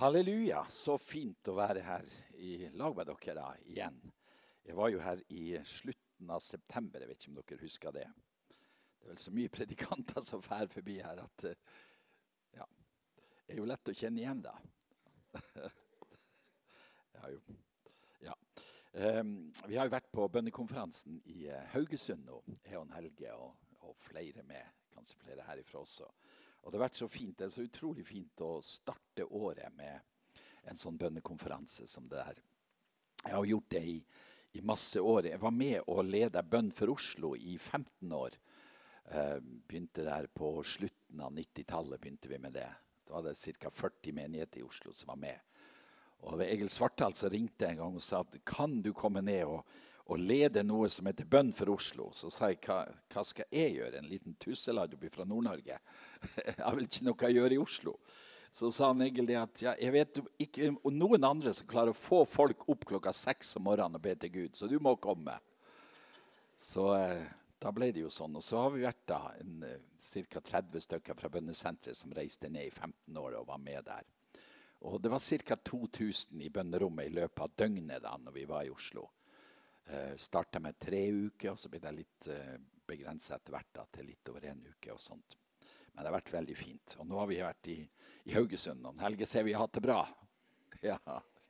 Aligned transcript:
Halleluja. 0.00 0.62
Så 0.72 0.94
fint 0.96 1.48
å 1.52 1.58
være 1.58 1.82
her 1.84 2.06
i 2.40 2.54
lag 2.80 2.94
med 2.96 3.10
dere 3.10 3.34
da, 3.36 3.48
igjen. 3.68 3.98
Jeg 4.64 4.76
var 4.78 4.88
jo 4.88 5.02
her 5.04 5.20
i 5.28 5.58
slutten 5.68 6.30
av 6.32 6.40
september. 6.40 7.02
Jeg 7.02 7.10
vet 7.10 7.20
ikke 7.20 7.32
om 7.34 7.40
dere 7.42 7.66
husker 7.66 7.92
det. 7.92 8.06
Det 8.48 9.04
er 9.04 9.10
vel 9.10 9.20
så 9.20 9.34
mye 9.36 9.52
predikanter 9.52 10.24
som 10.24 10.40
drar 10.46 10.72
forbi 10.72 10.96
her 11.04 11.20
at 11.20 11.44
eh, 11.50 11.76
ja, 12.56 12.64
det 13.44 13.52
er 13.52 13.60
jo 13.60 13.68
lett 13.68 13.92
å 13.92 13.96
kjenne 14.00 14.22
igjen, 14.22 14.40
da. 14.46 14.54
ja, 17.18 17.32
jo. 17.34 17.60
Ja. 18.24 18.40
Um, 19.20 19.34
vi 19.66 19.76
har 19.76 19.84
jo 19.84 19.96
vært 19.98 20.08
på 20.16 20.30
bønnekonferansen 20.32 21.20
i 21.28 21.42
uh, 21.52 21.60
Haugesund 21.74 22.24
nå, 22.24 22.40
jeg 22.64 22.80
og 22.80 22.96
Helge 22.96 23.36
og, 23.36 23.52
og 23.84 24.00
flere 24.08 24.48
med. 24.48 24.64
Kanskje 24.96 25.20
flere 25.26 25.44
herifra 25.44 25.84
også. 25.84 26.08
Og 26.60 26.70
det 26.70 26.78
har 26.78 26.86
vært 26.86 27.00
så 27.00 27.08
fint, 27.08 27.36
det 27.38 27.46
er 27.46 27.54
så 27.54 27.64
utrolig 27.64 28.04
fint 28.06 28.42
å 28.44 28.58
starte 28.64 29.24
året 29.24 29.72
med 29.76 30.00
en 30.68 30.80
sånn 30.80 30.98
bønnekonferanse 31.00 31.86
som 31.88 32.08
det 32.10 32.24
her. 32.24 32.40
Jeg 33.24 33.34
har 33.34 33.48
gjort 33.48 33.70
det 33.72 33.82
i, 33.84 33.96
i 34.60 34.62
masse 34.64 35.00
år. 35.00 35.30
Jeg 35.30 35.40
var 35.40 35.54
med 35.56 35.80
og 35.88 36.04
leda 36.08 36.42
Bønn 36.44 36.70
for 36.76 36.92
Oslo 36.92 37.34
i 37.36 37.56
15 37.58 38.12
år. 38.16 38.36
Uh, 39.10 39.40
begynte 39.40 40.04
der 40.06 40.28
på 40.32 40.52
slutten 40.62 41.20
av 41.24 41.32
90-tallet. 41.34 42.00
begynte 42.00 42.30
vi 42.30 42.38
med 42.38 42.54
det. 42.56 42.68
Da 43.08 43.16
var 43.16 43.26
det 43.26 43.56
ca. 43.58 43.72
40 43.74 44.14
menigheter 44.14 44.60
i 44.60 44.66
Oslo 44.66 44.92
som 44.94 45.14
var 45.14 45.20
med. 45.24 45.38
Og 46.28 46.36
det 46.38 46.50
Egil 46.52 46.68
Svartdal 46.70 47.16
som 47.16 47.32
ringte 47.32 47.66
en 47.66 47.80
gang 47.80 47.96
og 47.96 48.04
sa 48.04 48.20
at 48.20 48.36
kan 48.46 48.82
du 48.84 48.92
komme 48.96 49.22
ned 49.24 49.48
og, 49.48 49.64
og 50.10 50.18
leder 50.18 50.64
noe 50.66 50.88
som 50.90 51.06
heter 51.06 51.28
Bønn 51.30 51.52
for 51.54 51.70
Oslo. 51.70 52.08
Så 52.16 52.32
sa 52.34 52.50
jeg 52.50 52.58
hva, 52.64 52.80
hva 53.12 53.22
skal 53.26 53.46
jeg 53.54 53.76
gjøre? 53.76 54.00
En 54.00 54.10
liten 54.10 54.34
tusseladd 54.42 54.96
fra 55.14 55.26
Nord-Norge. 55.28 55.78
Jeg 56.50 56.74
vel 56.74 56.88
ikke 56.88 57.06
noe 57.06 57.30
gjøre 57.36 57.56
i 57.56 57.60
Oslo. 57.62 57.94
Så 58.52 58.72
sa 58.74 58.88
han 58.90 59.02
egentlig 59.04 59.36
at 59.38 59.60
ja, 59.62 59.76
jeg 59.78 59.92
vet 59.94 60.16
ikke 60.42 60.72
om 60.74 60.96
noen 60.98 61.22
andre 61.22 61.52
som 61.54 61.68
klarer 61.70 61.94
å 61.94 61.96
få 61.96 62.24
folk 62.26 62.64
opp 62.72 62.82
klokka 62.90 63.12
seks 63.14 63.54
om 63.60 63.68
morgenen 63.68 64.00
og 64.00 64.02
be 64.02 64.16
til 64.18 64.32
Gud, 64.34 64.56
så 64.58 64.66
du 64.66 64.74
må 64.82 64.96
komme. 64.98 65.36
Så 66.58 66.88
eh, 66.96 67.22
da 67.62 67.70
ble 67.72 67.92
det 67.94 68.02
jo 68.02 68.10
sånn. 68.10 68.34
Og 68.40 68.42
så 68.42 68.58
har 68.64 68.74
vi 68.74 68.82
vært 68.82 69.04
da 69.08 69.20
eh, 69.38 69.78
ca. 70.34 70.42
30 70.50 70.86
stykker 70.88 71.20
fra 71.20 71.30
bønnesenteret 71.30 71.96
som 71.96 72.16
reiste 72.16 72.50
ned 72.50 72.72
i 72.72 72.74
15 72.74 73.22
år 73.22 73.38
og 73.38 73.46
var 73.52 73.62
med 73.62 73.86
der. 73.86 74.10
Og 74.90 74.98
det 74.98 75.14
var 75.14 75.22
ca. 75.22 75.60
2000 75.70 76.42
i 76.42 76.50
bønnerommet 76.50 77.06
i 77.06 77.16
løpet 77.20 77.46
av 77.46 77.54
døgnet 77.54 78.02
da 78.02 78.18
når 78.18 78.34
vi 78.34 78.48
var 78.50 78.66
i 78.66 78.74
Oslo. 78.74 79.06
Eh, 79.90 80.16
Starta 80.16 80.60
med 80.62 80.78
tre 80.78 81.00
uker, 81.10 81.50
og 81.52 81.58
så 81.58 81.70
ble 81.72 81.80
det 81.82 81.92
litt 81.96 82.28
eh, 82.30 82.56
begrensa 82.86 83.36
etter 83.36 83.54
hvert 83.56 83.72
da, 83.74 83.86
til 83.90 84.06
litt 84.10 84.28
over 84.30 84.46
en 84.50 84.60
uke. 84.68 84.92
og 84.94 85.00
sånt. 85.02 85.36
Men 85.92 86.04
det 86.04 86.10
har 86.10 86.18
vært 86.20 86.32
veldig 86.34 86.56
fint. 86.56 86.94
Og 87.02 87.08
nå 87.10 87.18
har 87.18 87.26
vi 87.30 87.40
vært 87.42 87.70
i, 87.72 87.78
i 88.30 88.36
Haugesund. 88.36 88.86
Og 88.86 89.00
Helge 89.02 89.26
ser 89.26 89.46
vi 89.46 89.54
har 89.56 89.66
hatt 89.66 89.78
det 89.78 89.86
bra. 89.88 90.02
Ja, 90.80 90.96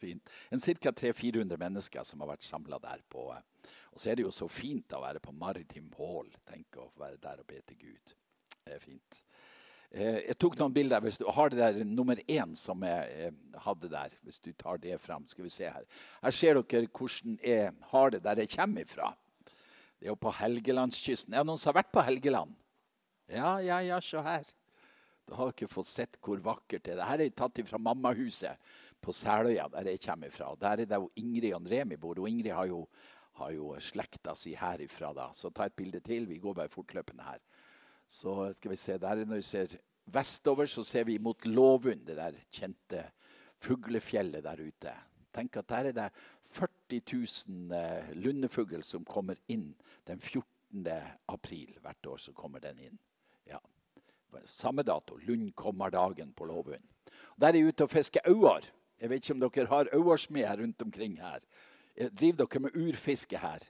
fint. 0.01 0.27
En 0.51 0.59
Ca. 0.59 0.91
300-400 0.91 1.61
mennesker 1.61 2.03
som 2.09 2.25
har 2.25 2.33
vært 2.33 2.43
samla 2.43 2.81
der. 2.83 3.03
på. 3.07 3.29
Og 3.31 4.01
så 4.01 4.11
er 4.11 4.17
det 4.19 4.25
jo 4.25 4.33
så 4.35 4.49
fint 4.51 4.91
å 4.97 5.03
være 5.05 5.21
på 5.23 5.31
Maritim 5.37 5.93
Hall. 5.99 6.33
Tenk 6.49 6.81
å 6.83 6.89
være 6.99 7.21
der 7.23 7.45
og 7.45 7.47
be 7.47 7.61
til 7.69 7.79
Gud. 7.79 8.15
Det 8.65 8.75
er 8.75 8.83
fint. 8.83 9.21
Eh, 9.91 10.21
jeg 10.29 10.37
tok 10.39 10.55
noen 10.59 10.75
bilder. 10.75 11.03
Hvis 11.03 11.19
du 11.19 11.27
har 11.35 11.51
det 11.51 11.59
der 11.59 11.85
nummer 11.85 12.21
én 12.31 12.55
som 12.59 12.83
jeg 12.87 13.27
eh, 13.27 13.35
hadde 13.65 13.91
der, 13.91 14.15
hvis 14.27 14.39
du 14.39 14.53
tar 14.55 14.79
det 14.83 15.01
fram, 15.03 15.27
skal 15.27 15.47
vi 15.49 15.53
se 15.53 15.67
her. 15.67 15.87
Her 16.23 16.37
ser 16.37 16.61
dere 16.63 16.87
hvordan 16.87 17.39
jeg 17.43 17.73
har 17.91 18.15
det 18.15 18.23
der 18.27 18.45
jeg 18.45 18.55
kommer 18.55 18.87
ifra. 18.87 19.11
Det 19.99 20.07
er 20.09 20.15
jo 20.15 20.21
på 20.21 20.33
Helgelandskysten. 20.39 21.35
Er 21.35 21.43
det 21.43 21.51
noen 21.51 21.61
som 21.61 21.73
har 21.73 21.83
vært 21.83 21.93
på 21.93 22.05
Helgeland? 22.07 22.55
Ja, 23.31 23.59
ja, 23.63 23.81
ja, 23.85 23.99
se 24.03 24.23
her. 24.25 24.47
Da 25.29 25.37
har 25.39 25.51
dere 25.53 25.71
fått 25.71 25.91
sett 25.91 26.17
hvor 26.23 26.41
vakkert 26.43 26.87
det 26.87 26.95
er. 26.97 27.03
Dette 27.19 27.27
er 27.27 27.37
tatt 27.43 27.61
fra 27.69 27.79
mammahuset 27.83 28.71
på 29.03 29.15
Seløya, 29.15 29.69
der 29.75 29.91
jeg 29.91 30.03
kommer 30.07 30.31
fra. 30.35 30.55
Der 30.61 30.85
er 30.85 30.87
det 30.87 30.99
jo 31.03 31.11
Ingrid 31.19 31.53
og 31.57 31.67
Remi 31.71 31.99
bor. 31.99 32.19
Og 32.19 32.31
Ingrid 32.31 32.55
har 32.55 32.71
jo, 32.71 32.85
har 33.43 33.53
jo 33.55 33.75
slekta 33.83 34.35
si 34.39 34.55
herifra. 34.59 35.13
da. 35.15 35.29
Så 35.35 35.51
ta 35.51 35.67
et 35.67 35.77
bilde 35.77 36.01
til. 36.07 36.27
Vi 36.31 36.39
går 36.39 36.57
bare 36.63 36.73
fortløpende 36.73 37.27
her. 37.27 37.43
Så 38.11 38.53
skal 38.57 38.73
vi 38.73 38.77
se, 38.77 38.99
der 38.99 39.25
Når 39.25 39.39
vi 39.39 39.43
ser 39.43 39.77
vestover, 40.07 40.67
så 40.67 40.83
ser 40.83 41.05
vi 41.05 41.19
mot 41.19 41.47
Låvund, 41.47 42.07
det 42.07 42.17
der 42.17 42.35
kjente 42.51 43.05
fuglefjellet 43.63 44.43
der 44.45 44.63
ute. 44.67 44.95
Tenk 45.35 45.57
at 45.57 45.69
der 45.69 45.91
er 45.91 45.93
det 45.93 46.09
40 46.51 47.01
000 47.13 47.73
eh, 47.73 48.15
lundefugl 48.17 48.83
som 48.83 49.05
kommer 49.05 49.39
inn 49.49 49.75
den 50.07 50.21
14. 50.21 50.89
april 51.29 51.77
hvert 51.81 52.07
år. 52.07 52.17
så 52.17 52.33
kommer 52.33 52.59
den 52.59 52.79
inn. 52.79 52.99
Ja. 53.47 53.59
Samme 54.47 54.83
dato. 54.83 55.17
Lundkommerdagen 55.17 56.33
på 56.33 56.45
Låvund. 56.45 56.83
Der 57.41 57.49
er 57.49 57.55
jeg 57.55 57.69
ute 57.69 57.85
og 57.85 57.91
fisker 57.91 58.27
auer. 58.27 58.67
Jeg 59.01 59.11
vet 59.11 59.23
ikke 59.23 59.35
om 59.35 59.41
dere 59.41 59.67
har 59.67 59.95
auersmeder 59.95 60.63
rundt 60.63 60.83
omkring 60.83 61.21
her. 61.21 61.41
Driver 61.97 62.45
dere 62.45 62.61
med 62.61 62.77
urfiske 62.77 63.39
her? 63.39 63.63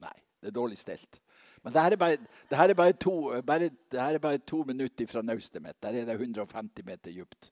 Nei, 0.00 0.16
det 0.40 0.48
er 0.48 0.58
dårlig 0.58 0.78
stelt. 0.78 1.20
Men 1.66 1.74
det 1.74 1.82
her 1.82 1.94
er 1.96 1.98
bare, 1.98 2.18
her 2.54 2.70
er 2.70 2.78
bare, 2.78 2.92
to, 2.94 3.12
er 3.34 4.36
to, 4.46 4.60
minutter 4.62 5.06
fra 5.10 5.22
naustet 5.22 5.62
mitt. 5.62 5.74
Der 5.82 5.96
er 5.98 6.04
det 6.06 6.14
150 6.14 6.86
meter 6.86 7.10
dypt. 7.10 7.48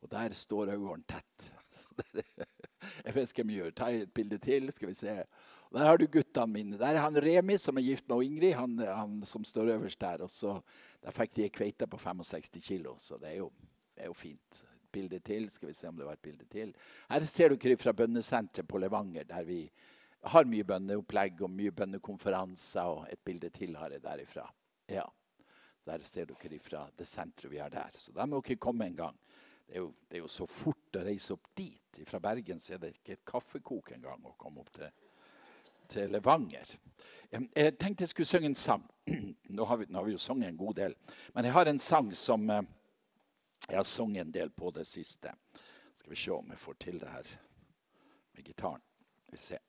Og 0.00 0.08
der 0.10 0.32
står 0.32 0.70
auren 0.72 1.02
tett. 1.04 1.50
jeg 3.04 3.12
fisker 3.12 3.44
mye. 3.44 3.68
Ta 3.76 3.90
et 3.92 4.14
bilde 4.16 4.38
til, 4.40 4.70
skal 4.72 4.88
vi 4.88 4.94
se. 4.96 5.18
Der 5.74 5.84
har 5.84 6.00
du 6.00 6.06
guttene 6.08 6.52
mine. 6.52 6.78
Der 6.80 6.96
er 6.96 7.02
han 7.04 7.20
Remi, 7.20 7.58
som 7.60 7.76
er 7.76 7.84
gift 7.84 8.08
med 8.08 8.24
Ingrid, 8.24 8.54
han, 8.56 8.78
han 8.78 9.20
som 9.28 9.44
står 9.44 9.74
øverst 9.74 10.00
der. 10.00 10.24
Og 10.24 10.32
så, 10.32 10.54
der 11.04 11.12
fikk 11.12 11.36
de 11.36 11.44
ei 11.44 11.52
kveite 11.52 11.90
på 11.92 12.00
65 12.00 12.56
kilo, 12.64 12.96
så 12.96 13.20
det 13.20 13.34
er 13.34 13.42
jo, 13.42 13.50
det 13.92 14.06
er 14.06 14.08
jo 14.08 14.16
fint. 14.16 14.64
Bilde 14.96 15.20
til. 15.20 15.50
Skal 15.52 15.68
vi 15.68 15.76
se 15.76 15.92
om 15.92 16.00
det 16.00 16.08
var 16.08 16.16
et 16.16 16.24
bilde 16.24 16.48
til. 16.48 16.72
Her 17.12 17.28
ser 17.28 17.52
dere 17.52 17.76
fra 17.76 17.92
bønnesenteret 17.92 18.68
på 18.68 18.80
Levanger, 18.80 19.28
der 19.28 19.44
vi 19.44 19.66
har 20.22 20.48
mye 20.48 20.66
bønneopplegg 20.66 21.42
og 21.46 21.52
mye 21.54 21.74
bønnekonferanser. 21.74 22.94
Og 22.94 23.06
et 23.12 23.22
bilde 23.24 23.50
til 23.54 23.76
har 23.78 23.94
jeg 23.94 24.04
derifra. 24.04 24.46
Ja. 24.88 25.06
Der 25.88 26.04
ser 26.04 26.28
dere 26.28 26.54
ifra 26.54 26.82
det 26.98 27.06
senteret 27.08 27.52
vi 27.52 27.60
har 27.62 27.72
der. 27.72 27.94
Så 27.94 28.12
der 28.12 28.26
må 28.26 28.42
dere 28.44 28.60
komme 28.60 28.86
en 28.86 28.96
gang. 28.96 29.18
Det 29.68 29.76
er, 29.76 29.84
jo, 29.84 29.92
det 30.08 30.16
er 30.16 30.24
jo 30.24 30.32
så 30.32 30.46
fort 30.48 30.96
å 30.96 31.04
reise 31.04 31.34
opp 31.36 31.48
dit. 31.56 32.02
Fra 32.08 32.20
Bergen 32.24 32.60
så 32.60 32.74
er 32.74 32.82
det 32.82 32.94
ikke 32.96 33.18
et 33.18 33.24
kaffekok 33.28 33.92
engang 33.96 34.24
å 34.24 34.36
komme 34.40 34.64
opp 34.64 34.72
til 34.76 34.90
til 35.88 36.10
Levanger. 36.12 36.74
Jeg 37.32 37.76
tenkte 37.80 38.04
jeg 38.04 38.12
skulle 38.12 38.28
synge 38.28 38.50
en 38.50 38.58
sang. 38.58 38.84
Nå 39.56 39.64
har 39.64 39.76
vi, 39.80 39.86
nå 39.88 39.98
har 39.98 40.04
vi 40.04 40.12
jo 40.12 40.20
sunget 40.20 40.48
en 40.48 40.60
god 40.60 40.74
del. 40.74 40.96
Men 41.34 41.44
jeg 41.44 41.52
har 41.52 41.70
en 41.70 41.78
sang 41.78 42.10
som 42.16 42.50
eh, 42.50 42.62
jeg 43.68 43.76
har 43.76 43.88
sunget 43.88 44.26
en 44.26 44.32
del 44.32 44.50
på 44.50 44.70
det 44.70 44.86
siste. 44.86 45.32
Skal 45.94 46.10
vi 46.10 46.20
se 46.20 46.30
om 46.30 46.52
jeg 46.52 46.60
får 46.60 46.76
til 46.84 47.00
det 47.00 47.08
her 47.08 47.32
med 48.36 48.44
gitaren. 48.44 48.84
Vi 49.32 49.38
ser. 49.38 49.67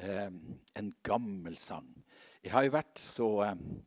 Um, 0.00 0.58
en 0.74 0.92
gammel 1.04 1.58
sang. 1.60 1.88
Jeg 2.42 2.52
har 2.54 2.64
jo 2.64 2.72
vært 2.72 2.98
så 2.98 3.26
um, 3.52 3.82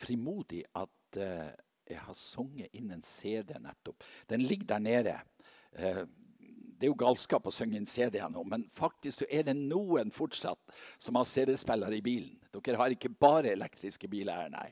frimodig 0.00 0.62
at 0.74 1.18
uh, 1.20 1.50
jeg 1.86 2.00
har 2.02 2.16
sunget 2.16 2.72
inn 2.72 2.94
en 2.94 3.04
CD 3.04 3.52
nettopp. 3.60 4.04
Den 4.30 4.42
ligger 4.42 4.72
der 4.72 4.82
nede. 4.82 5.18
Det 6.76 6.86
er 6.86 6.90
jo 6.90 6.96
galskap 6.98 7.46
å 7.46 7.52
synge 7.54 7.78
inn 7.78 7.86
CD-er 7.88 8.32
nå, 8.32 8.42
men 8.48 8.64
faktisk 8.76 9.22
så 9.22 9.28
er 9.30 9.44
det 9.46 9.54
noen 9.56 10.10
fortsatt 10.12 10.74
som 10.98 11.16
har 11.20 11.28
CD-spiller 11.28 11.94
i 11.94 12.02
bilen. 12.04 12.34
Dere 12.56 12.80
har 12.80 12.92
ikke 12.92 13.12
bare 13.12 13.52
elektriske 13.52 14.10
biler 14.10 14.42
her, 14.42 14.50
nei. 14.52 14.66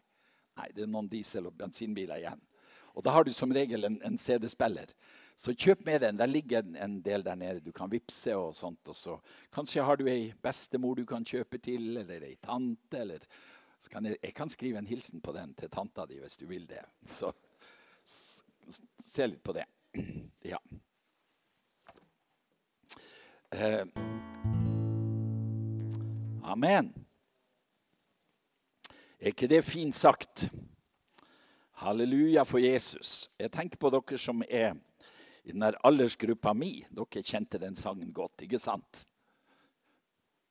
Nei, 0.59 0.69
Det 0.75 0.83
er 0.85 0.91
noen 0.91 1.09
diesel- 1.11 1.47
og 1.47 1.57
bensinbiler 1.59 2.21
igjen. 2.21 2.43
Og 2.95 3.03
da 3.05 3.15
har 3.15 3.25
du 3.25 3.33
som 3.33 3.53
regel 3.53 3.85
en, 3.85 4.01
en 4.07 4.19
CD-spiller. 4.19 4.93
Så 5.37 5.55
kjøp 5.55 5.84
med 5.84 6.00
den. 6.00 6.19
Der 6.19 6.27
ligger 6.27 6.62
en, 6.62 7.00
del 7.03 7.25
der 7.25 7.34
nede. 7.34 7.61
Du 7.61 7.72
kan 7.72 7.91
vippse 7.91 8.37
og 8.37 8.55
sånt. 8.55 8.89
Og 8.89 8.97
så 8.97 9.19
kanskje 9.53 9.83
har 9.83 9.97
du 9.97 10.06
ei 10.09 10.33
bestemor 10.43 10.95
du 10.95 11.05
kan 11.06 11.25
kjøpe 11.25 11.59
til, 11.59 11.97
eller 11.97 12.22
ei 12.22 12.37
tante. 12.43 13.00
eller 13.00 13.27
kan 13.91 14.06
jeg, 14.06 14.17
jeg 14.22 14.34
kan 14.34 14.49
skrive 14.49 14.78
en 14.78 14.87
hilsen 14.87 15.21
på 15.21 15.33
den 15.33 15.55
til 15.55 15.71
tanta 15.71 16.06
di 16.06 16.19
hvis 16.19 16.37
du 16.37 16.47
vil 16.47 16.67
det. 16.69 16.81
Så 17.06 17.33
se 19.05 19.27
litt 19.27 19.42
på 19.42 19.53
det. 19.53 19.66
Ja. 20.45 20.59
Eh, 23.54 23.86
amen. 26.45 26.91
Er 29.21 29.31
ikke 29.33 29.48
det 29.48 29.65
fint 29.65 29.95
sagt? 29.95 30.51
Halleluja 31.81 32.42
for 32.45 32.59
Jesus. 32.59 33.31
Jeg 33.39 33.53
tenker 33.53 33.78
på 33.78 33.91
dere 33.95 34.19
som 34.19 34.42
er 34.48 34.75
i 35.45 35.53
den 35.53 35.65
aldersgruppa 35.65 36.55
mi. 36.57 36.79
Dere 36.91 37.23
kjente 37.23 37.61
den 37.61 37.77
sangen 37.77 38.13
godt, 38.17 38.47
ikke 38.47 38.61
sant? 38.63 39.05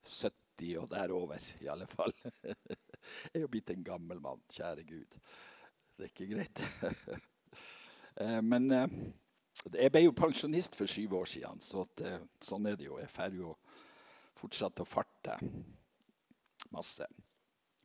70 0.04 0.78
og 0.82 0.90
derover, 0.92 1.50
i 1.64 1.70
alle 1.72 1.88
fall. 1.90 2.14
Jeg 2.44 3.40
er 3.40 3.44
jo 3.44 3.52
blitt 3.52 3.74
en 3.74 3.84
gammel 3.84 4.22
mann, 4.24 4.42
kjære 4.54 4.86
Gud. 4.88 5.18
Det 5.98 6.08
er 6.08 6.14
ikke 6.14 6.32
greit. 6.36 6.66
Eh, 8.22 8.44
men 8.46 8.68
eh, 8.70 8.92
jeg 9.74 9.90
ble 9.90 10.04
jo 10.04 10.12
pensjonist 10.14 10.76
for 10.78 10.86
syv 10.86 11.16
år 11.18 11.32
siden, 11.32 11.58
så 11.66 11.82
at, 11.82 12.04
eh, 12.06 12.20
sånn 12.46 12.68
er 12.70 12.76
det 12.78 12.86
jo. 12.86 13.00
Jeg 13.02 13.10
får 13.10 13.38
jo 13.40 13.56
fortsatt 14.38 14.84
å 14.84 14.86
farte 14.86 15.40
masse. 16.70 17.08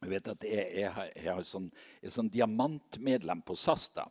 Jeg 0.03 0.13
vet 0.13 0.29
at 0.35 0.45
jeg, 0.45 0.67
jeg, 0.83 1.09
jeg, 1.17 1.31
har 1.33 1.41
sånn, 1.49 1.71
er 2.03 2.13
sånn 2.13 2.29
diamantmedlem 2.35 3.41
på 3.41 3.57
SAS. 3.57 3.89
da. 3.97 4.05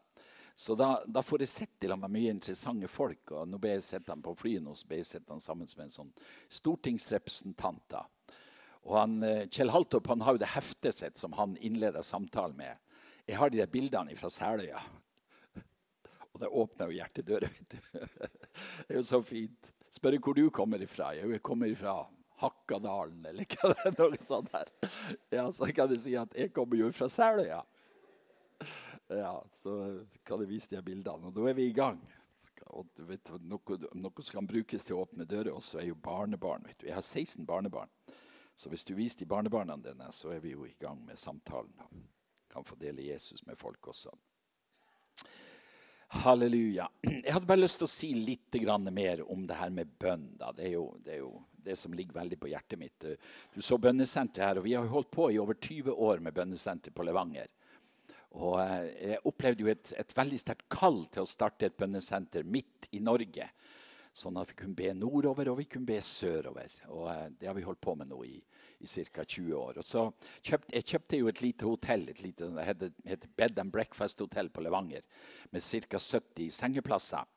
Så 0.57 0.73
da, 0.75 1.03
da 1.05 1.21
får 1.21 1.43
jeg 1.43 1.51
sett 1.51 1.73
til 1.77 1.93
meg 2.01 2.09
mye 2.09 2.31
interessante 2.33 2.87
folk. 2.89 3.29
og 3.29 3.45
Nå 3.45 3.59
ble 3.61 3.75
jeg 3.75 3.83
sett 3.85 4.07
ham 4.09 4.23
på 4.25 4.33
flyet 4.39 4.65
og 4.65 4.77
så 4.79 4.87
ble 4.89 4.97
jeg 5.03 5.09
sett 5.11 5.27
ham 5.29 5.41
sammen 5.43 5.69
med 5.69 5.83
en 5.85 5.93
sånn 5.93 6.09
stortingsrepresentant. 6.57 7.93
Og 8.87 8.95
han, 8.97 9.13
eh, 9.27 9.43
Kjell 9.53 9.69
Haltorp 9.69 10.09
han 10.09 10.25
har 10.25 10.33
jo 10.33 10.41
det 10.41 10.49
heftet 10.55 10.97
sitt 10.97 11.21
som 11.21 11.35
han 11.37 11.53
innleder 11.61 12.01
samtalen 12.01 12.57
med. 12.57 12.73
Jeg 13.29 13.37
har 13.37 13.53
de 13.53 13.61
der 13.61 13.69
bildene 13.69 14.17
fra 14.17 14.31
Seløya. 14.33 14.81
Og 16.33 16.41
det 16.41 16.49
åpner 16.49 16.89
jo 16.89 16.97
hjertedøra. 17.03 17.53
Det 17.93 18.95
er 18.95 18.97
jo 18.97 19.05
så 19.05 19.21
fint. 19.21 19.71
Spør 19.93 20.17
hvor 20.17 20.41
du 20.41 20.47
kommer 20.49 20.81
ifra. 20.81 21.11
Jeg 21.19 21.41
kommer 21.45 21.69
ifra 21.69 21.99
Hakkadalen, 22.41 23.21
eller 23.29 23.45
hva 23.45 23.75
det 23.75 23.91
er. 23.91 23.95
noe 24.01 24.25
sånt 24.25 24.49
der. 24.53 24.73
Ja, 25.37 25.51
Så 25.53 25.69
kan 25.69 25.93
jeg 25.93 26.01
si 26.01 26.17
at 26.17 26.33
jeg 26.37 26.53
kommer 26.55 26.81
jo 26.81 26.89
fra 26.97 27.09
Seløya. 27.13 27.61
Ja, 29.07 29.43
så 29.51 29.73
kan 30.27 30.41
jeg 30.43 30.51
vise 30.51 30.71
de 30.73 30.81
bildene. 30.83 31.29
Og 31.29 31.35
da 31.35 31.47
er 31.47 31.55
vi 31.55 31.69
i 31.69 31.75
gang. 31.75 31.99
Og 32.75 32.89
vet, 33.07 33.29
noe, 33.47 33.77
noe 33.95 34.23
som 34.25 34.39
kan 34.39 34.49
brukes 34.49 34.83
til 34.83 34.97
å 34.97 35.05
åpne 35.05 35.27
dører 35.29 35.53
også, 35.53 35.79
er 35.79 35.91
jo 35.91 35.99
barnebarn. 36.03 36.65
vet 36.67 36.81
du. 36.81 36.87
Jeg 36.89 36.97
har 36.97 37.05
16 37.05 37.45
barnebarn. 37.47 37.91
Så 38.57 38.71
hvis 38.73 38.83
du 38.83 38.95
viser 38.97 39.21
de 39.21 39.29
barnebarna 39.29 39.77
dine, 39.77 40.09
så 40.11 40.33
er 40.33 40.41
vi 40.43 40.55
jo 40.55 40.65
i 40.65 40.75
gang 40.81 40.99
med 41.05 41.19
samtalen. 41.21 42.03
Kan 42.51 42.65
få 42.65 42.75
dele 42.75 43.05
Jesus 43.05 43.45
med 43.45 43.59
folk 43.59 43.87
også. 43.93 44.11
Halleluja. 46.07 46.87
Jeg 47.03 47.33
hadde 47.33 47.47
bare 47.47 47.61
lyst 47.61 47.81
til 47.81 47.87
å 47.87 47.91
si 47.91 48.13
litt 48.15 48.55
mer 48.91 49.21
om 49.29 49.45
det 49.47 49.55
her 49.59 49.69
med 49.69 49.91
bønn. 49.99 50.37
Det 50.39 50.63
er, 50.63 50.71
jo, 50.71 50.97
det 51.03 51.13
er, 51.13 51.19
jo, 51.19 51.43
det 51.51 51.75
som 51.75 51.93
ligger 51.93 52.13
veldig 52.15 52.39
på 52.39 52.47
hjertet 52.47 52.79
mitt. 52.79 53.05
Du 53.53 53.61
så 53.61 53.77
bønnesenteret 53.77 54.47
her, 54.47 54.57
og 54.57 54.63
vi 54.63 54.73
har 54.73 54.87
holdt 54.87 55.11
på 55.11 55.31
i 55.31 55.39
over 55.39 55.53
20 55.53 55.91
år 55.91 56.19
med 56.19 56.33
bønnesenter 56.33 56.95
på 56.95 57.03
Levanger. 57.03 57.51
Og 58.35 58.57
eh, 58.61 58.89
jeg 59.13 59.23
opplevde 59.29 59.63
jo 59.63 59.71
et, 59.71 59.93
et 59.97 60.17
veldig 60.17 60.39
sterkt 60.41 60.67
kall 60.73 61.05
til 61.13 61.23
å 61.23 61.29
starte 61.29 61.69
et 61.69 61.77
bønnesenter 61.79 62.47
midt 62.47 62.89
i 62.97 63.01
Norge. 63.03 63.47
Sånn 64.17 64.37
at 64.41 64.49
vi 64.49 64.57
kunne 64.57 64.77
be 64.77 64.89
nordover 64.97 65.51
og 65.51 65.59
vi 65.59 65.67
kunne 65.69 65.87
be 65.87 65.99
sørover. 66.03 66.73
Og 66.89 67.07
eh, 67.13 67.25
Det 67.39 67.49
har 67.49 67.57
vi 67.57 67.65
holdt 67.67 67.83
på 67.83 67.95
med 67.99 68.11
nå 68.11 68.19
i, 68.27 68.35
i 68.83 68.89
ca. 68.89 69.23
20 69.23 69.55
år. 69.57 69.79
Og 69.79 69.85
så 69.85 70.07
kjøpt, 70.41 70.73
jeg 70.73 70.89
kjøpte 70.91 71.21
jo 71.21 71.31
et 71.31 71.41
lite 71.45 71.69
hotell, 71.69 72.07
et 72.11 72.21
lite, 72.25 72.51
det 72.57 72.67
heter, 72.67 73.31
Bed 73.39 73.63
and 73.63 73.73
Breakfast-hotell 73.73 74.51
på 74.53 74.65
Levanger, 74.65 75.05
med 75.51 75.63
ca. 75.63 76.01
70 76.01 76.53
sengeplasser. 76.59 77.33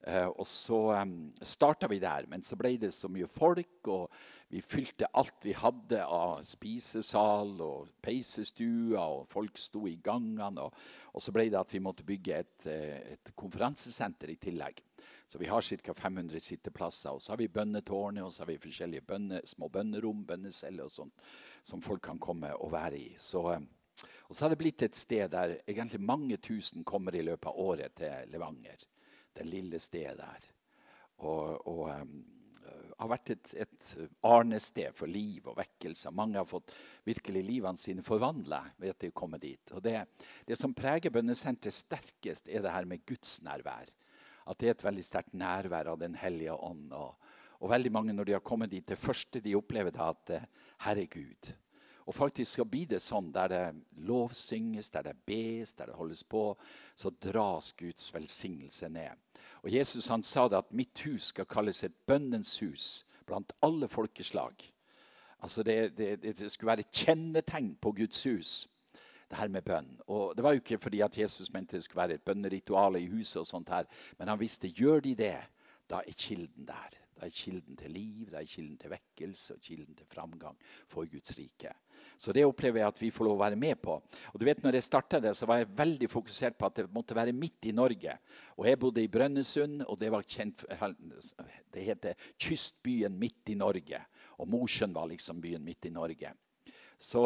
Uh, 0.00 0.30
og 0.40 0.46
så 0.48 0.78
um, 0.96 1.10
starta 1.44 1.84
vi 1.90 1.98
der, 2.00 2.24
men 2.32 2.40
så 2.40 2.56
ble 2.56 2.70
det 2.80 2.88
så 2.96 3.10
mye 3.12 3.26
folk, 3.28 3.82
og 3.92 4.06
vi 4.50 4.60
fylte 4.62 5.06
alt 5.14 5.44
vi 5.46 5.52
hadde 5.54 6.00
av 6.02 6.40
spisesal 6.42 7.52
og 7.62 7.90
peisestuer, 8.02 8.98
og 8.98 9.28
folk 9.30 9.58
sto 9.62 9.84
i 9.86 9.94
gangene. 10.02 10.64
Og, 10.64 10.74
og, 11.12 11.22
så 11.22 11.30
ble 11.34 11.44
det 11.52 11.60
at 11.60 11.70
vi 11.70 11.82
måtte 11.84 12.06
bygge 12.06 12.40
et, 12.42 12.66
eh, 12.66 13.12
et 13.14 13.30
konferansesenter 13.38 14.32
i 14.32 14.40
tillegg. 14.42 14.82
Så 15.30 15.38
vi 15.38 15.46
har 15.46 15.62
ca. 15.62 15.94
500 15.94 16.42
sitteplasser. 16.42 17.14
Og 17.14 17.22
så 17.22 17.30
har 17.32 17.38
vi 17.38 17.46
bønnetårnet 17.46 18.24
og 18.26 18.32
så 18.34 18.42
har 18.42 18.50
vi 18.50 18.58
forskjellige 18.64 19.06
bønne, 19.06 19.44
små 19.46 19.68
bønnerom, 19.70 20.26
bønneceller 20.26 20.90
og 20.90 20.94
sånt, 20.96 21.22
som 21.62 21.86
folk 21.86 22.02
kan 22.08 22.18
komme 22.18 22.50
og 22.58 22.74
være 22.74 22.98
i. 22.98 23.14
Så, 23.22 23.44
eh, 23.54 24.10
og 24.26 24.34
så 24.34 24.44
har 24.44 24.50
det 24.50 24.58
blitt 24.64 24.82
et 24.82 24.98
sted 24.98 25.30
der 25.30 25.60
egentlig 25.62 26.02
mange 26.02 26.42
tusen 26.42 26.82
kommer 26.82 27.14
i 27.14 27.22
løpet 27.22 27.52
av 27.52 27.62
året 27.70 27.94
til 28.02 28.34
Levanger. 28.34 28.82
Det 29.30 29.46
lille 29.46 29.78
stedet 29.78 30.18
der. 30.18 30.52
Og, 31.22 31.68
og 31.70 31.86
um, 32.02 32.39
har 33.00 33.10
vært 33.10 33.30
et, 33.32 33.52
et 33.64 33.92
arnested 34.28 34.92
for 34.96 35.08
liv 35.08 35.46
og 35.48 35.56
vekkelse. 35.58 36.12
Mange 36.12 36.38
har 36.38 36.48
fått 36.48 36.74
virkelig 37.08 37.42
livene 37.46 37.80
sine 37.80 38.04
forvandla 38.04 38.60
ved 38.76 38.92
at 38.92 39.06
de 39.06 39.14
kommer 39.16 39.40
dit. 39.40 39.72
Og 39.72 39.80
det, 39.84 39.96
det 40.46 40.58
som 40.60 40.76
preger 40.76 41.14
bønnesenteret 41.14 41.74
sterkest, 41.74 42.48
er 42.48 42.64
det 42.64 42.74
her 42.74 42.88
med 42.88 43.06
Guds 43.08 43.38
nærvær 43.46 43.88
at 44.50 44.58
det 44.58 44.68
er 44.68 44.74
et 44.74 44.84
veldig 44.84 45.04
sterkt 45.06 45.34
nærvær 45.36 45.92
av 45.92 45.98
Den 46.00 46.16
hellige 46.18 46.54
ånd. 46.54 46.92
Og, 46.96 47.14
og, 47.60 47.70
veldig 47.70 47.92
mange 47.92 48.14
når 48.16 48.28
de 48.28 48.36
har 48.38 48.44
kommet 48.46 48.72
dit, 48.72 48.86
det 48.86 48.98
første 48.98 49.42
de 49.44 49.56
opplever, 49.56 49.94
er 49.94 50.14
at 50.14 50.32
eh, 50.34 50.46
Herre 50.86 51.06
Gud. 51.06 51.52
Og 52.08 52.16
faktisk 52.16 52.56
skal 52.56 52.66
bli 52.66 52.86
det 52.90 53.02
sånn 53.04 53.28
der 53.32 53.50
det 53.52 53.64
lovsynges, 54.08 54.90
der 54.90 55.10
det 55.10 55.18
bes, 55.28 55.76
der 55.78 55.92
det 55.92 55.98
holdes 55.98 56.24
på, 56.24 56.56
så 56.96 57.12
dras 57.22 57.70
Guds 57.78 58.08
velsignelse 58.14 58.88
ned. 58.90 59.29
Og 59.62 59.72
Jesus 59.72 60.06
han 60.06 60.22
sa 60.22 60.48
det 60.48 60.58
at 60.58 60.72
mitt 60.72 61.02
hus 61.04 61.30
skal 61.34 61.48
kalles 61.48 61.84
et 61.84 61.96
bønnens 62.06 62.56
hus 62.62 63.04
blant 63.26 63.52
alle 63.62 63.88
folkeslag. 63.88 64.54
Altså 65.40 65.62
det, 65.62 65.96
det, 65.96 66.22
det 66.22 66.50
skulle 66.52 66.72
være 66.72 66.84
et 66.86 67.02
kjennetegn 67.04 67.74
på 67.80 67.92
Guds 67.96 68.22
hus 68.24 68.68
det 69.30 69.38
her 69.38 69.48
med 69.48 69.62
bønn. 69.62 69.90
Og 70.10 70.36
Det 70.36 70.42
var 70.44 70.52
jo 70.52 70.62
ikke 70.62 70.78
fordi 70.78 71.00
at 71.06 71.18
Jesus 71.18 71.52
mente 71.52 71.76
det 71.76 71.84
skulle 71.84 72.02
være 72.02 72.18
et 72.18 72.26
bønneritual 72.26 72.96
i 72.98 73.06
huset, 73.06 73.40
og 73.40 73.46
sånt 73.46 73.68
her, 73.68 73.86
men 74.18 74.28
han 74.28 74.40
visste 74.40 74.68
gjør 74.68 75.00
de 75.00 75.14
det, 75.14 75.36
da 75.90 76.02
er 76.02 76.18
kilden 76.18 76.66
der. 76.66 76.96
Da 77.20 77.26
er 77.26 77.36
kilden 77.36 77.76
til 77.76 77.90
liv, 77.90 78.30
da 78.32 78.40
er 78.40 78.48
kilden 78.48 78.78
til 78.80 78.90
vekkelse 78.90 79.54
og 79.54 79.60
kilden 79.60 79.94
til 79.94 80.06
framgang 80.08 80.56
for 80.88 81.04
Guds 81.04 81.36
rike. 81.38 81.72
Så 82.20 82.34
det 82.36 82.42
opplever 82.44 82.82
jeg 82.82 82.92
at 82.92 82.98
vi 83.00 83.08
får 83.14 83.24
lov 83.24 83.38
å 83.38 83.40
være 83.40 83.56
med 83.56 83.78
på. 83.80 83.94
Og 83.96 84.40
du 84.40 84.44
vet, 84.44 84.58
når 84.60 84.76
jeg 84.76 84.84
starta 84.84 85.22
det, 85.24 85.32
så 85.38 85.46
var 85.48 85.62
jeg 85.62 85.70
veldig 85.78 86.08
fokusert 86.12 86.58
på 86.60 86.68
at 86.68 86.76
det 86.76 86.90
måtte 86.92 87.16
være 87.16 87.32
midt 87.32 87.70
i 87.70 87.72
Norge. 87.72 88.18
Og 88.60 88.68
jeg 88.68 88.80
bodde 88.82 89.00
i 89.00 89.08
Brønnøysund, 89.08 89.86
og 89.86 89.96
det 90.02 90.10
var 90.12 90.28
kjent 90.28 90.66
Det 91.72 91.86
heter 91.86 92.28
kystbyen 92.36 93.16
midt 93.16 93.54
i 93.54 93.56
Norge. 93.56 94.02
Og 94.36 94.52
Mosjøen 94.52 94.92
var 94.92 95.08
liksom 95.08 95.40
byen 95.40 95.64
midt 95.64 95.88
i 95.88 95.94
Norge. 95.96 96.34
Så 97.00 97.24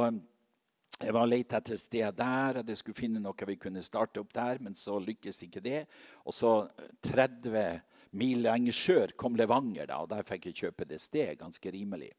jeg 1.03 1.15
var 1.17 1.27
lette 1.27 1.59
etter 1.59 1.75
et 1.75 1.83
sted 1.83 2.15
der, 2.15 2.61
at 2.61 2.69
jeg 2.71 2.79
skulle 2.79 3.03
finne 3.03 3.23
noe 3.23 3.49
vi 3.49 3.59
kunne 3.59 3.83
starte 3.83 4.23
opp 4.23 4.31
der, 4.35 4.63
men 4.63 4.79
så 4.79 5.01
lykkes 5.03 5.43
ikke 5.43 5.63
det. 5.65 5.81
Og 6.23 6.37
så 6.37 6.69
30 7.03 7.57
eh, 7.59 7.81
mil 8.15 8.47
lenger 8.47 8.79
sør 8.79 9.15
kom 9.19 9.35
Levanger, 9.35 9.89
da, 9.91 10.05
og 10.05 10.13
der 10.15 10.23
fikk 10.23 10.53
jeg 10.53 10.61
kjøpe 10.63 10.87
det 10.87 11.03
stedet 11.03 11.41
ganske 11.41 11.75
rimelig. 11.75 12.13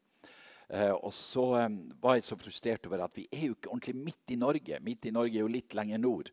Uh, 0.66 0.94
og 0.98 1.12
så 1.14 1.46
var 2.02 2.16
jeg 2.16 2.26
så 2.26 2.38
frustrert 2.40 2.86
over 2.88 3.04
at 3.04 3.14
vi 3.14 3.28
er 3.30 3.48
jo 3.48 3.56
ikke 3.56 3.70
ordentlig 3.70 3.96
midt 4.10 4.34
i 4.34 4.38
Norge. 4.40 4.80
Midt 4.82 5.06
i 5.06 5.14
Norge 5.14 5.38
er 5.38 5.44
jo 5.44 5.52
litt 5.52 5.76
lenger 5.78 6.02
nord. 6.02 6.32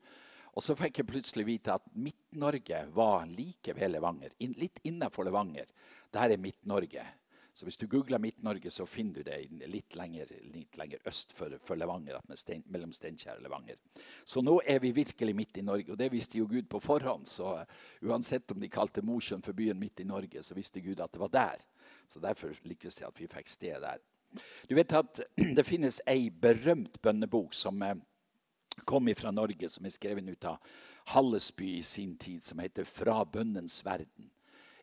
Og 0.53 0.61
så 0.61 0.75
fikk 0.77 0.99
jeg 1.01 1.09
plutselig 1.09 1.47
vite 1.47 1.73
at 1.73 1.85
Midt-Norge 1.97 2.83
var 2.93 3.25
like 3.25 3.73
ved 3.73 3.95
Levanger. 3.95 4.35
Litt 4.39 4.79
innafor 4.85 5.25
Levanger. 5.25 5.69
Der 6.13 6.33
er 6.33 6.41
Midt-Norge. 6.41 7.05
Så 7.53 7.65
hvis 7.65 7.77
du 7.77 7.85
googler 7.87 8.17
Midt-Norge, 8.17 8.69
så 8.73 8.85
finner 8.89 9.21
du 9.21 9.27
det 9.27 9.67
litt 9.69 9.95
lenger, 9.97 10.29
litt 10.53 10.77
lenger 10.77 11.01
øst 11.09 11.35
for, 11.37 11.53
for 11.61 11.77
Levanger. 11.77 12.17
Stein, 12.37 12.63
mellom 12.73 12.93
Steinkjer 12.93 13.37
og 13.37 13.45
Levanger. 13.45 13.77
Så 14.25 14.41
nå 14.45 14.59
er 14.65 14.81
vi 14.81 14.93
virkelig 14.93 15.35
midt 15.37 15.59
i 15.61 15.65
Norge, 15.65 15.93
og 15.93 15.99
det 16.01 16.09
visste 16.13 16.41
jo 16.41 16.49
Gud 16.49 16.69
på 16.69 16.81
forhånd. 16.81 17.29
Så 17.29 17.55
uansett 18.05 18.53
om 18.53 18.61
de 18.61 18.71
kalte 18.73 19.05
Mosjøen 19.05 19.45
for 19.45 19.57
byen 19.57 19.77
midt 19.81 20.01
i 20.01 20.09
Norge, 20.09 20.41
så 20.41 20.57
visste 20.57 20.81
Gud 20.81 21.01
at 21.01 21.13
det 21.13 21.21
var 21.21 21.33
der. 21.33 21.65
Så 22.09 22.21
derfor 22.21 22.57
lykkes 22.65 22.97
det 22.97 23.09
at 23.09 23.21
vi 23.21 23.29
fikk 23.29 23.53
sted 23.53 23.85
der. 23.85 24.01
Du 24.67 24.75
vet 24.75 24.93
at 24.97 25.21
Det 25.57 25.65
finnes 25.67 26.01
ei 26.09 26.29
berømt 26.29 27.01
bønnebok 27.01 27.53
som 27.53 27.81
eh, 27.81 27.97
kom 28.89 29.09
fra 29.15 29.31
Norge, 29.31 29.69
som 29.69 29.85
er 29.85 29.93
skrevet 29.93 30.29
ut 30.29 30.45
av 30.49 30.57
Hallesby 31.13 31.75
i 31.77 31.83
sin 31.83 32.15
tid, 32.17 32.43
som 32.43 32.59
heter 32.59 32.83
'Fra 32.83 33.23
bønnens 33.25 33.83
verden'. 33.85 34.31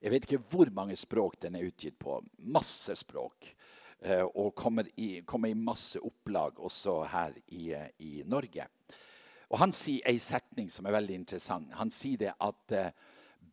Jeg 0.03 0.11
vet 0.11 0.25
ikke 0.25 0.45
hvor 0.51 0.71
mange 0.73 0.97
språk 0.97 1.41
den 1.43 1.57
er 1.57 1.67
utgitt 1.67 1.99
på. 1.99 2.23
Masse 2.39 2.97
språk. 2.97 3.55
Uh, 4.01 4.25
og 4.35 4.55
kommer 4.55 4.87
i, 4.97 5.21
kommer 5.27 5.51
i, 5.51 5.55
masse 5.55 6.01
opplag 6.01 6.57
også 6.57 7.03
her 7.05 7.35
i, 7.49 7.75
i, 7.99 8.23
Norge. 8.25 8.65
Og 9.51 9.59
Han 9.59 9.73
sier 9.73 10.07
en 10.09 10.19
setning 10.19 10.71
som 10.71 10.87
er 10.87 10.97
veldig 10.97 11.15
interessant. 11.15 11.73
Han 11.77 11.91
sier 11.91 12.17
det 12.17 12.33
at 12.41 12.73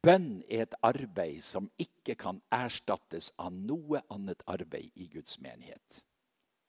bønn 0.03 0.43
er 0.49 0.65
et 0.65 0.75
arbeid 0.85 1.41
som 1.45 1.69
ikke 1.81 2.15
kan 2.19 2.41
erstattes 2.53 3.31
av 3.37 3.53
noe 3.53 4.01
annet 4.13 4.43
arbeid 4.47 4.91
i 4.95 5.07
Guds 5.11 5.39
menighet. 5.43 6.01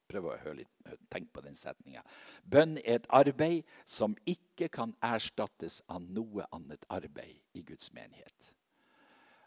Prøv 0.09 0.31
å 0.31 0.55
litt, 0.57 0.71
tenk 1.13 1.29
på 1.37 1.43
den 1.45 1.57
setninga. 1.59 2.01
Bønn 2.49 2.79
er 2.79 3.03
et 3.03 3.09
arbeid 3.13 3.67
som 3.85 4.15
ikke 4.25 4.71
kan 4.73 4.95
erstattes 5.05 5.83
av 5.89 6.01
noe 6.01 6.47
annet 6.55 6.87
arbeid 6.89 7.37
i 7.53 7.63
Guds 7.63 7.93
menighet. 7.93 8.55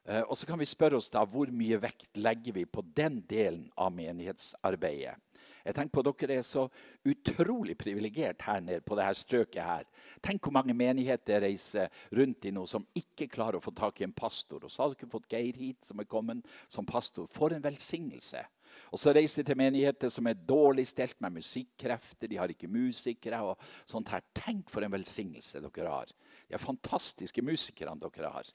Eh, 0.06 0.22
og 0.22 0.38
så 0.38 0.46
kan 0.50 0.62
vi 0.62 0.70
spørre 0.70 0.98
oss 0.98 1.10
da, 1.14 1.26
Hvor 1.26 1.50
mye 1.54 1.78
vekt 1.82 2.18
legger 2.18 2.54
vi 2.54 2.66
på 2.66 2.82
den 2.96 3.22
delen 3.30 3.72
av 3.78 3.94
menighetsarbeidet? 3.94 5.18
Jeg 5.66 5.76
tenker 5.78 5.94
på 5.98 6.04
Dere 6.06 6.38
er 6.40 6.46
så 6.46 6.68
utrolig 7.08 7.76
privilegert 7.80 8.42
her 8.48 8.62
nede 8.64 8.82
på 8.86 8.98
dette 8.98 9.22
strøket. 9.22 9.62
her. 9.62 9.84
Tenk 10.24 10.42
hvor 10.44 10.56
mange 10.56 10.74
menigheter 10.74 11.42
reiser 11.42 11.90
rundt 12.12 12.46
i 12.46 12.52
nå 12.52 12.66
som 12.66 12.88
ikke 12.96 13.28
klarer 13.28 13.60
å 13.60 13.64
få 13.64 13.72
tak 13.72 14.02
i 14.02 14.08
en 14.08 14.14
pastor. 14.14 14.64
Og 14.64 14.72
så 14.72 14.84
har 14.84 14.96
dere 14.96 15.12
fått 15.12 15.30
Geir 15.32 15.56
hit, 15.56 15.86
som 15.86 16.00
er 16.00 16.10
kommet 16.10 16.46
som 16.68 16.86
pastor. 16.86 17.28
For 17.32 17.54
en 17.54 17.64
velsignelse. 17.64 18.44
Og 18.92 19.00
så 19.00 19.14
reiser 19.14 19.44
de 19.44 19.52
til 19.52 19.60
menigheter 19.60 20.10
som 20.10 20.28
er 20.28 20.40
dårlig 20.48 20.88
stelt 20.88 21.20
med 21.22 21.38
musikkrefter. 21.40 22.28
De 22.28 22.38
har 22.40 22.50
ikke 22.50 22.72
musikere. 22.72 23.42
og 23.42 23.58
sånt 23.86 24.10
her. 24.10 24.22
Tenk 24.34 24.70
for 24.70 24.82
en 24.82 24.92
velsignelse 24.92 25.62
dere 25.62 25.90
har. 25.90 26.06
De 26.48 26.54
er 26.54 26.58
fantastiske 26.58 27.42
musikerne 27.42 28.00
dere 28.00 28.32
har 28.32 28.52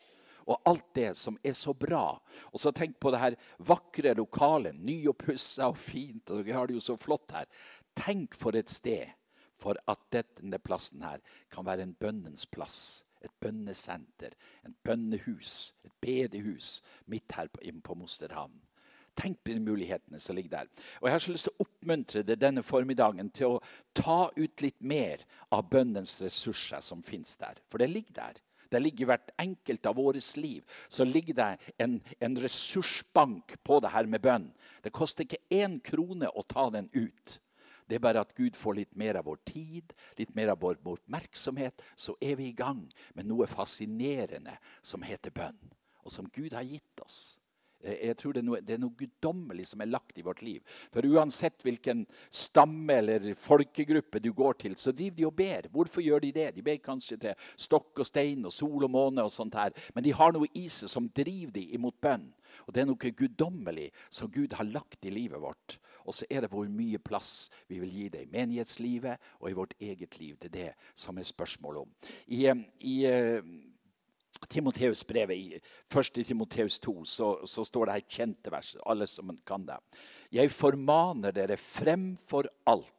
og 0.47 0.69
alt 0.71 0.87
det 0.95 1.11
som 1.19 1.39
er 1.45 1.55
så 1.59 1.75
bra. 1.75 2.17
Og 2.53 2.61
så 2.63 2.73
tenk 2.75 2.99
på 3.03 3.11
det 3.11 3.23
her 3.23 3.39
vakre 3.67 4.15
lokalet, 4.15 4.79
nyoppussa 4.79 5.71
og 5.73 5.79
fint. 5.79 6.31
og 6.31 6.45
Dere 6.45 6.59
har 6.59 6.71
det 6.71 6.79
jo 6.79 6.85
så 6.85 6.97
flott 7.01 7.35
her. 7.35 7.49
Tenk 7.99 8.37
for 8.39 8.57
et 8.57 8.71
sted 8.71 9.11
for 9.59 9.79
at 9.89 10.03
denne 10.13 10.61
plassen 10.63 11.03
her 11.03 11.23
kan 11.51 11.67
være 11.67 11.87
en 11.87 11.97
bønnens 11.99 12.47
plass. 12.47 13.03
et 13.25 13.33
bønnesenter, 13.41 14.35
et 14.63 14.75
bønnehus, 14.85 15.73
et 15.85 15.93
bedehus 16.01 16.83
midt 17.11 17.33
her 17.35 17.49
på, 17.49 17.61
på 17.83 17.95
Mosterhamn. 17.95 18.61
Tenk 19.17 19.41
på 19.43 19.55
de 19.57 19.63
mulighetene 19.65 20.21
som 20.21 20.37
ligger 20.37 20.51
der. 20.51 20.69
Og 21.01 21.09
Jeg 21.09 21.15
har 21.15 21.25
så 21.25 21.33
lyst 21.33 21.49
til 21.49 21.55
å 21.57 21.65
oppmuntre 21.65 22.23
deg 22.23 22.39
denne 22.39 22.63
formiddagen 22.63 23.31
til 23.35 23.57
å 23.57 23.63
ta 23.97 24.29
ut 24.37 24.63
litt 24.63 24.79
mer 24.79 25.25
av 25.51 25.67
bønnens 25.73 26.21
ressurser 26.23 26.85
som 26.85 27.03
fins 27.03 27.35
der. 27.41 27.59
For 27.73 27.83
det 27.83 27.91
ligger 27.91 28.21
der. 28.21 28.43
Det 28.71 28.83
ligger 28.83 29.07
i 29.07 29.11
hvert 29.13 29.33
enkelt 29.43 29.87
av 29.87 29.97
vårt 29.97 30.37
liv 30.37 30.65
så 30.89 31.05
ligger 31.05 31.35
det 31.35 31.49
en, 31.83 32.01
en 32.21 32.37
ressursbank 32.43 33.57
på 33.65 33.81
det 33.81 33.93
her 33.95 34.07
med 34.11 34.23
bønn. 34.25 34.51
Det 34.83 34.95
koster 34.95 35.27
ikke 35.27 35.43
én 35.55 35.79
krone 35.85 36.31
å 36.31 36.45
ta 36.49 36.69
den 36.75 36.91
ut. 36.95 37.39
Det 37.87 37.99
er 37.99 38.03
bare 38.03 38.25
at 38.25 38.35
Gud 38.35 38.57
får 38.59 38.81
litt 38.81 38.97
mer 38.99 39.19
av 39.21 39.29
vår 39.29 39.39
tid, 39.47 39.93
litt 40.19 40.35
mer 40.35 40.51
av 40.55 40.61
vår 40.63 40.81
oppmerksomhet. 40.83 41.83
Så 41.95 42.17
er 42.21 42.35
vi 42.39 42.51
i 42.51 42.57
gang 42.57 42.83
med 43.15 43.29
noe 43.31 43.47
fascinerende 43.47 44.57
som 44.83 45.07
heter 45.07 45.35
bønn, 45.35 45.59
og 46.03 46.11
som 46.13 46.27
Gud 46.35 46.57
har 46.57 46.67
gitt 46.67 47.05
oss. 47.05 47.39
Eh, 47.87 48.03
jeg 48.11 48.19
tror 48.21 48.37
det 48.37 48.43
er, 48.43 48.49
noe, 48.49 48.79
noe 48.83 48.99
guddommelig 48.99 49.69
som 49.71 49.83
er 49.83 49.91
lagt 49.91 50.19
i 50.19 50.25
vårt 50.27 50.43
liv. 50.47 50.77
For 50.95 51.07
uansett 51.07 51.65
hvilken 51.67 52.05
stamme 52.31 52.99
eller 53.01 53.29
folkegruppe 53.41 54.23
du 54.23 54.33
går 54.37 54.61
til, 54.65 54.77
så 54.81 54.95
driver 54.97 55.17
de 55.17 55.29
og 55.29 55.37
ber. 55.39 55.71
Hvorfor 55.73 56.05
gjør 56.05 56.25
de 56.27 56.33
det? 56.37 56.49
De 56.57 56.65
ber 56.67 56.83
kanskje 56.83 57.21
til 57.23 57.49
stokk 57.69 58.03
og 58.03 58.09
stein 58.09 58.47
og 58.47 58.55
sol 58.55 58.87
og 58.87 58.93
måne, 58.93 59.25
og 59.25 59.33
sånt 59.33 59.55
her. 59.55 59.75
men 59.95 60.05
de 60.05 60.15
har 60.15 60.33
noe 60.33 60.49
i 60.55 60.67
seg 60.69 60.91
som 60.91 61.09
driver 61.09 61.53
dem 61.57 61.75
imot 61.79 62.01
bønn. 62.01 62.29
Og 62.67 62.75
det 62.75 62.83
er 62.83 62.89
noe 62.89 63.17
guddommelig 63.19 63.91
som 64.11 64.31
Gud 64.33 64.55
har 64.57 64.69
lagt 64.71 65.05
i 65.05 65.13
livet 65.13 65.41
vårt. 65.41 65.79
Og 66.07 66.15
så 66.15 66.27
er 66.31 66.45
det 66.45 66.51
hvor 66.53 66.69
mye 66.71 67.01
plass 67.03 67.51
vi 67.69 67.81
vil 67.83 67.93
gi 67.93 68.09
det 68.15 68.23
i 68.25 68.31
menighetslivet 68.31 69.33
og 69.41 69.51
i 69.51 69.57
vårt 69.59 69.75
eget 69.83 70.19
liv. 70.21 70.37
Det 70.39 70.53
er 70.53 70.59
det 70.59 70.73
som 70.95 71.19
er 71.19 71.27
spørsmålet 71.27 71.83
om. 71.83 71.91
I, 72.27 72.47
eh, 72.47 72.63
i 72.81 72.97
eh, 73.11 73.43
Timoteus 74.49 75.03
brevet 75.07 75.37
i 75.37 75.61
1. 75.93 76.21
Timoteus 76.27 76.79
2 76.85 77.05
så, 77.05 77.31
så, 77.47 77.65
står 77.65 77.87
det 77.87 77.97
her 77.97 78.07
kjente 78.19 78.53
vers. 78.53 78.75
Alle 78.87 79.07
som 79.11 79.33
kan 79.47 79.67
det. 79.67 79.79
Jeg 80.35 80.53
formaner 80.53 81.35
dere 81.35 81.57
fremfor 81.57 82.49
alt. 82.67 82.93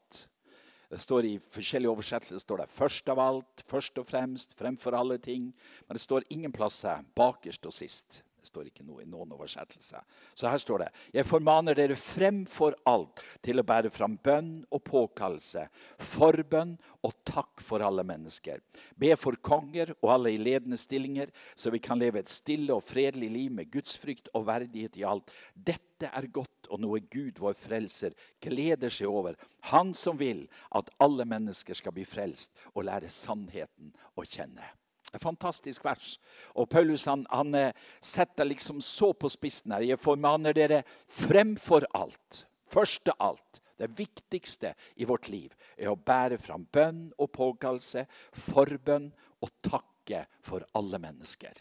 Det 0.87 1.01
står 1.03 1.25
I 1.27 1.33
forskjellige 1.51 1.91
oversettelser 1.91 2.39
står 2.39 2.61
det 2.63 2.69
'først 2.71 3.09
av 3.11 3.19
alt', 3.19 3.63
'først 3.67 3.97
og 3.99 4.07
fremst', 4.07 4.55
'fremfor 4.55 4.95
alle 4.95 5.17
ting'. 5.17 5.51
Men 5.87 5.95
det 5.95 6.01
står 6.01 6.23
ingen 6.29 6.51
plasser 6.51 7.03
bakerst 7.15 7.65
og 7.65 7.73
sist. 7.73 8.23
Det 8.47 8.53
står 8.53 8.67
ikke 8.69 8.85
noe 8.87 9.03
i 9.03 9.09
noen 9.09 9.33
oversettelse. 9.35 9.99
Så 10.31 10.47
her 10.47 10.61
står 10.61 10.85
det 10.85 10.91
Jeg 11.17 11.27
formaner 11.27 11.75
dere 11.75 11.97
fremfor 11.99 12.77
alt 12.87 13.19
til 13.43 13.59
å 13.59 13.65
bære 13.67 13.91
fram 13.91 14.15
bønn 14.23 14.61
og 14.71 14.85
påkallelse, 14.87 15.65
forbønn 16.13 16.77
og 17.03 17.17
takk 17.27 17.59
for 17.67 17.83
alle 17.83 18.05
mennesker. 18.07 18.63
Be 18.95 19.11
for 19.19 19.35
konger 19.43 19.91
og 19.97 20.13
alle 20.13 20.31
i 20.31 20.39
ledende 20.39 20.79
stillinger, 20.79 21.33
så 21.59 21.75
vi 21.75 21.83
kan 21.83 21.99
leve 21.99 22.23
et 22.23 22.31
stille 22.31 22.71
og 22.71 22.87
fredelig 22.87 23.33
liv 23.35 23.51
med 23.59 23.71
gudsfrykt 23.73 24.31
og 24.31 24.47
verdighet 24.47 24.95
i 24.95 25.05
alt. 25.11 25.35
Dette 25.51 26.07
er 26.07 26.31
godt 26.31 26.71
og 26.71 26.85
noe 26.85 27.03
Gud, 27.03 27.43
vår 27.43 27.59
frelser, 27.59 28.15
gleder 28.39 28.93
seg 28.93 29.11
over. 29.11 29.35
Han 29.73 29.91
som 29.91 30.15
vil 30.23 30.45
at 30.71 30.93
alle 31.03 31.27
mennesker 31.27 31.75
skal 31.75 31.99
bli 31.99 32.07
frelst 32.07 32.55
og 32.77 32.87
lære 32.87 33.11
sannheten 33.11 33.91
å 34.15 34.23
kjenne. 34.23 34.76
Et 35.15 35.21
fantastisk 35.23 35.85
vers. 35.85 36.17
Og 36.55 36.67
Paulus 36.69 37.05
han, 37.07 37.23
han 37.31 37.55
eh, 37.55 37.85
setter 38.03 38.47
liksom 38.49 38.81
så 38.83 39.13
på 39.13 39.29
spissen 39.31 39.71
her. 39.71 39.85
Jeg 39.87 40.03
formaner 40.03 40.55
dere 40.57 40.83
fremfor 41.07 41.87
alt, 41.95 42.43
først 42.67 43.07
av 43.13 43.31
alt, 43.31 43.61
det 43.77 43.93
viktigste 43.93 44.73
i 44.95 45.05
vårt 45.05 45.29
liv 45.29 45.53
er 45.77 45.91
å 45.91 45.99
bære 46.01 46.39
fram 46.41 46.65
bønn 46.73 47.11
og 47.21 47.29
påkallelse, 47.35 48.07
forbønn 48.33 49.11
og 49.45 49.51
takke 49.65 50.23
for 50.41 50.65
alle 50.77 50.99
mennesker. 51.01 51.53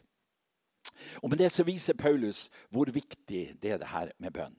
Og 1.22 1.30
Med 1.30 1.42
det 1.42 1.50
så 1.52 1.66
viser 1.66 1.98
Paulus 1.98 2.46
hvor 2.72 2.88
viktig 2.88 3.58
det 3.60 3.74
er 3.74 3.82
det 3.82 3.90
her 3.92 4.12
med 4.18 4.32
bønn. 4.32 4.56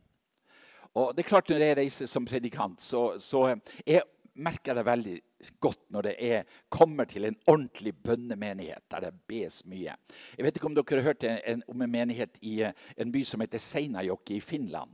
Og 0.97 1.13
det 1.15 1.23
er 1.23 1.29
klart 1.29 1.49
Når 1.49 1.61
jeg 1.61 1.77
reiser 1.77 2.05
som 2.09 2.25
predikant, 2.25 2.81
så, 2.81 3.19
så 3.19 3.57
er 3.85 4.05
merker 4.37 4.77
det 4.77 4.85
veldig 4.85 5.15
godt 5.63 5.83
når 5.93 6.07
det 6.09 6.13
er, 6.23 6.45
kommer 6.69 7.05
til 7.09 7.25
en 7.27 7.37
ordentlig 7.47 7.93
bønnemenighet 8.03 8.85
der 8.91 9.07
det 9.07 9.13
bes 9.27 9.63
mye. 9.69 9.95
Jeg 10.37 10.45
vet 10.45 10.57
ikke 10.57 10.69
om 10.69 10.77
dere 10.77 11.01
har 11.01 11.09
hørt 11.09 11.25
en, 11.27 11.63
om 11.67 11.81
en 11.81 11.91
menighet 11.91 12.39
i 12.41 12.61
en 12.63 13.11
by 13.11 13.23
som 13.25 13.41
heter 13.41 13.61
Seinajoki 13.61 14.37
i 14.37 14.43
Finland. 14.43 14.93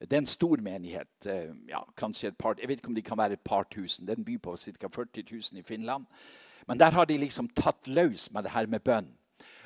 Det 0.00 0.12
er 0.12 0.18
en 0.18 0.28
stor 0.28 0.60
menighet. 0.60 1.26
Eh, 1.26 1.52
ja, 1.68 1.80
kanskje 1.96 2.28
et 2.28 2.38
par, 2.38 2.56
jeg 2.60 2.68
vet 2.68 2.80
ikke 2.82 2.92
om 2.92 2.96
de 2.98 3.04
kan 3.04 3.18
være 3.18 3.38
et 3.38 3.44
par 3.44 3.64
tusen. 3.72 4.06
Det 4.06 4.12
er 4.12 4.20
en 4.20 4.28
by 4.28 4.38
på 4.42 4.56
ca. 4.56 4.88
40 4.92 5.24
000 5.30 5.60
i 5.60 5.62
Finland. 5.62 6.04
Men 6.68 6.78
der 6.78 6.90
har 6.90 7.04
de 7.04 7.16
liksom 7.18 7.48
tatt 7.48 7.88
løs 7.88 8.32
med 8.32 8.44
det 8.44 8.52
her 8.52 8.66
med 8.66 8.80
bønn. 8.80 9.08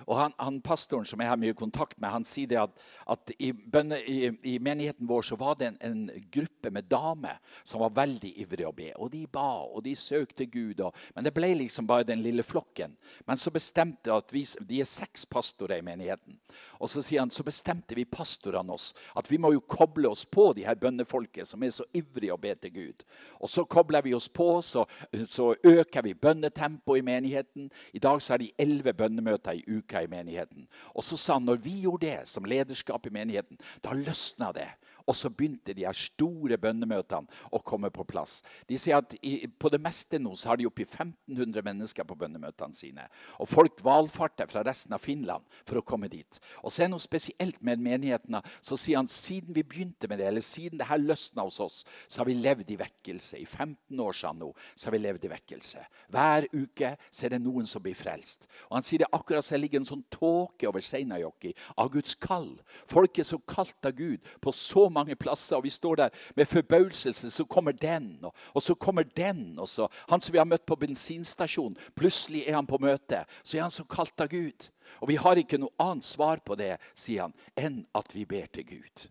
Og 0.07 0.17
han, 0.19 0.35
han, 0.39 0.61
Pastoren 0.65 1.07
som 1.09 1.21
jeg 1.23 1.31
har 1.31 1.41
mye 1.41 1.57
kontakt 1.57 1.99
med, 1.99 2.11
han 2.13 2.27
sier 2.27 2.51
det 2.51 2.59
at, 2.61 2.83
at 3.11 3.33
i, 3.39 3.51
bønne, 3.53 4.01
i, 4.05 4.31
i, 4.47 4.57
menigheten 4.63 5.09
vår 5.09 5.27
så 5.31 5.39
var 5.41 5.59
det 5.61 5.71
en, 5.71 5.79
en, 5.87 6.27
gruppe 6.31 6.71
med 6.71 6.89
damer 6.91 7.41
som 7.65 7.83
var 7.83 7.95
veldig 7.97 8.33
ivrige 8.43 8.69
å 8.69 8.77
be. 8.77 8.91
Og 8.99 9.11
de 9.13 9.25
ba, 9.31 9.65
og 9.67 9.83
de 9.85 9.95
søkte 9.99 10.47
Gud. 10.51 10.83
Og, 10.85 10.97
men 11.17 11.27
det 11.27 11.35
ble 11.37 11.53
liksom 11.59 11.89
bare 11.91 12.07
den 12.09 12.23
lille 12.25 12.45
flokken. 12.47 12.95
Men 13.29 13.41
så 13.41 13.53
bestemte 13.55 14.15
at 14.15 14.33
vi, 14.35 14.45
de 14.69 14.83
er 14.83 14.89
seks 14.89 15.27
pastorer 15.29 15.81
i 15.81 15.87
menigheten. 15.87 16.39
Og 16.81 16.91
så 16.91 17.03
sier 17.05 17.23
han, 17.23 17.33
så 17.33 17.45
bestemte 17.47 17.97
vi 17.97 18.07
pastorene 18.09 18.75
oss 18.75 18.93
at 19.19 19.29
vi 19.31 19.39
må 19.41 19.53
jo 19.55 19.63
koble 19.65 20.11
oss 20.11 20.25
på 20.25 20.51
de 20.57 20.65
her 20.67 20.79
bønnefolket 20.81 21.49
som 21.49 21.63
er 21.63 21.73
så 21.75 21.87
ivrige 21.97 22.35
å 22.35 22.41
be 22.41 22.55
til 22.59 22.75
Gud. 22.75 23.05
Og 23.41 23.51
så 23.51 23.65
kobler 23.69 24.05
vi 24.07 24.15
oss 24.17 24.29
på, 24.33 24.49
så, 24.65 24.87
så 25.29 25.53
øker 25.55 26.07
vi 26.07 26.15
bønnetempoet 26.15 27.03
i 27.03 27.07
menigheten. 27.07 27.71
I 27.93 28.03
dag 28.03 28.23
så 28.23 28.35
er 28.35 28.45
de 28.45 28.53
elleve 28.61 28.95
bønnemøter 28.97 29.59
i 29.59 29.65
uka 29.67 29.90
uka 29.91 30.03
i 30.03 30.11
menigheten. 30.11 30.69
Og 30.95 31.05
så 31.05 31.19
sa 31.19 31.39
han 31.39 31.49
når 31.49 31.61
vi 31.65 31.81
gjorde 31.83 32.07
det 32.07 32.29
som 32.31 32.47
lederskap 32.47 33.07
i 33.07 33.15
menigheten, 33.15 33.59
da 33.83 33.95
løsna 33.97 34.53
det. 34.55 34.69
Og 35.07 35.17
så 35.17 35.31
begynte 35.31 35.75
de 35.77 35.87
her 35.87 35.97
store 35.97 36.59
bønnemøtene 36.61 37.29
å 37.53 37.63
komme 37.65 37.91
på 37.95 38.05
plass. 38.09 38.41
De 38.69 38.79
sier 38.79 39.01
at 39.01 39.15
i, 39.23 39.47
På 39.61 39.71
det 39.73 39.81
meste 39.83 40.19
nå 40.19 40.35
så 40.39 40.53
har 40.53 40.61
de 40.61 40.69
oppi 40.69 40.87
1500 40.87 41.65
mennesker 41.67 42.07
på 42.07 42.17
bønnemøtene 42.19 42.77
sine. 42.77 43.07
Og 43.41 43.49
folk 43.51 43.81
valfarter 43.85 44.49
fra 44.51 44.65
resten 44.67 44.95
av 44.97 45.05
Finland 45.05 45.45
for 45.65 45.81
å 45.81 45.85
komme 45.87 46.11
dit. 46.13 46.41
Og 46.63 46.73
så 46.73 46.83
er 46.83 46.89
det 46.89 46.95
noe 46.95 47.03
spesielt 47.03 47.61
med 47.65 47.83
menighetene. 47.83 48.43
Så 48.61 48.79
sier 48.81 49.01
han 49.01 49.11
siden 49.11 49.55
vi 49.57 49.65
begynte 49.67 50.09
med 50.11 50.21
det, 50.21 50.29
eller 50.31 50.45
siden 50.45 50.81
det 50.81 50.89
her 50.91 51.01
løsna 51.01 51.47
hos 51.47 51.61
oss, 51.63 51.81
så 52.09 52.23
har 52.23 52.31
vi 52.31 52.39
levd 52.39 52.71
i 52.71 52.79
vekkelse. 52.81 53.41
I 53.41 53.47
15 53.47 54.01
år 54.01 54.17
siden 54.17 54.43
nå, 54.45 54.51
så 54.75 54.89
har 54.89 54.97
vi 54.97 55.03
levd 55.03 55.27
i 55.27 55.33
vekkelse. 55.33 55.85
Hver 56.11 56.49
uke 56.53 56.95
så 57.11 57.27
er 57.27 57.35
det 57.35 57.43
noen 57.45 57.69
som 57.69 57.83
blir 57.85 57.99
frelst. 57.99 58.49
Og 58.69 58.79
han 58.79 58.87
sier 58.87 59.05
det 59.05 59.13
akkurat 59.17 59.45
som 59.47 59.57
det 59.57 59.65
ligger 59.65 59.83
en 59.83 59.89
sånn 59.89 60.07
tåke 60.13 60.69
over 60.69 60.85
Seinajoki 60.85 61.53
av 61.81 61.91
Guds 61.95 62.17
kall. 62.21 62.53
Folk 62.91 63.19
er 63.19 63.29
så 63.29 63.41
kalt 63.49 63.87
av 63.87 63.97
Gud 63.99 64.27
på 64.43 64.53
så 64.57 64.89
mange 64.91 65.17
plasser. 65.17 65.57
Og 65.57 65.65
vi 65.65 65.73
står 65.75 66.03
der 66.03 66.17
med 66.37 66.51
forbauselse. 66.51 67.31
Så 67.31 67.45
kommer 67.45 67.73
den, 67.73 68.19
og, 68.23 68.35
og, 68.55 68.63
så 68.63 68.75
kommer 68.75 69.03
den. 69.03 69.59
og 69.59 69.69
så 69.69 69.89
Han 70.09 70.21
som 70.21 70.33
vi 70.33 70.39
har 70.39 70.49
møtt 70.49 70.67
på 70.67 70.77
bensinstasjonen, 70.77 71.79
plutselig 71.97 72.45
er 72.47 72.59
han 72.59 72.67
på 72.67 72.81
møte. 72.81 73.25
Så 73.43 73.57
er 73.57 73.63
han 73.63 73.75
så 73.75 73.85
kalt 73.85 74.21
av 74.21 74.29
Gud. 74.29 74.71
Og 75.01 75.09
vi 75.09 75.17
har 75.21 75.39
ikke 75.39 75.61
noe 75.61 75.75
annet 75.79 76.05
svar 76.05 76.43
på 76.45 76.59
det, 76.59 76.77
sier 76.99 77.29
han, 77.29 77.35
enn 77.57 77.85
at 77.95 78.15
vi 78.15 78.27
ber 78.29 78.51
til 78.53 78.67
Gud. 78.67 79.09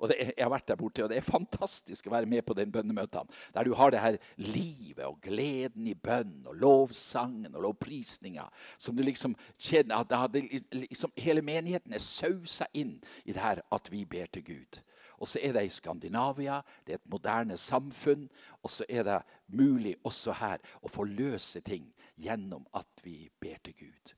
Og 0.00 0.08
det, 0.08 0.16
jeg 0.32 0.40
har 0.40 0.52
vært 0.52 0.68
der 0.70 0.78
borte, 0.80 1.04
og 1.04 1.10
det 1.12 1.18
er 1.20 1.26
fantastisk 1.26 2.08
å 2.08 2.14
være 2.14 2.28
med 2.28 2.42
på 2.48 2.56
den 2.56 2.72
bønnemøtene. 2.72 3.28
Der 3.52 3.68
du 3.68 3.74
har 3.76 3.92
det 3.92 4.00
her 4.00 4.16
livet 4.40 5.04
og 5.04 5.18
gleden 5.24 5.90
i 5.90 5.94
bønn 5.94 6.46
og 6.48 6.56
lovsangen 6.62 7.52
og 7.52 7.66
lovprisninga. 7.66 8.46
Som 8.80 8.96
du 8.96 9.04
liksom 9.04 9.36
kjenner 9.60 10.00
at 10.00 10.38
liksom, 10.72 11.12
Hele 11.20 11.44
menigheten 11.44 11.92
er 11.92 12.04
sausa 12.04 12.68
inn 12.72 12.96
i 13.26 13.34
det 13.34 13.42
her 13.42 13.60
at 13.72 13.92
vi 13.92 14.06
ber 14.08 14.30
til 14.32 14.46
Gud. 14.46 14.80
Og 15.20 15.28
så 15.28 15.40
er 15.42 15.52
det 15.52 15.66
i 15.68 15.72
Skandinavia, 15.72 16.60
det 16.86 16.94
er 16.94 17.00
et 17.00 17.10
moderne 17.12 17.56
samfunn. 17.60 18.24
Og 18.62 18.72
så 18.72 18.86
er 18.88 19.04
det 19.04 19.18
mulig 19.52 19.96
også 20.04 20.32
her 20.40 20.62
å 20.80 20.88
få 20.88 21.04
løse 21.04 21.60
ting 21.60 21.90
gjennom 22.20 22.64
at 22.76 23.04
vi 23.04 23.28
ber 23.40 23.60
til 23.64 23.76
Gud. 23.82 24.14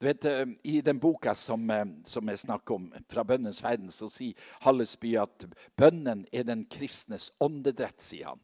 Du 0.00 0.06
vet, 0.06 0.24
eh, 0.24 0.46
I 0.64 0.80
den 0.80 0.98
boka 0.98 1.34
som, 1.34 1.70
eh, 1.70 1.84
som 2.04 2.28
jeg 2.28 2.38
snakker 2.38 2.74
om, 2.74 2.92
'Fra 3.08 3.22
bønnens 3.22 3.62
verden', 3.62 3.90
så 3.90 4.08
sier 4.08 4.34
Hallesby 4.60 5.14
at 5.16 5.44
bønnen 5.76 6.26
er 6.32 6.42
den 6.42 6.64
kristnes 6.64 7.30
åndedrett, 7.40 8.00
sier 8.02 8.26
han. 8.26 8.40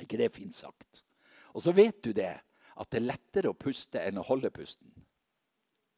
ikke 0.00 0.16
det 0.16 0.34
fint 0.34 0.54
sagt? 0.54 1.02
Og 1.54 1.62
så 1.62 1.72
vet 1.72 2.04
du 2.04 2.12
det, 2.12 2.40
at 2.76 2.90
det 2.90 2.98
er 2.98 3.06
lettere 3.06 3.48
å 3.48 3.58
puste 3.58 3.98
enn 3.98 4.18
å 4.18 4.24
holde 4.24 4.50
pusten. 4.50 4.92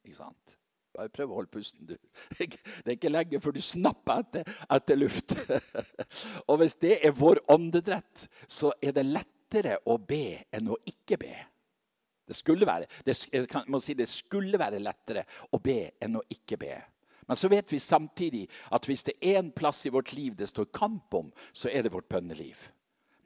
Ikke 0.05 0.15
sant? 0.15 0.58
Bare 0.99 1.11
prøv 1.15 1.31
å 1.31 1.37
holde 1.37 1.53
pusten, 1.53 1.85
du. 1.87 1.95
Det 2.35 2.49
er 2.83 2.97
ikke 2.97 3.11
lenge 3.11 3.39
før 3.39 3.53
du 3.55 3.61
snapper 3.63 4.25
etter, 4.25 4.49
etter 4.75 4.97
luft. 4.99 5.35
Og 6.49 6.59
hvis 6.59 6.75
det 6.81 6.97
er 7.07 7.15
vår 7.15 7.39
åndedrett, 7.47 8.25
så 8.51 8.73
er 8.83 8.97
det 8.97 9.05
lettere 9.07 9.77
å 9.87 9.95
be 9.95 10.41
enn 10.51 10.67
å 10.67 10.75
ikke 10.91 11.15
be. 11.21 11.31
Det 12.27 12.35
skulle 12.35 12.67
være, 12.67 12.89
det, 13.07 13.15
si 13.15 13.95
det 13.97 14.09
skulle 14.11 14.59
være 14.59 14.81
lettere 14.83 15.23
å 15.55 15.61
be 15.63 15.79
enn 16.03 16.19
å 16.19 16.25
ikke 16.35 16.59
be. 16.61 16.75
Men 17.29 17.39
så 17.39 17.47
vet 17.47 17.71
vi 17.71 17.79
samtidig 17.79 18.43
at 18.75 18.89
hvis 18.89 19.07
det 19.07 19.15
er 19.23 19.39
en 19.39 19.53
plass 19.55 19.85
i 19.87 19.93
vårt 19.93 20.11
liv 20.17 20.35
det 20.35 20.51
står 20.51 20.67
kamp 20.75 21.15
om, 21.15 21.31
så 21.55 21.71
er 21.71 21.87
det 21.87 21.93
vårt 21.95 22.09
bønneliv. 22.11 22.59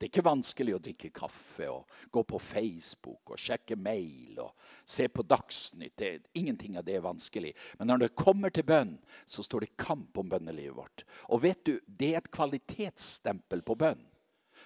Det 0.04 0.10
er 0.10 0.18
ikke 0.18 0.28
vanskelig 0.28 0.74
å 0.76 0.80
drikke 0.84 1.10
kaffe 1.16 1.68
og 1.72 1.94
gå 2.12 2.26
på 2.28 2.40
Facebook 2.44 3.32
og 3.32 3.40
sjekke 3.40 3.78
mail 3.80 4.42
og 4.44 4.66
se 4.84 5.06
på 5.08 5.24
Dagsnytt. 5.24 5.94
Det, 5.96 6.10
ingenting 6.36 6.76
av 6.76 6.84
det 6.84 6.98
er 6.98 7.06
vanskelig. 7.06 7.54
Men 7.80 7.88
når 7.88 8.02
det 8.02 8.10
kommer 8.20 8.52
til 8.52 8.66
bønn, 8.68 8.98
så 9.24 9.46
står 9.48 9.64
det 9.64 9.78
kamp 9.80 10.20
om 10.20 10.28
bønnelivet 10.28 10.76
vårt. 10.76 11.06
Og 11.32 11.46
vet 11.46 11.64
du, 11.64 11.78
det 11.88 12.10
er 12.10 12.20
et 12.20 12.28
kvalitetsstempel 12.36 13.64
på 13.64 13.78
bønn. 13.80 14.04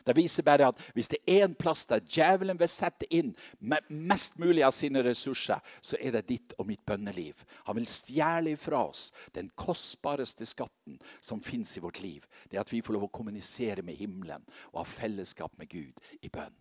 Det 0.08 0.16
viser 0.16 0.46
bare 0.48 0.70
at 0.72 0.80
hvis 0.96 1.12
det 1.12 1.20
er 1.28 1.44
en 1.46 1.56
plass 1.58 1.86
der 1.90 2.04
djevelen 2.08 2.60
vil 2.60 2.72
sette 2.72 3.08
inn 3.14 3.34
mest 3.60 4.40
mulig 4.40 4.64
av 4.64 4.72
sine 4.76 5.04
ressurser, 5.04 5.60
så 5.82 6.00
er 6.00 6.16
det 6.16 6.28
ditt 6.32 6.56
og 6.58 6.70
mitt 6.70 6.86
bønneliv. 6.88 7.44
Han 7.68 7.80
vil 7.80 7.90
stjele 7.92 8.56
fra 8.60 8.86
oss 8.88 9.12
den 9.36 9.52
kostbareste 9.60 10.48
skatten 10.48 11.00
som 11.22 11.44
fins 11.44 11.76
i 11.78 11.84
vårt 11.84 12.02
liv. 12.04 12.26
Det 12.50 12.62
at 12.62 12.72
vi 12.72 12.82
får 12.82 12.96
lov 12.96 13.10
å 13.10 13.14
kommunisere 13.20 13.84
med 13.84 14.00
himmelen 14.00 14.46
og 14.72 14.82
ha 14.82 14.90
fellesskap 14.98 15.58
med 15.60 15.70
Gud 15.70 16.04
i 16.22 16.32
bønn. 16.32 16.56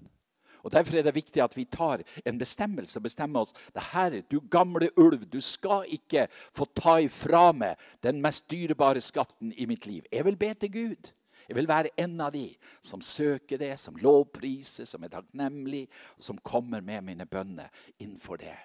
Og 0.66 0.72
Derfor 0.72 0.96
er 0.98 1.04
det 1.06 1.14
viktig 1.14 1.38
at 1.42 1.54
vi 1.54 1.64
tar 1.70 2.02
en 2.26 2.38
bestemmelse 2.38 2.98
og 2.98 3.04
bestemmer 3.04 3.40
oss. 3.40 3.54
det 3.74 3.82
her, 3.92 4.22
Du 4.30 4.40
gamle 4.40 4.90
ulv, 4.96 5.24
du 5.30 5.40
skal 5.40 5.84
ikke 5.88 6.26
få 6.52 6.64
ta 6.74 6.98
ifra 6.98 7.52
meg 7.52 7.76
den 8.02 8.20
mest 8.20 8.50
dyrebare 8.50 9.00
skatten 9.00 9.52
i 9.56 9.66
mitt 9.66 9.86
liv. 9.86 10.02
Jeg 10.12 10.24
vil 10.24 10.36
be 10.36 10.54
til 10.54 10.72
Gud. 10.72 11.12
Jeg 11.48 11.56
vil 11.58 11.68
være 11.68 11.94
en 12.02 12.20
av 12.20 12.32
de 12.34 12.48
som 12.82 13.02
søker 13.02 13.60
det, 13.60 13.74
som 13.80 13.98
lovpriser, 14.02 14.88
som 14.88 15.04
er 15.04 15.12
takknemlig, 15.14 15.86
og 16.18 16.26
som 16.28 16.40
kommer 16.42 16.82
med 16.84 17.04
mine 17.06 17.26
bønner 17.26 17.70
innenfor 17.98 18.40
det. 18.42 18.56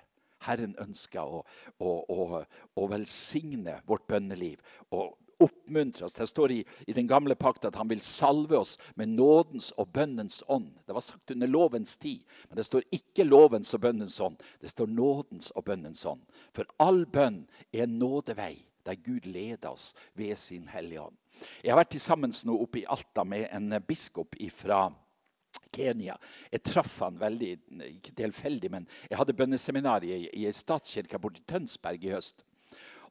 Herren 0.41 0.73
ønsker 0.81 1.21
å, 1.21 1.43
å, 1.77 1.91
å, 2.09 2.41
å 2.81 2.88
velsigne 2.89 3.77
vårt 3.85 4.07
bønneliv 4.09 4.61
og 4.89 5.13
oppmuntre 5.41 6.05
oss. 6.05 6.13
Det 6.17 6.27
står 6.27 6.51
i, 6.51 6.59
i, 6.88 6.93
den 6.93 7.07
gamle 7.09 7.35
pakt 7.35 7.65
at 7.65 7.77
han 7.77 7.89
vil 7.89 8.01
salve 8.05 8.57
oss 8.57 8.77
med 8.95 9.13
nådens 9.13 9.71
og 9.81 9.91
bønnens 9.93 10.41
ånd. 10.47 10.71
Det 10.85 10.97
var 10.97 11.05
sagt 11.05 11.33
under 11.33 11.50
lovens 11.50 11.95
tid, 12.01 12.25
men 12.50 12.59
det 12.59 12.65
står 12.67 12.88
ikke 12.93 13.27
lovens 13.27 13.73
og 13.77 13.85
bønnens 13.85 14.19
ånd. 14.21 14.41
Det 14.61 14.73
står 14.73 14.91
nådens 14.93 15.51
og 15.55 15.65
bønnens 15.69 16.05
ånd. 16.09 16.21
For 16.57 16.69
all 16.81 17.05
bønn 17.05 17.43
er 17.71 17.85
en 17.85 17.97
nådevei 18.01 18.55
der 18.85 18.97
Gud 19.01 19.29
leder 19.29 19.73
oss 19.73 19.91
ved 20.17 20.35
sin 20.41 20.67
Hellige 20.71 21.05
Ånd. 21.09 21.17
Jeg 21.63 21.74
har 21.74 21.81
vært 21.81 21.98
sammen 22.01 22.33
nå 22.45 22.57
oppe 22.63 22.81
i 22.81 22.88
Alta 22.89 23.25
med 23.27 23.48
en 23.51 23.77
biskop 23.88 24.38
fra 24.55 24.86
Kenya. 25.71 26.17
Jeg 26.51 26.63
traff 26.67 27.00
han 27.03 27.19
veldig, 27.19 27.51
ikke 27.88 28.15
tilfeldig, 28.17 28.71
men 28.71 28.88
jeg 29.10 29.19
hadde 29.19 29.36
bønneseminar 29.39 30.05
i, 30.07 30.27
ei 30.31 30.51
statskirke 30.55 31.19
borti 31.21 31.43
Tønsberg 31.48 32.07
i 32.07 32.13
høst. 32.15 32.45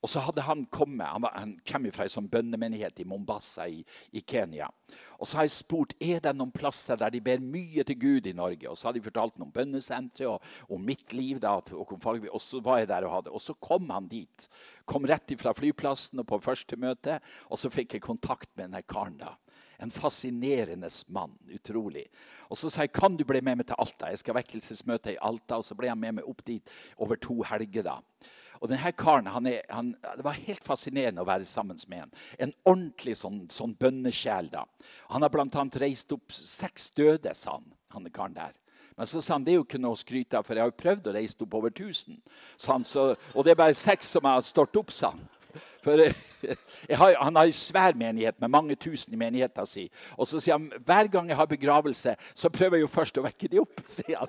Og 0.01 0.09
så 0.09 0.21
hadde 0.25 0.43
Han 0.43 0.65
kommet, 0.73 1.07
han, 1.07 1.23
var, 1.23 1.35
han 1.37 1.57
kom 1.69 1.89
fra 1.93 2.07
en 2.07 2.13
sånn 2.13 2.29
bønnemenighet 2.33 3.03
i 3.03 3.07
Mombasa 3.09 3.67
i, 3.69 3.83
i, 4.17 4.23
Kenya. 4.25 4.71
Og 5.19 5.29
Så 5.29 5.37
har 5.37 5.45
jeg 5.47 5.57
spurt 5.59 5.93
er 6.01 6.23
det 6.25 6.33
noen 6.37 6.53
plasser 6.55 6.97
der 6.97 7.13
de 7.13 7.21
ber 7.25 7.43
mye 7.45 7.85
til 7.85 7.99
Gud 8.01 8.31
i 8.31 8.37
Norge. 8.37 8.69
Og 8.71 8.79
Så 8.79 8.89
hadde 8.89 9.01
de 9.01 9.09
fortalt 9.11 9.37
om 9.41 9.53
bønnesenteret 9.53 10.31
og 10.31 10.73
om 10.77 10.81
mitt 10.85 11.13
liv. 11.13 11.41
da, 11.41 11.59
og, 11.59 11.93
og 12.01 12.41
så 12.41 12.63
var 12.65 12.81
jeg 12.81 12.89
der 12.89 13.05
og 13.05 13.15
hadde. 13.19 13.35
Og 13.37 13.45
så 13.45 13.55
kom 13.61 13.91
han 13.93 14.09
dit. 14.09 14.49
Kom 14.89 15.05
rett 15.05 15.37
fra 15.39 15.53
flyplassen 15.53 16.25
og 16.25 16.29
på 16.33 16.41
første 16.41 16.81
møte. 16.81 17.21
Og 17.51 17.61
så 17.61 17.71
fikk 17.71 17.95
jeg 17.95 18.09
kontakt 18.09 18.49
med 18.57 18.71
denne 18.71 18.83
karen. 18.83 19.21
da. 19.21 19.37
En 19.81 19.93
fascinerende 19.93 20.89
mann. 21.13 21.37
Utrolig. 21.53 22.09
Og 22.49 22.57
Så 22.57 22.71
sa 22.71 22.89
jeg 22.89 22.93
kan 22.97 23.17
du 23.17 23.25
bli 23.25 23.41
med 23.41 23.61
meg 23.61 23.69
til 23.69 23.77
Alta. 23.79 24.09
Jeg 24.09 24.25
skal 24.25 24.41
vekkelsesmøte 24.41 25.13
i 25.13 25.21
Alta. 25.21 25.61
Og 25.61 25.65
så 25.65 25.77
ble 25.77 25.93
han 25.93 26.01
med 26.01 26.21
meg 26.21 26.29
opp 26.29 26.41
dit 26.47 26.73
over 26.97 27.17
to 27.17 27.43
helger. 27.43 27.83
da. 27.83 28.01
Og 28.61 28.69
denne 28.69 28.93
karen, 28.93 29.29
han 29.33 29.47
er, 29.49 29.63
han, 29.73 29.95
Det 30.17 30.25
var 30.25 30.37
helt 30.37 30.65
fascinerende 30.65 31.23
å 31.23 31.29
være 31.29 31.49
sammen 31.49 31.79
med 31.89 32.05
ham. 32.05 32.11
En 32.39 32.53
ordentlig 32.65 33.17
sånn, 33.17 33.47
sånn 33.53 33.73
bønnesjel. 33.81 34.51
da. 34.53 34.67
Han 35.15 35.25
har 35.25 35.33
bl.a. 35.33 35.65
reist 35.81 36.13
opp 36.13 36.33
seks 36.35 36.91
døde, 36.97 37.35
sa 37.35 37.57
han. 37.57 37.71
han 37.95 38.11
karen 38.13 38.37
der. 38.37 38.53
Men 38.97 39.09
så 39.09 39.23
sa 39.25 39.39
han 39.39 39.45
det 39.47 39.55
er 39.55 39.61
jo 39.63 39.65
ikke 39.65 39.81
noe 39.81 39.97
å 39.97 40.01
skryte 40.01 40.37
av, 40.37 40.45
for 40.45 40.59
jeg 40.59 40.67
har 40.67 40.69
jo 40.69 40.83
prøvd 40.83 41.07
å 41.09 41.15
reise 41.17 41.41
opp 41.41 41.55
over 41.57 41.73
1000. 41.73 42.19
Han, 42.69 42.85
så, 42.85 43.15
og 43.33 43.47
det 43.47 43.55
er 43.55 43.63
bare 43.63 43.77
seks 43.79 44.11
som 44.13 44.29
har 44.29 44.43
stått 44.45 44.77
opp, 44.77 44.93
sa 44.93 45.15
han. 45.15 45.23
For 45.81 45.97
har, 47.01 47.15
Han 47.17 47.37
har 47.41 47.49
en 47.49 47.57
svær 47.57 47.97
menighet 47.97 48.37
med 48.41 48.53
mange 48.53 48.77
tusen 48.77 49.15
i 49.17 49.21
menigheten 49.21 49.67
sin. 49.67 49.89
Og 50.19 50.29
så 50.29 50.37
sier 50.37 50.59
han 50.59 50.69
hver 50.85 51.09
gang 51.09 51.33
jeg 51.33 51.41
har 51.41 51.49
begravelse, 51.49 52.17
så 52.35 52.53
prøver 52.53 52.77
jeg 52.77 52.85
jo 52.85 52.93
først 52.93 53.17
å 53.17 53.25
vekke 53.25 53.49
de 53.49 53.63
opp. 53.65 53.81
sier 53.89 54.21
han. 54.21 54.29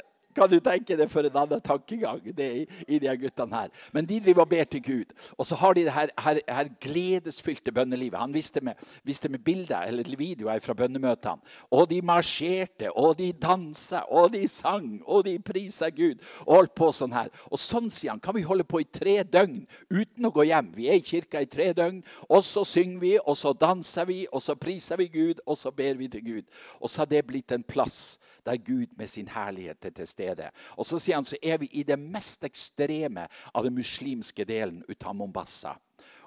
Kan 0.36 0.50
du 0.50 0.60
tenke 0.62 0.94
deg 0.94 1.10
for 1.10 1.26
en 1.26 1.38
annen 1.42 1.62
tankegang 1.64 2.20
det 2.36 2.48
i, 2.60 2.62
i 2.86 2.98
de 3.02 3.10
guttene 3.18 3.56
her. 3.56 3.70
Men 3.92 4.06
de 4.06 4.20
driver 4.22 4.44
og 4.44 4.52
ber 4.52 4.68
til 4.70 4.82
Gud. 4.84 5.14
Og 5.36 5.46
så 5.48 5.58
har 5.58 5.74
de 5.74 5.84
det 5.88 5.94
her, 5.94 6.12
her, 6.22 6.38
her 6.46 6.70
gledesfylte 6.82 7.74
bønnelivet. 7.74 8.18
Han 8.20 8.34
viste 8.34 8.62
med, 8.62 8.78
viste 9.04 9.28
med 9.28 9.42
bilder 9.44 9.88
eller 9.90 10.06
videoer 10.18 10.62
fra 10.62 10.76
bønnemøtene. 10.78 11.42
Og 11.74 11.88
de 11.90 11.98
marsjerte, 12.06 12.92
og 12.94 13.18
de 13.18 13.32
dansa, 13.32 14.04
og 14.06 14.32
de 14.32 14.46
sang, 14.48 15.00
og 15.06 15.24
de 15.26 15.36
prisa 15.42 15.90
Gud. 15.90 16.22
Og 16.46 16.60
holdt 16.60 16.76
på 16.78 16.92
sånn 16.94 17.14
her. 17.16 17.34
Og 17.50 17.58
sånn, 17.58 17.90
sier 17.90 18.14
han, 18.14 18.22
kan 18.22 18.38
vi 18.38 18.46
holde 18.46 18.66
på 18.68 18.84
i 18.84 18.88
tre 18.88 19.20
døgn 19.26 19.64
uten 19.90 20.30
å 20.30 20.34
gå 20.34 20.46
hjem. 20.46 20.72
Vi 20.78 20.90
er 20.90 21.00
i 21.00 21.04
kirka 21.04 21.42
i 21.42 21.50
tre 21.50 21.72
døgn, 21.74 22.04
og 22.30 22.46
så 22.46 22.64
synger 22.68 23.02
vi, 23.02 23.14
og 23.18 23.38
så 23.38 23.54
danser 23.56 24.06
vi, 24.06 24.22
og 24.30 24.42
så 24.44 24.54
priser 24.58 25.00
vi 25.00 25.10
Gud, 25.10 25.42
og 25.46 25.58
så 25.58 25.74
ber 25.74 25.98
vi 25.98 26.10
til 26.12 26.26
Gud. 26.26 26.60
Og 26.78 26.90
så 26.90 27.02
har 27.02 27.10
det 27.10 27.26
blitt 27.26 27.50
en 27.54 27.66
plass 27.66 28.20
der 28.46 28.56
Gud 28.56 28.96
med 28.98 29.10
sin 29.10 29.28
herlighet 29.28 29.84
er 29.84 29.94
til 29.96 30.08
stede. 30.08 30.50
Og 30.76 30.86
så 30.86 30.98
sier 30.98 31.18
han 31.18 31.26
så 31.26 31.38
er 31.42 31.60
vi 31.62 31.70
i 31.72 31.84
det 31.86 31.98
mest 31.98 32.44
ekstreme 32.46 33.28
av 33.54 33.66
den 33.66 33.76
muslimske 33.76 34.46
delen 34.48 34.82
av 35.00 35.16
Mombasa. 35.16 35.76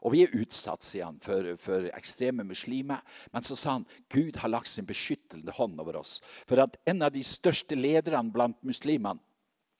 Og 0.04 0.12
vi 0.12 0.24
er 0.26 0.34
utsatt 0.36 0.84
sier 0.84 1.08
han, 1.08 1.20
for, 1.24 1.54
for, 1.64 1.88
ekstreme 1.96 2.44
muslimer. 2.44 3.04
Men 3.32 3.46
så 3.46 3.56
sa 3.56 3.78
han 3.78 3.86
Gud 4.12 4.38
har 4.42 4.52
lagt 4.52 4.68
sin 4.68 4.88
beskyttende 4.88 5.56
hånd 5.56 5.80
over 5.80 6.02
oss. 6.02 6.18
For 6.50 6.60
at 6.60 6.76
en 6.90 7.06
av 7.06 7.14
de 7.16 7.24
største 7.24 7.78
lederne 7.80 8.34
blant 8.34 8.60
muslimene 8.68 9.24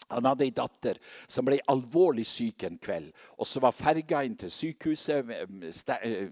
han 0.10 0.26
hadde 0.28 0.46
ei 0.46 0.54
datter 0.54 1.00
som 1.32 1.46
ble 1.48 1.60
alvorlig 1.72 2.26
syk 2.28 2.66
en 2.68 2.78
kveld. 2.82 3.10
og 3.38 3.48
Så 3.48 3.62
var 3.64 3.76
ferga 3.76 4.24
inn 4.26 4.36
til 4.38 4.52
sykehuset, 4.52 5.32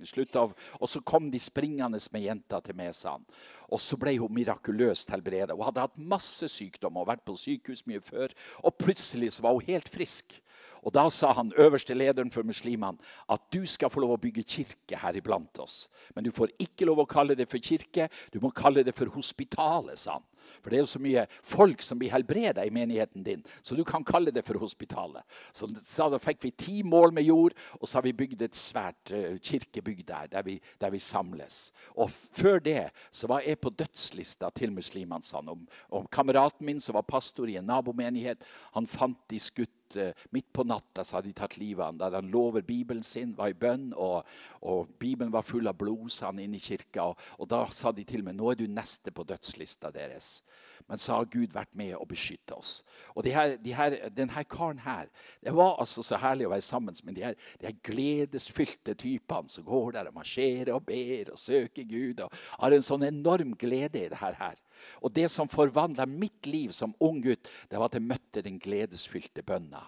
slutt 0.07 0.37
av, 0.39 0.53
og 0.79 0.89
så 0.89 1.01
kom 1.01 1.31
de 1.31 1.39
springende 1.39 2.01
med 2.13 2.27
jenta 2.27 2.61
til 2.61 2.77
meg, 2.77 2.93
sa 2.95 3.15
han. 3.17 3.25
Og 3.71 3.79
så 3.81 3.97
ble 3.97 4.17
hun 4.19 4.33
mirakuløst 4.35 5.11
helbreda. 5.13 5.55
Hun 5.55 5.65
hadde 5.69 5.85
hatt 5.85 5.97
masse 5.97 6.49
sykdom 6.51 6.99
og 6.99 7.07
vært 7.07 7.25
på 7.25 7.37
sykehus 7.39 7.85
mye 7.87 8.03
før. 8.03 8.33
Og 8.67 8.75
plutselig 8.77 9.31
var 9.41 9.55
hun 9.55 9.69
helt 9.69 9.89
frisk. 9.89 10.35
Og 10.81 10.93
Da 10.93 11.05
sa 11.13 11.31
han 11.37 11.53
øverste 11.57 11.93
lederen 11.93 12.31
for 12.31 12.43
muslimene 12.43 12.97
at 13.29 13.41
du 13.53 13.65
skal 13.69 13.89
få 13.93 14.01
lov 14.01 14.15
å 14.15 14.21
bygge 14.21 14.43
kirke 14.43 14.97
her 14.97 15.15
iblant 15.15 15.59
oss. 15.61 15.89
Men 16.15 16.25
du 16.25 16.31
får 16.31 16.49
ikke 16.59 16.87
lov 16.89 17.03
å 17.03 17.09
kalle 17.09 17.37
det 17.37 17.47
for 17.49 17.61
kirke, 17.61 18.09
du 18.33 18.39
må 18.41 18.49
kalle 18.49 18.83
det 18.83 18.95
for 18.97 19.05
hospitalet, 19.13 19.99
sa 19.99 20.17
han. 20.17 20.25
For 20.61 20.71
det 20.71 20.79
er 20.79 20.83
jo 20.83 20.91
så 20.93 21.01
mye 21.01 21.25
folk 21.47 21.81
som 21.85 21.99
blir 21.99 22.13
helbreda 22.13 22.65
i 22.65 22.73
menigheten 22.73 23.25
din, 23.25 23.43
så 23.61 23.75
du 23.77 23.83
kan 23.87 24.05
kalle 24.07 24.33
det 24.33 24.43
for 24.47 24.59
hospitalet. 24.61 25.25
Så 25.53 26.09
da 26.11 26.19
fikk 26.21 26.43
vi 26.45 26.53
ti 26.55 26.77
mål 26.87 27.15
med 27.17 27.27
jord, 27.27 27.55
og 27.79 27.87
så 27.87 27.99
har 27.99 28.05
vi 28.05 28.15
bygd 28.17 28.45
et 28.45 28.57
svært 28.57 29.13
uh, 29.15 29.35
kirkebygg 29.41 30.05
der, 30.07 30.29
der 30.31 30.45
vi, 30.47 30.59
der 30.81 30.93
vi, 30.93 31.01
samles. 31.01 31.71
Og 31.95 32.11
før 32.11 32.59
det 32.63 32.91
så 33.11 33.27
var 33.31 33.45
jeg 33.45 33.59
på 33.59 33.73
dødslista 33.73 34.51
til 34.55 34.73
muslimene. 34.75 35.25
Sånn, 35.25 35.49
om, 35.51 35.65
om 35.93 36.07
kameraten 36.11 36.65
min 36.65 36.79
som 36.81 36.95
var 36.97 37.07
pastor 37.07 37.49
i 37.49 37.57
en 37.59 37.67
nabomenighet, 37.67 38.43
han 38.75 38.87
fant 38.89 39.19
de 39.29 39.39
skutt 39.41 39.77
Eh, 39.95 40.13
midt 40.29 40.53
på 40.53 40.63
natta 40.63 41.03
så 41.03 41.17
hadde 41.17 41.31
de 41.31 41.35
tatt 41.35 41.57
livet 41.57 41.81
av 41.83 41.91
ham. 41.91 41.97
der 41.97 42.15
han 42.15 42.31
lover 42.31 42.61
Bibelen 42.61 43.03
sin, 43.03 43.37
var 43.37 43.51
i 43.51 43.57
bønn, 43.57 43.93
og, 43.93 44.25
og 44.61 44.87
Bibelen 44.99 45.31
var 45.31 45.41
full 45.41 45.67
av 45.67 45.77
blod, 45.77 46.09
sa 46.11 46.29
han 46.29 46.39
inn 46.39 46.55
i 46.55 46.59
kirka. 46.63 47.09
Og, 47.11 47.17
og, 47.37 47.49
da 47.49 47.65
sa 47.73 47.91
de 47.91 48.05
til 48.07 48.23
meg 48.23 48.37
nå 48.37 48.51
er 48.51 48.59
du 48.59 48.67
neste 48.67 49.11
på 49.11 49.25
dødslista 49.27 49.91
deres. 49.91 50.41
Men 50.89 51.01
så 51.01 51.17
har 51.17 51.29
Gud 51.31 51.53
vært 51.53 51.75
med 51.77 51.93
og 51.97 52.07
beskytte 52.09 52.55
oss. 52.57 52.81
Og 53.15 53.25
de 53.25 53.33
her, 53.35 53.55
de 53.61 53.73
her, 53.75 53.95
denne 54.15 54.43
karen 54.49 54.79
her 54.79 55.09
Det 55.43 55.53
var 55.55 55.79
altså 55.81 56.03
så 56.05 56.19
herlig 56.21 56.47
å 56.47 56.53
være 56.53 56.65
sammen 56.65 56.95
med 57.03 57.15
de 57.17 57.25
her, 57.25 57.37
de 57.59 57.67
her 57.69 57.77
gledesfylte 57.83 58.95
typene 58.95 59.51
som 59.51 59.65
går 59.67 59.91
der 59.97 60.11
og 60.11 60.17
marsjerer 60.19 60.73
og 60.75 60.85
ber 60.87 61.31
og 61.33 61.39
søker 61.39 61.87
Gud. 61.87 62.21
og 62.25 62.35
Har 62.59 62.71
en 62.75 62.85
sånn 62.85 63.07
enorm 63.07 63.55
glede 63.59 64.05
i 64.05 64.11
det 64.11 64.21
her. 64.21 64.59
Og 65.01 65.13
det 65.13 65.29
som 65.31 65.49
forvandla 65.51 66.05
mitt 66.09 66.47
liv 66.47 66.71
som 66.75 66.95
ung 66.99 67.21
gutt, 67.23 67.49
det 67.69 67.79
var 67.79 67.91
at 67.91 67.97
jeg 67.99 68.07
møtte 68.07 68.45
den 68.45 68.59
gledesfylte 68.61 69.43
bønna. 69.43 69.85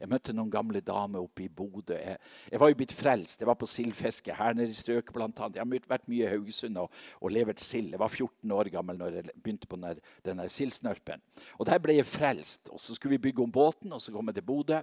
Jeg 0.00 0.10
møtte 0.10 0.34
noen 0.36 0.50
gamle 0.52 0.82
damer 0.84 1.24
oppe 1.24 1.46
i 1.46 1.48
Bodø. 1.48 1.96
Jeg, 1.96 2.18
jeg, 2.50 2.60
var 2.60 2.72
jo 2.72 2.78
blitt 2.80 2.94
frelst. 2.96 3.40
Jeg 3.40 3.48
var 3.48 3.58
på 3.60 3.68
sildfiske 3.70 4.36
her 4.36 4.56
nede 4.56 4.74
i 4.74 4.76
strøket 4.76 5.14
bl.a. 5.14 5.30
Jeg 5.54 5.62
har 5.62 5.88
vært 5.90 6.08
mye 6.12 6.26
i 6.26 6.32
Haugesund 6.32 6.80
og, 6.82 6.92
og 7.20 7.32
levert 7.34 7.62
sild. 7.62 7.94
Jeg 7.94 8.02
var 8.02 8.12
14 8.12 8.56
år 8.58 8.72
gammel 8.74 9.00
når 9.00 9.20
jeg 9.20 9.36
begynte 9.36 9.70
på 9.70 9.78
denne, 9.80 9.96
denne 10.26 10.48
sildsnørpen. 10.52 11.24
Og 11.56 11.68
der 11.70 11.80
ble 11.82 11.98
jeg 11.98 12.08
frelst. 12.08 12.70
Og 12.72 12.82
så 12.82 12.96
skulle 12.96 13.16
vi 13.16 13.28
bygge 13.28 13.44
om 13.46 13.52
båten, 13.52 13.92
og 13.96 14.02
så 14.02 14.14
kom 14.14 14.32
jeg 14.32 14.40
til 14.40 14.48
Bodø. 14.50 14.82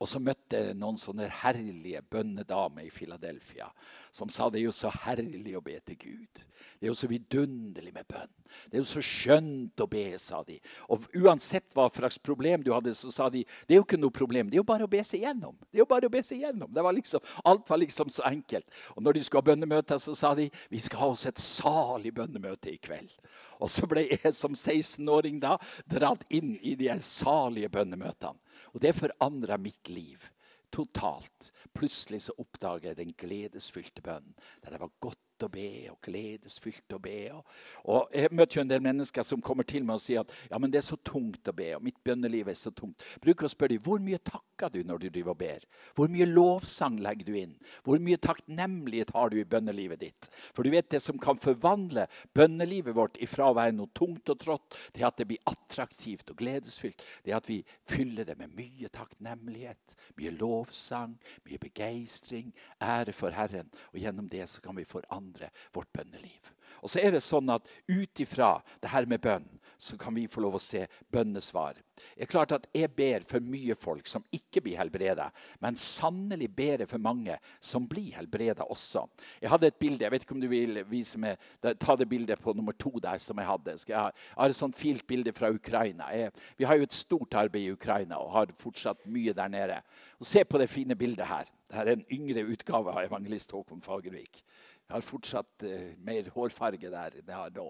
Og 0.00 0.08
så 0.08 0.20
møtte 0.22 0.58
jeg 0.58 0.76
noen 0.78 0.98
sånne 1.00 1.28
herlige 1.42 2.00
bønnedamer 2.10 2.86
i 2.86 2.92
Philadelphia 2.92 3.68
som 4.10 4.30
sa 4.32 4.48
det 4.50 4.60
er 4.60 4.66
jo 4.66 4.74
så 4.74 4.90
herlig 5.04 5.54
å 5.58 5.62
be 5.62 5.76
til 5.86 5.98
Gud. 6.00 6.40
Det 6.80 6.88
er 6.88 6.90
jo 6.90 6.98
så 6.98 7.08
vidunderlig 7.10 7.92
med 7.94 8.06
bønn. 8.08 8.32
Det 8.70 8.78
er 8.78 8.82
jo 8.82 8.88
så 8.88 9.02
skjønt 9.04 9.82
å 9.84 9.86
be, 9.90 10.04
sa 10.18 10.40
de. 10.46 10.56
Og 10.90 11.04
uansett 11.20 11.68
hva 11.76 11.86
slags 11.94 12.18
problem 12.18 12.64
du 12.64 12.72
hadde, 12.74 12.94
så 12.96 13.12
sa 13.14 13.28
de 13.30 13.44
det 13.44 13.76
er 13.76 13.80
jo 13.80 13.86
ikke 13.86 14.00
noe 14.00 14.14
problem. 14.14 14.48
Det 14.50 14.58
er 14.58 14.62
jo 14.62 14.70
bare 14.70 14.88
å 14.88 14.90
be 14.90 15.02
seg 15.06 15.26
gjennom. 15.26 15.54
Det 15.68 15.78
er 15.78 15.84
jo 15.84 15.90
bare 15.92 16.08
å 16.08 16.12
be 16.12 16.24
seg 16.26 16.42
gjennom. 16.42 16.72
Var 16.74 16.96
liksom, 16.96 17.28
alt 17.44 17.70
var 17.70 17.82
liksom 17.82 18.10
så 18.10 18.24
enkelt. 18.30 18.66
Og 18.96 19.04
når 19.04 19.18
de 19.18 19.24
skulle 19.26 19.44
ha 19.44 19.50
bønnemøte, 19.52 20.00
så 20.02 20.16
sa 20.16 20.32
de 20.38 20.48
vi 20.72 20.82
skal 20.82 21.04
ha 21.04 21.12
oss 21.12 21.28
et 21.30 21.42
salig 21.42 22.14
bønnemøte 22.16 22.72
i 22.72 22.80
kveld. 22.82 23.12
Og 23.60 23.70
så 23.70 23.86
ble 23.86 24.06
jeg 24.08 24.32
som 24.34 24.56
16-åring 24.56 25.38
da 25.42 25.58
dratt 25.92 26.24
inn 26.32 26.56
i 26.64 26.74
de 26.80 26.90
salige 27.04 27.70
bønnemøtene. 27.72 28.40
Og 28.74 28.82
det 28.82 28.96
forandra 28.98 29.58
mitt 29.60 29.90
liv 29.90 30.26
totalt. 30.74 31.50
Plutselig 31.74 32.22
så 32.26 32.36
oppdaga 32.38 32.92
jeg 32.92 33.00
den 33.00 33.16
gledesfylte 33.18 34.04
bønnen 34.06 34.36
der 34.62 34.74
det 34.74 34.82
var 34.82 34.94
godt 35.02 35.18
å 35.46 35.50
be 35.52 35.88
og 35.90 35.98
gledesfylt 36.04 36.96
å 36.96 37.00
be. 37.02 37.18
Og, 37.34 37.56
og 37.84 38.14
Jeg 38.14 38.32
møter 38.34 38.58
jo 38.58 38.64
en 38.64 38.72
del 38.72 38.84
mennesker 38.84 39.26
som 39.26 39.42
kommer 39.44 39.66
til 39.68 39.84
meg 39.86 39.98
og 39.98 40.04
sier 40.04 40.24
at 40.24 40.34
ja, 40.50 40.58
men 40.58 40.72
det 40.72 40.80
er 40.82 40.88
så 40.88 40.98
tungt 41.06 41.48
å 41.48 41.56
be. 41.56 41.72
og 41.76 41.84
mitt 41.84 41.98
bønneliv 42.04 42.48
er 42.50 42.58
så 42.58 42.72
tungt. 42.74 43.04
Bruker 43.22 43.46
å 43.48 43.52
spørre 43.52 43.76
dem, 43.76 43.84
Hvor 43.84 44.00
mye 44.02 44.18
takker 44.18 44.72
du 44.72 44.82
når 44.84 44.98
du 44.98 45.08
driver 45.08 45.34
og 45.34 45.40
ber? 45.40 45.66
Hvor 45.96 46.10
mye 46.12 46.28
lovsang 46.28 46.98
legger 47.00 47.26
du 47.26 47.38
inn? 47.38 47.54
Hvor 47.84 47.98
mye 48.02 48.20
takknemlighet 48.20 49.14
har 49.14 49.30
du 49.30 49.38
i 49.40 49.44
bønnelivet 49.48 50.00
ditt? 50.00 50.30
For 50.54 50.62
du 50.62 50.70
vet 50.70 50.90
Det 50.90 51.00
som 51.02 51.18
kan 51.18 51.38
forvandle 51.38 52.06
bønnelivet 52.34 52.96
vårt 52.96 53.16
ifra 53.22 53.50
å 53.50 53.56
være 53.56 53.76
noe 53.76 53.90
tungt 53.94 54.28
og 54.28 54.40
trått, 54.40 54.78
er 54.94 55.06
at 55.08 55.16
det 55.20 55.28
blir 55.30 55.38
attraktivt 55.48 56.30
og 56.30 56.36
gledesfylt. 56.40 57.02
Det 57.24 57.32
er 57.32 57.38
at 57.38 57.48
vi 57.48 57.62
fyller 57.88 58.26
det 58.26 58.36
med 58.38 58.52
mye 58.56 58.90
takknemlighet, 58.92 59.96
mye 60.18 60.32
lovsang, 60.34 61.16
mye 61.46 61.60
begeistring, 61.62 62.52
ære 62.82 63.14
for 63.16 63.30
Herren. 63.30 63.70
Og 63.92 64.00
gjennom 64.02 64.28
det 64.28 64.48
så 64.50 64.60
kan 64.64 64.76
vi 64.76 64.84
forandre 64.84 65.29
forandre 65.30 65.50
vårt 65.72 65.92
bønneliv. 65.92 66.50
Og 66.82 66.88
så 66.88 67.00
er 67.00 67.12
det 67.12 67.22
sånn 67.22 67.50
at 67.52 67.66
Ut 67.88 68.20
ifra 68.20 68.60
det 68.80 68.90
her 68.90 69.06
med 69.06 69.20
bønn 69.20 69.48
så 69.80 69.96
kan 69.96 70.12
vi 70.12 70.26
få 70.28 70.42
lov 70.44 70.58
å 70.58 70.60
se 70.60 70.82
bønnesvar. 71.08 71.74
Det 71.96 72.24
er 72.24 72.28
klart 72.28 72.52
at 72.52 72.66
Jeg 72.72 72.90
ber 72.92 73.24
for 73.28 73.40
mye 73.40 73.74
folk 73.74 74.06
som 74.06 74.24
ikke 74.30 74.60
blir 74.60 74.76
helbreda, 74.76 75.30
men 75.60 75.76
sannelig 75.76 76.50
ber 76.54 76.82
jeg 76.82 76.88
for 76.88 77.00
mange 77.00 77.38
som 77.60 77.86
blir 77.88 78.12
helbreda 78.12 78.64
også. 78.68 79.06
Jeg 79.40 79.50
hadde 79.50 79.66
et 79.66 79.78
bilde, 79.80 80.04
jeg 80.04 80.12
vet 80.12 80.24
ikke 80.24 80.36
om 80.36 80.40
du 80.40 80.48
vil 80.48 80.82
vise 80.88 81.18
meg, 81.18 81.38
ta 81.80 81.96
det 81.96 82.08
bildet 82.08 82.40
på 82.40 82.52
nummer 82.52 82.76
to 82.76 82.92
der 83.00 83.18
som 83.18 83.38
jeg 83.40 83.48
hadde. 83.48 83.76
Jeg 83.88 83.96
har 84.36 84.48
et 84.48 84.56
sånt 84.56 84.76
filt 84.76 85.06
bilde 85.06 85.32
fra 85.32 85.48
Ukraina. 85.48 86.10
Jeg, 86.12 86.32
vi 86.58 86.68
har 86.68 86.76
jo 86.76 86.84
et 86.84 86.96
stort 86.96 87.34
arbeid 87.34 87.64
i 87.64 87.72
Ukraina 87.72 88.20
og 88.20 88.34
har 88.36 88.52
fortsatt 88.60 89.08
mye 89.08 89.32
der 89.32 89.48
nede. 89.48 89.80
Og 90.20 90.28
Se 90.28 90.44
på 90.44 90.60
det 90.60 90.68
fine 90.68 90.96
bildet 90.96 91.24
her. 91.24 91.48
Dette 91.70 91.86
er 91.86 91.94
en 91.94 92.08
yngre 92.10 92.42
utgave 92.50 92.90
av 92.90 93.04
evangelist 93.04 93.52
Håkon 93.54 93.82
Fagervik. 93.84 94.42
Jeg 94.90 94.96
har 94.96 95.06
fortsatt 95.06 95.64
uh, 95.64 95.90
mer 96.02 96.26
hårfarge 96.34 96.90
der 96.90 97.14
enn 97.20 97.30
har 97.30 97.52
nå. 97.54 97.68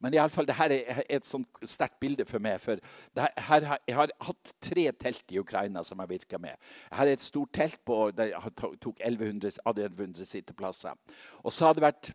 Men 0.00 0.14
i 0.14 0.20
alle 0.22 0.32
fall, 0.32 0.46
dette 0.48 0.78
er 0.78 1.02
et 1.10 1.26
sånt 1.26 1.58
sterkt 1.68 1.98
bilde 2.00 2.24
for 2.24 2.40
meg. 2.40 2.60
for 2.62 2.78
her, 3.18 3.34
her, 3.66 3.82
Jeg 3.88 3.96
har 3.96 4.14
hatt 4.28 4.54
tre 4.62 4.86
telt 4.92 5.34
i 5.34 5.40
Ukraina 5.42 5.82
som 5.84 5.98
jeg 6.00 6.12
virka 6.14 6.38
med. 6.38 6.56
Her 6.92 7.06
er 7.06 7.18
et 7.18 7.26
stort 7.26 7.52
telt 7.52 7.80
på, 7.84 8.10
det 8.16 8.30
tok 8.56 9.02
1100, 9.02 9.58
1100 9.66 10.24
sitteplasser. 10.24 10.94
Og 11.42 11.52
så 11.52 11.66
har 11.66 11.74
det 11.74 11.82
vært 11.82 12.12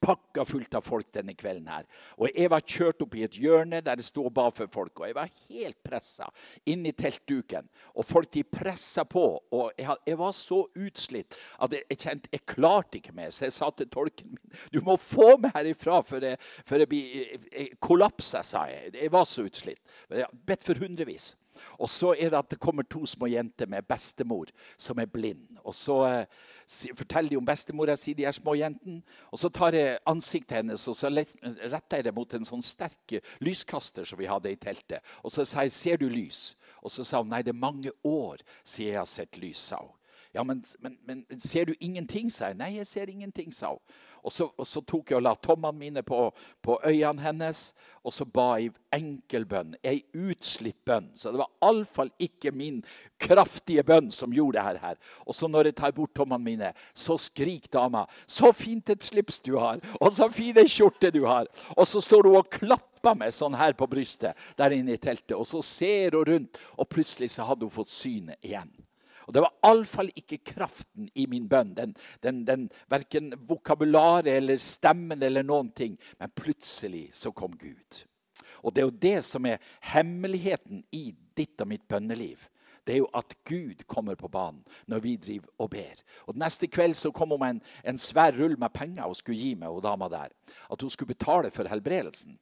pakka 0.00 0.44
fullt 0.44 0.74
av 0.74 0.84
folk 0.86 1.08
denne 1.14 1.34
kvelden. 1.34 1.68
her. 1.68 1.86
Og 2.18 2.30
Jeg 2.34 2.50
var 2.50 2.60
kjørt 2.60 3.02
opp 3.02 3.14
i 3.14 3.24
et 3.24 3.38
hjørne 3.40 3.80
der 3.82 3.96
det 3.96 4.04
sto 4.06 4.26
og 4.26 4.34
ba 4.34 4.48
for 4.54 4.70
folk. 4.70 5.00
Og 5.00 5.08
jeg 5.08 5.16
var 5.16 5.32
helt 5.48 5.78
pressa 5.82 6.28
i 6.66 6.76
teltduken. 6.92 7.68
Og 7.94 8.04
folk 8.04 8.32
de 8.32 8.44
pressa 8.44 9.04
på. 9.04 9.42
Og 9.50 9.72
jeg, 9.78 9.96
jeg, 10.06 10.18
var 10.18 10.32
så 10.32 10.66
utslitt 10.76 11.34
at 11.60 11.72
jeg, 11.72 11.82
jeg 11.90 11.98
kjente 11.98 12.28
jeg 12.32 12.46
klarte 12.46 13.00
ikke 13.00 13.16
mer. 13.16 13.30
Så 13.30 13.46
jeg 13.46 13.56
sa 13.56 13.70
til 13.70 13.88
tolken 13.88 14.30
min 14.30 14.60
du 14.72 14.80
må 14.84 14.96
få 14.96 15.36
meg 15.40 15.52
herifra 15.54 16.02
før 16.06 16.30
jeg, 16.30 16.38
før 16.66 16.84
jeg, 16.84 16.88
blir, 16.88 17.48
jeg 17.52 17.72
kollapser, 17.80 18.42
sa 18.46 18.66
jeg. 18.70 18.94
Jeg 18.94 19.12
var 19.12 19.24
så 19.24 19.46
utslitt. 19.46 19.80
Jeg 20.10 20.24
har 20.24 20.46
bedt 20.46 20.64
for 20.64 20.78
hundrevis. 20.78 21.34
Og 21.80 21.90
så 21.90 22.12
er 22.14 22.30
det 22.30 22.38
at 22.38 22.50
det 22.50 22.60
kommer 22.60 22.86
to 22.88 23.06
små 23.08 23.28
jenter 23.30 23.68
med 23.70 23.86
bestemor 23.88 24.50
som 24.78 24.98
er 25.00 25.10
blind. 25.10 25.46
Og 25.64 25.74
så 25.74 25.96
eh, 26.06 26.26
forteller 26.66 27.30
de 27.30 27.38
om 27.38 27.46
bestemora 27.46 27.96
si, 27.96 28.14
de 28.14 28.24
er 28.26 28.34
små 28.34 28.56
jentene. 28.58 29.02
Og 29.30 29.38
så 29.38 29.50
tar 29.54 29.76
jeg 29.76 29.98
ansiktet 30.06 30.58
hennes 30.58 30.86
og 30.88 30.96
så 30.98 31.10
retter 31.10 32.00
jeg 32.00 32.04
det 32.08 32.14
mot 32.14 32.34
en 32.34 32.48
sånn 32.48 32.64
sterk 32.64 33.18
lyskaster 33.40 34.04
som 34.04 34.18
vi 34.18 34.30
hadde 34.30 34.50
i 34.50 34.58
teltet. 34.60 35.04
Og 35.22 35.32
så 35.32 35.44
sier 35.44 35.68
jeg 35.68 35.72
'Ser 35.72 35.96
du 35.96 36.08
lys?' 36.08 36.56
Og 36.82 36.90
så 36.90 37.04
sa 37.04 37.22
hun 37.22 37.28
'Nei, 37.28 37.42
det 37.42 37.54
er 37.54 37.58
mange 37.58 37.90
år 38.04 38.36
siden 38.64 38.92
jeg 38.92 38.98
har 38.98 39.04
sett 39.04 39.38
lys', 39.38 39.56
sa 39.56 39.76
hun. 39.76 39.94
Ja, 40.36 40.44
men, 40.44 40.64
men, 40.78 40.98
men, 41.06 41.40
ser 41.40 41.64
du 41.64 41.72
ingenting, 41.80 42.28
sa 42.32 42.50
jeg. 42.50 42.58
Nei, 42.60 42.74
jeg 42.76 42.86
ser 42.86 43.08
ingenting, 43.08 43.54
sa 43.56 43.70
hun. 43.72 43.80
Og 44.20 44.32
så, 44.34 44.48
og 44.58 44.66
så, 44.68 44.82
tok 44.84 45.08
jeg 45.08 45.16
og 45.16 45.22
la 45.24 45.32
tommene 45.40 45.78
mine 45.80 46.02
på, 46.04 46.18
på 46.60 46.74
øynene 46.84 47.22
hennes, 47.22 47.60
og 48.04 48.12
så 48.12 48.26
ba 48.28 48.58
jeg 48.60 48.74
enkel 48.92 49.46
bønn. 49.48 49.76
Ei 49.86 50.02
utslitt 50.12 50.76
bønn. 50.84 51.08
Så 51.16 51.30
det 51.32 51.40
var 51.40 51.48
iallfall 51.64 52.10
ikke 52.20 52.52
min 52.52 52.82
kraftige 53.22 53.86
bønn 53.86 54.10
som 54.12 54.34
gjorde 54.36 54.66
det 54.66 54.82
her. 54.82 54.98
Og 55.24 55.38
så 55.38 55.48
når 55.48 55.70
jeg 55.70 55.78
tar 55.80 55.94
bort 55.96 56.12
tommene 56.18 56.44
mine, 56.44 56.72
så 56.92 57.16
skriker 57.16 57.72
dama 57.78 58.04
'Så 58.26 58.52
fint 58.52 58.90
et 58.90 59.04
slips 59.04 59.40
du 59.40 59.56
har!' 59.56 59.80
'Og 60.00 60.12
så 60.12 60.28
fin 60.28 60.58
ei 60.58 60.68
skjorte 60.68 61.10
du 61.10 61.24
har!' 61.24 61.48
Og 61.76 61.86
så 61.86 62.00
står 62.00 62.28
hun 62.28 62.36
og 62.36 62.50
klapper 62.50 63.16
meg 63.16 63.32
sånn 63.32 63.56
her 63.56 63.72
på 63.72 63.88
brystet 63.88 64.36
der 64.58 64.70
inne 64.70 64.92
i 64.92 65.00
teltet. 65.00 65.32
Og 65.38 65.46
så 65.46 65.62
ser 65.62 66.10
hun 66.12 66.26
rundt, 66.26 66.58
og 66.76 66.88
plutselig 66.88 67.30
så 67.30 67.44
hadde 67.44 67.64
hun 67.64 67.70
fått 67.70 67.88
synet 67.88 68.36
igjen. 68.42 68.85
Og 69.26 69.34
Det 69.34 69.42
var 69.42 69.54
iallfall 69.66 70.10
ikke 70.14 70.38
kraften 70.54 71.08
i 71.14 71.26
min 71.26 71.48
bønn. 71.50 71.74
Den, 71.74 71.94
den, 72.22 72.44
den, 72.46 72.68
verken 72.90 73.32
vokabularet 73.48 74.30
eller 74.30 74.60
stemmen 74.62 75.22
eller 75.22 75.42
noen 75.46 75.72
ting. 75.74 75.96
Men 76.20 76.34
plutselig 76.34 77.08
så 77.14 77.32
kom 77.34 77.56
Gud. 77.58 78.04
Og 78.62 78.74
Det 78.74 78.82
er 78.82 78.86
jo 78.86 79.00
det 79.02 79.24
som 79.24 79.46
er 79.46 79.62
hemmeligheten 79.92 80.84
i 80.92 81.10
ditt 81.36 81.60
og 81.60 81.68
mitt 81.68 81.88
bønneliv. 81.88 82.38
Det 82.86 82.94
er 82.94 83.02
jo 83.02 83.10
at 83.18 83.34
Gud 83.44 83.82
kommer 83.90 84.14
på 84.14 84.28
banen 84.30 84.62
når 84.86 85.02
vi 85.02 85.16
driver 85.18 85.50
og 85.58 85.70
ber. 85.74 86.02
Og 86.30 86.38
Neste 86.38 86.68
kveld 86.70 86.94
så 86.94 87.10
kom 87.10 87.34
hun 87.34 87.42
med 87.42 87.56
en, 87.56 87.62
en 87.82 87.98
svær 87.98 88.36
rull 88.38 88.54
med 88.58 88.70
penger 88.74 89.08
hun 89.08 89.18
skulle 89.18 89.40
gi 89.40 89.54
meg. 89.58 89.68
og 89.68 89.82
dama 89.82 90.08
der. 90.08 90.30
At 90.70 90.80
hun 90.80 90.90
skulle 90.90 91.14
betale 91.14 91.50
for 91.50 91.66
helbredelsen. 91.66 92.38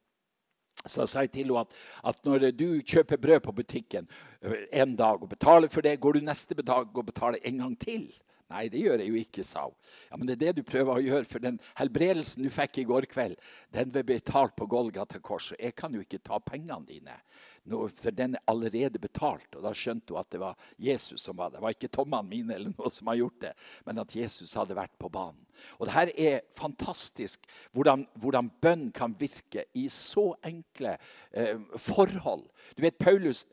Så 0.84 1.06
sa 1.08 1.24
jeg 1.24 1.32
til 1.32 1.46
henne 1.46 1.64
at, 1.64 1.74
at, 2.10 2.20
når 2.26 2.50
du 2.52 2.68
kjøper 2.84 3.20
brød 3.20 3.40
på 3.46 3.54
butikken 3.56 4.08
eh, 4.42 4.66
en 4.82 4.96
dag 4.98 5.22
og 5.22 5.30
betaler 5.30 5.72
for 5.72 5.86
det, 5.86 6.00
går 6.00 6.18
du 6.18 6.26
neste 6.26 6.56
dag 6.60 6.90
og 6.90 7.06
betaler 7.06 7.40
en 7.44 7.62
gang 7.62 7.76
til? 7.80 8.08
Nei, 8.52 8.66
det 8.68 8.82
gjør 8.82 9.00
jeg 9.00 9.08
jo 9.08 9.20
ikke, 9.22 9.44
sa 9.46 9.64
hun. 9.64 9.76
Ja, 10.10 10.18
Men 10.18 10.28
det 10.28 10.34
er 10.34 10.42
det 10.42 10.58
du 10.58 10.68
prøver 10.68 10.98
å 10.98 11.02
gjøre, 11.02 11.24
for 11.30 11.42
den 11.42 11.56
helbredelsen 11.78 12.44
du 12.44 12.50
fikk 12.52 12.82
i 12.82 12.86
går 12.86 13.08
kveld, 13.10 13.38
den 13.72 13.90
ble 13.94 14.04
betalt 14.06 14.52
på 14.58 14.68
Golgata 14.70 15.18
kors, 15.24 15.52
og 15.54 15.62
jeg 15.62 15.74
kan 15.78 15.96
jo 15.96 16.04
ikke 16.04 16.20
ta 16.22 16.38
pengene 16.44 16.84
dine 16.86 17.16
for 17.64 18.10
den 18.10 18.34
er 18.34 18.44
allerede 18.50 19.00
betalt. 19.00 19.48
Og 19.56 19.62
da 19.64 19.72
skjønte 19.76 20.12
hun 20.12 20.20
at 20.20 20.30
det 20.32 20.40
var 20.42 20.58
Jesus 20.76 21.22
som 21.24 21.38
var 21.38 21.50
det. 21.50 21.58
Det 21.58 21.64
var 21.64 21.76
ikke 21.76 21.92
tommene 21.94 22.28
mine 22.28 22.54
eller 22.54 22.74
noe 22.74 22.92
som 22.92 23.08
har 23.08 23.20
gjort 23.22 23.40
det, 23.46 23.54
men 23.86 24.02
at 24.02 24.16
Jesus 24.16 24.52
hadde 24.52 24.76
vært 24.76 24.94
på 25.00 25.08
banen. 25.08 25.40
Og 25.78 25.86
det 25.86 25.94
her 25.94 26.10
er 26.18 26.40
fantastisk 26.58 27.46
hvordan, 27.72 28.06
hvordan 28.20 28.50
bønn 28.60 28.88
kan 28.92 29.14
virke 29.18 29.64
i 29.74 29.86
så 29.88 30.32
enkle 30.44 30.96
eh, 31.32 31.60
forhold. 31.76 32.44
Du 32.76 32.82
vet, 32.82 32.98
Paulus, 32.98 33.44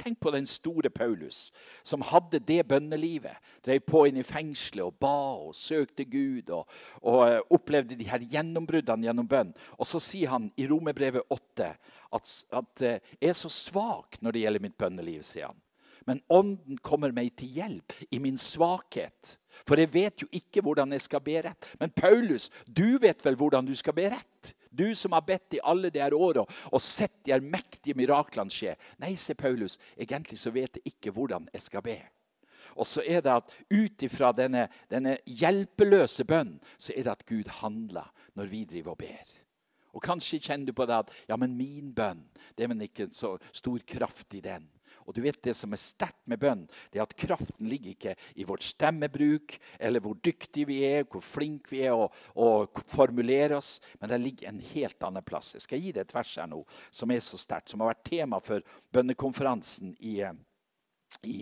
Tenk 0.00 0.20
på 0.20 0.30
den 0.30 0.46
store 0.46 0.90
Paulus, 0.90 1.52
som 1.82 2.02
hadde 2.02 2.40
det 2.40 2.64
bønnelivet. 2.68 3.36
Drev 3.66 3.82
på 3.84 4.06
inn 4.08 4.20
i 4.20 4.26
fengselet 4.26 4.86
og 4.86 4.96
ba 5.02 5.16
og 5.36 5.54
søkte 5.54 6.06
Gud 6.08 6.50
og, 6.54 6.68
og 7.02 7.20
uh, 7.20 7.40
opplevde 7.52 7.98
de 7.98 8.08
her 8.08 8.24
gjennombruddene 8.24 9.04
gjennom 9.04 9.28
bønn. 9.28 9.52
Og 9.76 9.88
så 9.90 10.00
sier 10.00 10.32
han 10.32 10.48
i 10.56 10.68
Romerbrevet 10.70 11.28
8 11.28 11.74
at, 12.14 12.30
at 12.56 12.84
jeg 12.84 13.30
er 13.30 13.36
så 13.36 13.50
svak 13.52 14.18
når 14.20 14.34
det 14.34 14.44
gjelder 14.44 14.64
mitt 14.64 14.78
bønneliv, 14.80 15.22
sier 15.26 15.50
han. 15.50 15.60
Men 16.08 16.22
Ånden 16.32 16.78
kommer 16.82 17.12
meg 17.14 17.34
til 17.38 17.52
hjelp 17.54 17.94
i 18.10 18.18
min 18.22 18.38
svakhet. 18.40 19.36
For 19.68 19.78
jeg 19.80 19.92
vet 19.92 20.22
jo 20.22 20.28
ikke 20.34 20.62
hvordan 20.64 20.94
jeg 20.96 21.04
skal 21.04 21.22
be 21.24 21.36
rett. 21.44 21.68
Men 21.80 21.92
Paulus, 21.94 22.48
du 22.66 22.98
vet 23.02 23.20
vel 23.24 23.36
hvordan 23.38 23.68
du 23.68 23.74
skal 23.78 23.94
be 23.96 24.08
rett? 24.12 24.54
Du 24.70 24.88
som 24.94 25.12
har 25.16 25.26
bedt 25.26 25.58
i 25.58 25.62
alle 25.66 25.90
de 25.90 26.00
her 26.00 26.14
åra 26.14 26.44
og 26.46 26.82
sett 26.82 27.18
de 27.26 27.34
her 27.34 27.42
mektige 27.42 27.98
miraklene 27.98 28.52
skje. 28.54 28.76
Nei, 29.02 29.16
sier 29.18 29.38
Paulus, 29.38 29.76
egentlig 29.98 30.38
så 30.40 30.54
vet 30.54 30.78
jeg 30.78 30.94
ikke 30.94 31.12
hvordan 31.14 31.50
jeg 31.52 31.66
skal 31.66 31.84
be. 31.84 31.98
Og 32.78 32.86
så 32.86 33.02
er 33.02 33.22
det 33.24 33.34
at 33.34 33.54
ut 33.74 34.04
ifra 34.06 34.30
denne, 34.32 34.68
denne 34.88 35.16
hjelpeløse 35.26 36.24
bønn, 36.24 36.54
så 36.78 36.94
er 36.94 37.06
det 37.06 37.16
at 37.16 37.26
Gud 37.28 37.50
handler 37.60 38.06
når 38.38 38.50
vi 38.52 38.64
driver 38.64 38.94
og 38.94 39.02
ber. 39.02 39.34
Og 39.94 40.04
Kanskje 40.04 40.40
kjenner 40.42 40.70
du 40.70 40.76
på 40.76 40.86
det 40.88 40.98
at 41.02 41.14
ja, 41.28 41.38
men 41.40 41.56
min 41.58 41.94
bønn 41.94 42.22
det 42.56 42.64
er 42.64 42.70
vel 42.72 42.84
ikke 42.86 43.08
så 43.14 43.36
stor 43.52 43.80
kraft 43.88 44.34
i 44.36 44.42
den. 44.44 44.66
Og 45.06 45.14
du 45.16 45.22
vet 45.24 45.42
Det 45.42 45.54
som 45.56 45.72
er 45.72 45.80
sterkt 45.80 46.20
med 46.28 46.38
bønn, 46.38 46.66
det 46.92 47.00
er 47.00 47.06
at 47.06 47.16
kraften 47.18 47.66
ligger 47.66 47.94
ikke 47.94 48.14
i 48.36 48.44
vårt 48.46 48.62
stemmebruk 48.62 49.56
eller 49.80 50.02
hvor 50.04 50.14
dyktige 50.14 50.68
vi 50.68 50.80
er, 50.86 51.06
hvor 51.08 51.24
flinke 51.24 51.72
vi 51.72 51.80
er 51.88 51.96
å, 51.96 52.10
å 52.36 52.66
formulere 52.92 53.56
oss, 53.56 53.80
men 53.98 54.12
det 54.12 54.20
ligger 54.20 54.50
en 54.50 54.60
helt 54.72 55.02
annen 55.06 55.26
plass. 55.26 55.54
Jeg 55.56 55.64
skal 55.66 55.82
gi 55.82 55.94
deg 55.96 56.04
et 56.04 56.14
vers 56.14 56.34
her 56.38 56.50
nå 56.50 56.60
som 56.90 57.10
er 57.10 57.24
så 57.24 57.40
sterkt, 57.40 57.72
som 57.72 57.82
har 57.82 57.94
vært 57.94 58.06
tema 58.10 58.38
for 58.44 58.62
bønnekonferansen 58.92 59.96
i, 59.98 60.20
i 61.26 61.40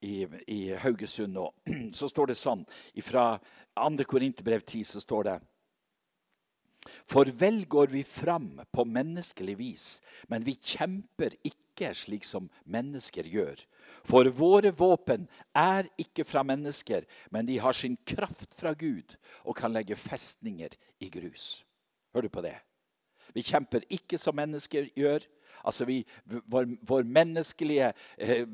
i, 0.00 0.26
i 0.46 0.58
Haugesund 0.78 1.34
nå, 1.34 1.48
så 1.98 2.08
står 2.08 2.30
det 2.30 2.38
sånn 2.38 2.64
fra 3.02 3.32
2. 3.74 4.04
Korinterbrev 4.06 4.62
10 4.62 4.84
så 4.92 5.02
står 5.02 5.26
det 5.26 5.38
For 7.10 7.28
vel 7.40 7.64
går 7.66 7.90
vi 7.92 8.02
fram 8.06 8.60
på 8.72 8.84
menneskelig 8.84 9.56
vis, 9.58 9.86
men 10.28 10.44
vi 10.46 10.54
kjemper 10.56 11.34
ikke 11.46 11.92
slik 11.94 12.26
som 12.26 12.48
mennesker 12.64 13.26
gjør. 13.28 13.60
For 14.06 14.28
våre 14.34 14.72
våpen 14.74 15.26
er 15.56 15.88
ikke 16.00 16.26
fra 16.28 16.44
mennesker, 16.46 17.06
men 17.34 17.48
de 17.48 17.58
har 17.62 17.76
sin 17.76 17.96
kraft 18.06 18.54
fra 18.58 18.74
Gud 18.78 19.16
og 19.44 19.56
kan 19.58 19.74
legge 19.74 19.98
festninger 19.98 20.74
i 21.00 21.10
grus. 21.12 21.64
Hør 22.14 22.26
du 22.26 22.32
på 22.32 22.44
det? 22.44 22.56
Vi 23.34 23.44
kjemper 23.44 23.84
ikke 23.92 24.18
som 24.20 24.36
mennesker 24.38 24.88
gjør. 24.96 25.24
Altså 25.64 25.86
vi, 25.88 25.98
vår, 26.24 26.66
vår, 26.88 27.06
menneskelige 27.08 27.92
eh, 28.16 28.46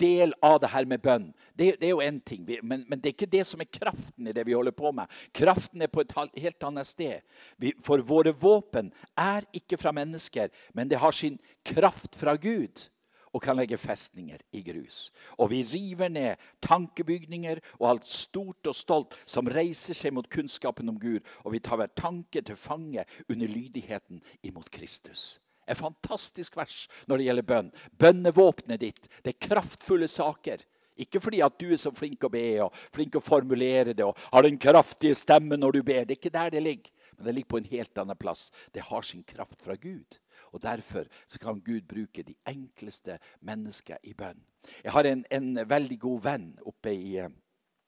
del 0.00 0.34
av 0.44 0.60
det 0.62 0.70
her 0.72 0.88
med 0.88 1.02
bønn, 1.02 1.28
det, 1.54 1.76
det 1.80 1.90
er 1.90 1.94
jo 1.94 2.02
én 2.04 2.20
ting. 2.24 2.44
Men, 2.62 2.84
men, 2.88 3.00
det 3.00 3.10
er 3.10 3.16
ikke 3.16 3.30
det 3.36 3.44
som 3.48 3.62
er 3.62 3.70
kraften 3.70 4.28
i 4.28 4.34
det 4.36 4.46
vi 4.46 4.56
holder 4.56 4.76
på 4.76 4.92
med. 4.96 5.12
Kraften 5.36 5.82
er 5.82 5.92
på 5.92 6.04
et 6.04 6.16
helt 6.36 6.68
annet 6.68 6.88
sted. 6.88 7.38
Vi, 7.62 7.74
for 7.84 8.02
våre 8.06 8.34
våpen 8.36 8.92
er 9.18 9.46
ikke 9.56 9.80
fra 9.80 9.94
mennesker, 9.96 10.52
men 10.74 10.90
det 10.90 11.00
har 11.02 11.16
sin 11.16 11.40
kraft 11.66 12.18
fra 12.20 12.36
Gud 12.40 12.88
og 13.36 13.42
kan 13.44 13.58
legge 13.58 13.76
festninger 13.76 14.40
i 14.56 14.62
grus. 14.64 15.10
Og 15.36 15.50
vi 15.52 15.62
river 15.68 16.08
ned 16.08 16.42
tankebygninger 16.64 17.60
og 17.78 17.90
alt 17.90 18.08
stort 18.08 18.70
og 18.70 18.76
stolt 18.76 19.16
som 19.28 19.50
reiser 19.52 19.96
seg 19.96 20.14
mot 20.16 20.28
kunnskapen 20.32 20.88
om 20.88 21.00
Gud, 21.00 21.20
og 21.44 21.52
vi 21.52 21.60
tar 21.60 21.80
hver 21.80 21.92
tanke 21.96 22.40
til 22.42 22.56
fange 22.56 23.04
under 23.28 23.50
lydigheten 23.50 24.22
imot 24.46 24.70
Kristus. 24.72 25.36
Et 25.66 25.78
fantastisk 25.78 26.56
vers 26.56 26.86
når 27.06 27.18
det 27.18 27.28
gjelder 27.28 27.48
bønn. 27.50 27.70
Bønnevåpenet 27.98 28.82
ditt. 28.82 29.08
Det 29.22 29.34
er 29.34 29.48
kraftfulle 29.48 30.08
saker. 30.10 30.62
Ikke 30.96 31.20
fordi 31.20 31.42
at 31.44 31.56
du 31.60 31.68
er 31.72 31.80
så 31.80 31.92
flink 31.92 32.24
å 32.24 32.32
be 32.32 32.44
og 32.64 32.76
flink 32.94 33.18
å 33.18 33.24
formulere 33.24 33.92
det 33.92 34.04
og 34.06 34.16
har 34.30 34.46
den 34.46 34.56
kraftige 34.60 35.16
stemmen 35.18 35.60
når 35.60 35.76
du 35.76 35.82
ber. 35.82 36.04
Det 36.04 36.16
er 36.16 36.20
ikke 36.20 36.36
der 36.38 36.54
det 36.54 36.62
ligger. 36.64 36.92
Men 37.16 37.26
det 37.26 37.34
ligger 37.34 37.48
på 37.48 37.60
en 37.60 37.70
helt 37.70 37.98
annen 37.98 38.18
plass. 38.20 38.50
Det 38.72 38.84
har 38.84 39.02
sin 39.02 39.24
kraft 39.24 39.62
fra 39.64 39.76
Gud. 39.80 40.18
Og 40.52 40.62
Derfor 40.62 41.08
kan 41.40 41.60
Gud 41.60 41.88
bruke 41.88 42.22
de 42.22 42.36
enkleste 42.48 43.18
mennesker 43.40 44.00
i 44.04 44.14
bønn. 44.16 44.40
Jeg 44.84 44.92
har 44.92 45.08
en, 45.08 45.24
en 45.30 45.68
veldig 45.68 45.98
god 46.00 46.22
venn 46.24 46.46
oppe 46.66 46.92
i 46.92 47.10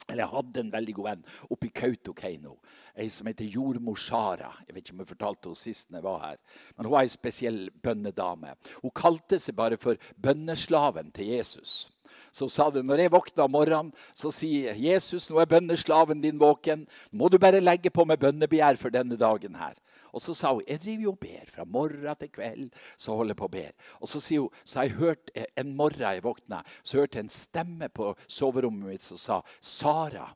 eller 0.09 0.25
jeg 0.25 0.33
hadde 0.33 0.63
en 0.63 0.73
veldig 0.73 0.95
god 0.97 1.07
venn 1.11 1.25
oppe 1.53 1.69
i 1.69 1.75
Kautokeino. 1.77 2.55
Ei 2.99 3.11
som 3.13 3.29
heter 3.29 3.51
jordmor 3.53 3.99
Sara. 4.01 4.55
Jeg 4.65 4.75
vet 4.75 4.87
ikke 4.87 4.97
om 4.97 5.03
jeg 5.05 5.11
fortalte 5.13 5.51
henne 5.51 5.61
sist 5.61 5.93
jeg 5.93 6.05
var 6.07 6.23
her. 6.23 6.41
Men 6.77 6.89
hun 6.89 6.95
var 6.95 7.05
ei 7.05 7.13
spesiell 7.13 7.61
bønnedame. 7.85 8.55
Hun 8.81 8.95
kalte 8.97 9.39
seg 9.43 9.59
bare 9.59 9.77
for 9.81 10.01
bønneslaven 10.25 11.13
til 11.13 11.35
Jesus. 11.37 11.91
Så 12.33 12.49
hun 12.49 12.55
sa 12.55 12.71
det 12.73 12.87
når 12.89 13.05
jeg 13.05 13.13
våkna 13.13 13.45
om 13.45 13.53
morgenen, 13.53 13.93
så 14.17 14.33
sier 14.35 14.79
Jesus, 14.81 15.29
nå 15.29 15.43
er 15.43 15.51
bønneslaven 15.51 16.25
din 16.25 16.41
våken. 16.41 16.87
Må 17.13 17.29
du 17.29 17.39
bare 17.39 17.61
legge 17.61 17.93
på 17.93 18.09
med 18.09 18.21
bønnebegjær 18.23 18.81
for 18.81 18.95
denne 18.95 19.21
dagen 19.21 19.61
her. 19.61 19.77
Og 20.19 20.25
så 20.25 20.35
sa 20.35 20.51
hun 20.51 20.65
jeg 20.67 20.83
driver 20.83 21.05
jo 21.07 21.13
og 21.15 21.21
ber 21.23 21.51
fra 21.53 21.65
morgen 21.65 22.19
til 22.19 22.33
kveld. 22.35 22.73
så 22.99 23.15
holder 23.15 23.37
jeg 23.37 23.39
på 23.39 23.47
å 23.47 23.53
ber. 23.55 23.73
Og 24.01 24.11
så 24.11 24.21
sier 24.23 24.43
hun, 24.43 24.65
så 24.65 24.83
jeg 24.83 24.99
hørt 24.99 25.31
en 25.55 25.77
morgen 25.79 26.03
jeg 26.03 26.25
våkna, 26.25 26.65
så 26.83 26.99
hørte 26.99 27.21
jeg 27.21 27.29
en 27.29 27.37
stemme 27.37 27.89
på 27.89 28.11
soverommet 28.27 28.97
mitt 28.97 29.07
som 29.07 29.21
sa 29.21 29.39
Sara, 29.61 30.27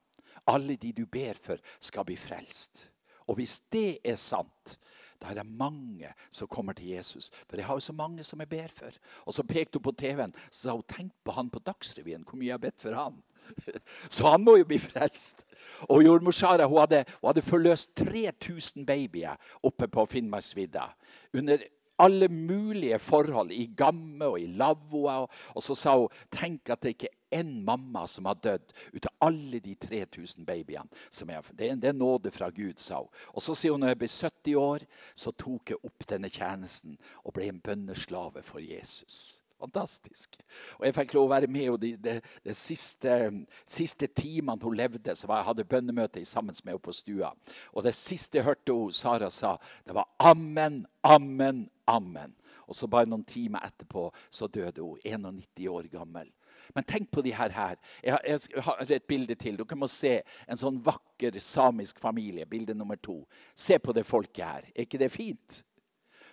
alle 0.47 0.77
de 0.77 0.93
du 0.95 1.05
ber 1.07 1.39
for, 1.43 1.59
skal 1.83 2.07
bli 2.07 2.17
frelst. 2.17 2.87
Og 3.27 3.41
hvis 3.41 3.59
det 3.75 3.99
er 4.07 4.19
sant, 4.19 4.77
da 5.23 5.31
er 5.31 5.39
det 5.39 5.47
mange 5.47 6.11
som 6.31 6.51
kommer 6.51 6.75
til 6.79 6.95
Jesus. 6.95 7.31
For 7.47 7.59
jeg 7.59 7.67
har 7.67 7.79
jo 7.79 7.87
så 7.87 7.95
mange 7.95 8.25
som 8.27 8.41
jeg 8.43 8.51
ber 8.51 8.71
for. 8.75 8.95
Og 9.27 9.35
så 9.35 9.47
pekte 9.47 9.79
hun 9.79 9.87
på 9.87 9.95
TV-en 9.99 10.35
så 10.51 10.69
sa 10.69 10.79
hun, 10.79 10.87
tenk 10.91 11.13
på 11.23 11.35
han 11.35 11.51
på 11.51 11.63
Dagsrevyen. 11.63 12.27
Hvor 12.27 12.39
mye 12.39 12.51
jeg 12.51 12.59
har 12.59 12.65
bedt 12.65 12.83
for 12.83 12.99
han. 12.99 13.21
Så 14.15 14.31
han 14.31 14.45
må 14.45 14.57
jo 14.61 14.69
bli 14.69 14.79
frelst. 14.83 15.47
Og 15.91 16.05
jordmor 16.05 16.35
Sara 16.37 16.67
hun 16.71 16.81
hadde, 16.83 17.05
hun 17.21 17.29
hadde 17.33 17.43
forløst 17.47 17.97
3000 17.99 18.87
babyer 18.87 19.39
oppe 19.63 19.89
på 19.89 20.07
Finnmarksvidda. 20.07 20.89
Under 21.35 21.65
alle 22.03 22.29
mulige 22.29 22.99
forhold, 22.99 23.51
i 23.51 23.75
gamme 23.77 24.25
og 24.25 24.41
i 24.41 24.47
lavvoer. 24.47 25.27
Og, 25.55 25.63
så 25.63 25.75
sa 25.75 25.97
hun 25.99 26.09
tenk 26.33 26.71
at 26.71 26.83
det 26.83 26.95
ikke 26.97 27.11
er 27.11 27.43
én 27.43 27.53
mamma 27.65 28.07
som 28.07 28.27
har 28.29 28.41
dødd 28.45 28.73
ut 28.93 29.07
av 29.09 29.29
alle 29.29 29.61
de 29.61 29.75
3000 29.75 30.47
babyene. 30.47 30.89
Er, 31.29 31.43
det, 31.53 31.71
er, 31.71 31.77
det 31.77 31.89
er 31.89 31.97
nåde 31.97 32.31
fra 32.31 32.51
Gud, 32.51 32.79
sa 32.79 33.03
hun. 33.03 33.13
Og 33.35 33.43
så 33.43 33.55
sier 33.55 33.73
hun 33.73 33.85
når 33.85 33.95
jeg 33.95 34.01
ble 34.03 34.09
70 34.09 34.57
år, 34.61 34.89
så 35.15 35.33
tok 35.33 35.75
jeg 35.75 35.85
opp 35.85 36.09
denne 36.09 36.33
tjenesten 36.33 36.99
og 37.25 37.37
ble 37.37 37.49
en 37.49 37.63
bønneslave 37.65 38.43
for 38.43 38.61
Jesus. 38.61 39.42
Fantastisk. 39.63 40.37
Og 40.81 40.87
Jeg 40.87 40.97
fikk 40.97 41.15
lov 41.15 41.29
å 41.29 41.33
være 41.33 41.51
med 41.51 41.69
og 41.71 41.79
de, 41.83 41.93
de, 42.03 42.17
de 42.43 42.55
siste, 42.57 43.15
siste, 43.63 44.09
timene 44.11 44.59
hun 44.63 44.77
levde, 44.79 45.15
så 45.15 45.29
jeg 45.31 45.47
hadde 45.47 45.69
bønnemøte 45.71 46.25
sammen 46.27 46.57
med 46.65 46.75
henne 46.75 46.83
på 46.83 46.95
stua. 46.97 47.31
Og 47.73 47.87
Det 47.87 47.95
siste 47.95 48.41
jeg 48.41 48.49
hørte 48.49 48.75
hun, 48.75 48.93
Sara 48.93 49.31
sa, 49.31 49.57
det 49.87 49.95
var 49.95 50.09
'Amen, 50.19 50.87
amen, 51.05 51.69
amen'. 51.87 52.35
Og 52.67 52.75
så 52.75 52.87
Bare 52.87 53.07
noen 53.07 53.25
timer 53.25 53.61
etterpå 53.67 54.11
så 54.31 54.47
døde 54.47 54.83
hun, 54.83 54.99
91 55.05 55.69
år 55.69 55.89
gammel. 55.93 56.31
Men 56.75 56.85
tenk 56.85 57.11
på 57.11 57.23
de 57.23 57.33
her. 57.35 57.51
her. 57.51 57.77
Jeg, 58.03 58.19
jeg 58.25 58.63
har 58.63 58.87
et 58.89 59.03
bilde 59.03 59.35
til. 59.35 59.57
Dere 59.57 59.77
må 59.77 59.87
se 59.87 60.21
en 60.49 60.57
sånn 60.59 60.79
vakker 60.85 61.39
samisk 61.39 61.99
familie. 62.01 62.47
Bilde 62.47 62.75
nummer 62.75 62.97
to. 62.97 63.27
Se 63.55 63.79
på 63.79 63.93
det 63.93 64.07
folket 64.07 64.45
her. 64.45 64.69
Er 64.75 64.87
ikke 64.87 64.99
det 64.99 65.11
fint? 65.13 65.63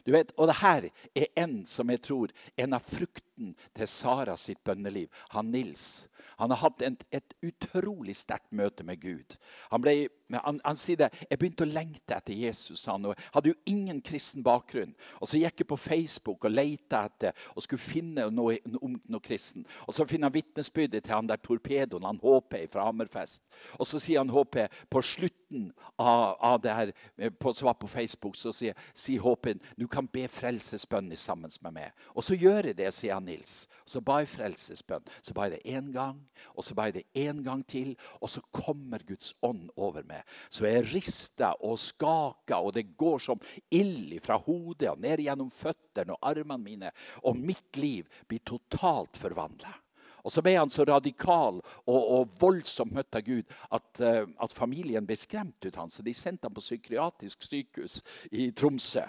Du 0.10 0.14
vet, 0.16 0.32
Og 0.42 0.48
det 0.50 0.56
her 0.58 0.88
er 1.14 1.28
en 1.38 1.68
som 1.70 1.90
jeg 1.94 2.02
tror 2.02 2.32
en 2.58 2.74
av 2.74 2.82
frukten 2.82 3.52
til 3.78 3.88
Sara 3.88 4.34
sitt 4.42 4.64
bønneliv. 4.66 5.06
Han 5.36 5.52
Nils. 5.54 6.08
Han 6.40 6.50
har 6.50 6.64
hatt 6.64 6.82
et, 6.82 7.04
et 7.14 7.36
utrolig 7.46 8.16
sterkt 8.18 8.50
møte 8.50 8.82
med 8.88 8.98
Gud. 9.04 9.36
Han, 9.70 9.84
ble, 9.86 10.08
han, 10.30 10.60
han, 10.64 10.78
sier 10.78 11.00
det, 11.00 11.10
jeg 11.30 11.40
begynte 11.42 11.66
å 11.66 11.70
lengte 11.70 12.18
etter 12.18 12.38
Jesus. 12.38 12.86
Han 12.90 13.08
og 13.10 13.22
hadde 13.34 13.54
jo 13.54 13.58
ingen 13.70 14.02
kristen 14.06 14.44
bakgrunn. 14.46 14.94
Og 15.20 15.30
Så 15.30 15.42
gikk 15.42 15.64
jeg 15.64 15.70
på 15.70 15.80
Facebook 15.80 16.46
og 16.46 16.54
lette 16.54 17.02
etter 17.10 17.48
og 17.56 17.66
skulle 17.66 17.82
finne 17.82 18.30
noe 18.34 18.60
om 18.82 18.98
noe 19.10 19.26
kristen. 19.26 19.66
Og 19.88 19.96
Så 19.96 20.06
finner 20.10 20.30
han 20.30 20.38
vitnesbyrdet 20.38 21.04
til 21.06 21.16
han 21.16 21.30
der 21.30 21.42
torpedoen, 21.42 22.06
han 22.06 22.22
HP 22.22 22.60
fra 22.74 22.86
Hammerfest. 22.90 23.50
Og 23.80 23.88
Så 23.88 24.02
sier 24.02 24.22
han 24.22 24.34
HP 24.34 24.62
på 24.90 25.02
slutten 25.02 25.72
av, 25.98 26.38
av 26.40 26.60
det 26.62 26.76
her 26.76 26.94
eh, 27.18 27.32
på, 27.34 27.54
som 27.54 27.72
var 27.72 27.80
på 27.82 27.90
Facebook, 27.90 28.38
så 28.38 28.54
sier, 28.54 28.78
sier 28.94 29.24
HP 29.24 29.56
du 29.80 29.88
kan 29.90 30.08
be 30.08 30.28
frelsesbønn 30.30 31.10
sammen 31.18 31.52
med 31.64 31.74
meg. 31.74 32.04
Og 32.14 32.24
så 32.24 32.38
gjør 32.38 32.70
jeg 32.70 32.78
det, 32.78 32.92
sier 32.94 33.18
han 33.18 33.26
Nils. 33.26 33.64
Så 33.86 34.02
ba 34.02 34.20
jeg 34.22 34.30
frelsesbønn. 34.36 35.08
Så 35.26 35.34
ba 35.34 35.48
jeg 35.48 35.58
det 35.58 35.74
én 35.74 35.90
gang 35.94 36.20
og 36.56 36.64
så 36.64 36.76
ba 36.76 36.90
jeg 36.90 36.94
det 36.94 37.04
en 37.14 37.44
gang 37.44 37.68
til, 37.68 37.98
og 38.22 38.30
så 38.30 38.42
kommer 38.52 39.00
Guds 39.08 39.34
ånd 39.42 39.70
over 39.76 40.04
meg. 40.08 40.19
Så 40.50 40.68
jeg 40.68 40.88
rister 40.94 41.60
og 41.66 41.80
skaker, 41.82 42.58
og 42.60 42.74
det 42.78 42.90
går 43.00 43.22
som 43.24 43.44
ild 43.74 44.16
fra 44.26 44.40
hodet 44.42 44.92
og 44.92 45.04
ned 45.04 45.24
gjennom 45.26 45.52
føttene 45.54 46.16
og 46.16 46.32
armene 46.32 46.64
mine. 46.64 46.96
Og 47.24 47.38
mitt 47.38 47.80
liv 47.80 48.10
blir 48.28 48.44
totalt 48.48 49.20
forvandla. 49.20 49.76
Og 50.24 50.34
så 50.34 50.44
ble 50.44 50.56
han 50.58 50.72
så 50.72 50.84
radikal 50.88 51.62
og, 51.62 52.00
og 52.00 52.34
voldsomt 52.42 52.94
møtt 52.96 53.16
av 53.16 53.24
Gud 53.28 53.48
at, 53.72 54.02
uh, 54.04 54.26
at, 54.44 54.56
familien 54.56 55.08
ble 55.08 55.16
skremt 55.20 55.66
ut 55.66 55.80
han, 55.80 55.90
Så 55.90 56.04
de 56.04 56.14
sendte 56.14 56.48
ham 56.48 56.56
på 56.56 56.64
psykiatrisk 56.64 57.46
sykehus 57.46 58.02
i 58.32 58.50
Tromsø. 58.52 59.06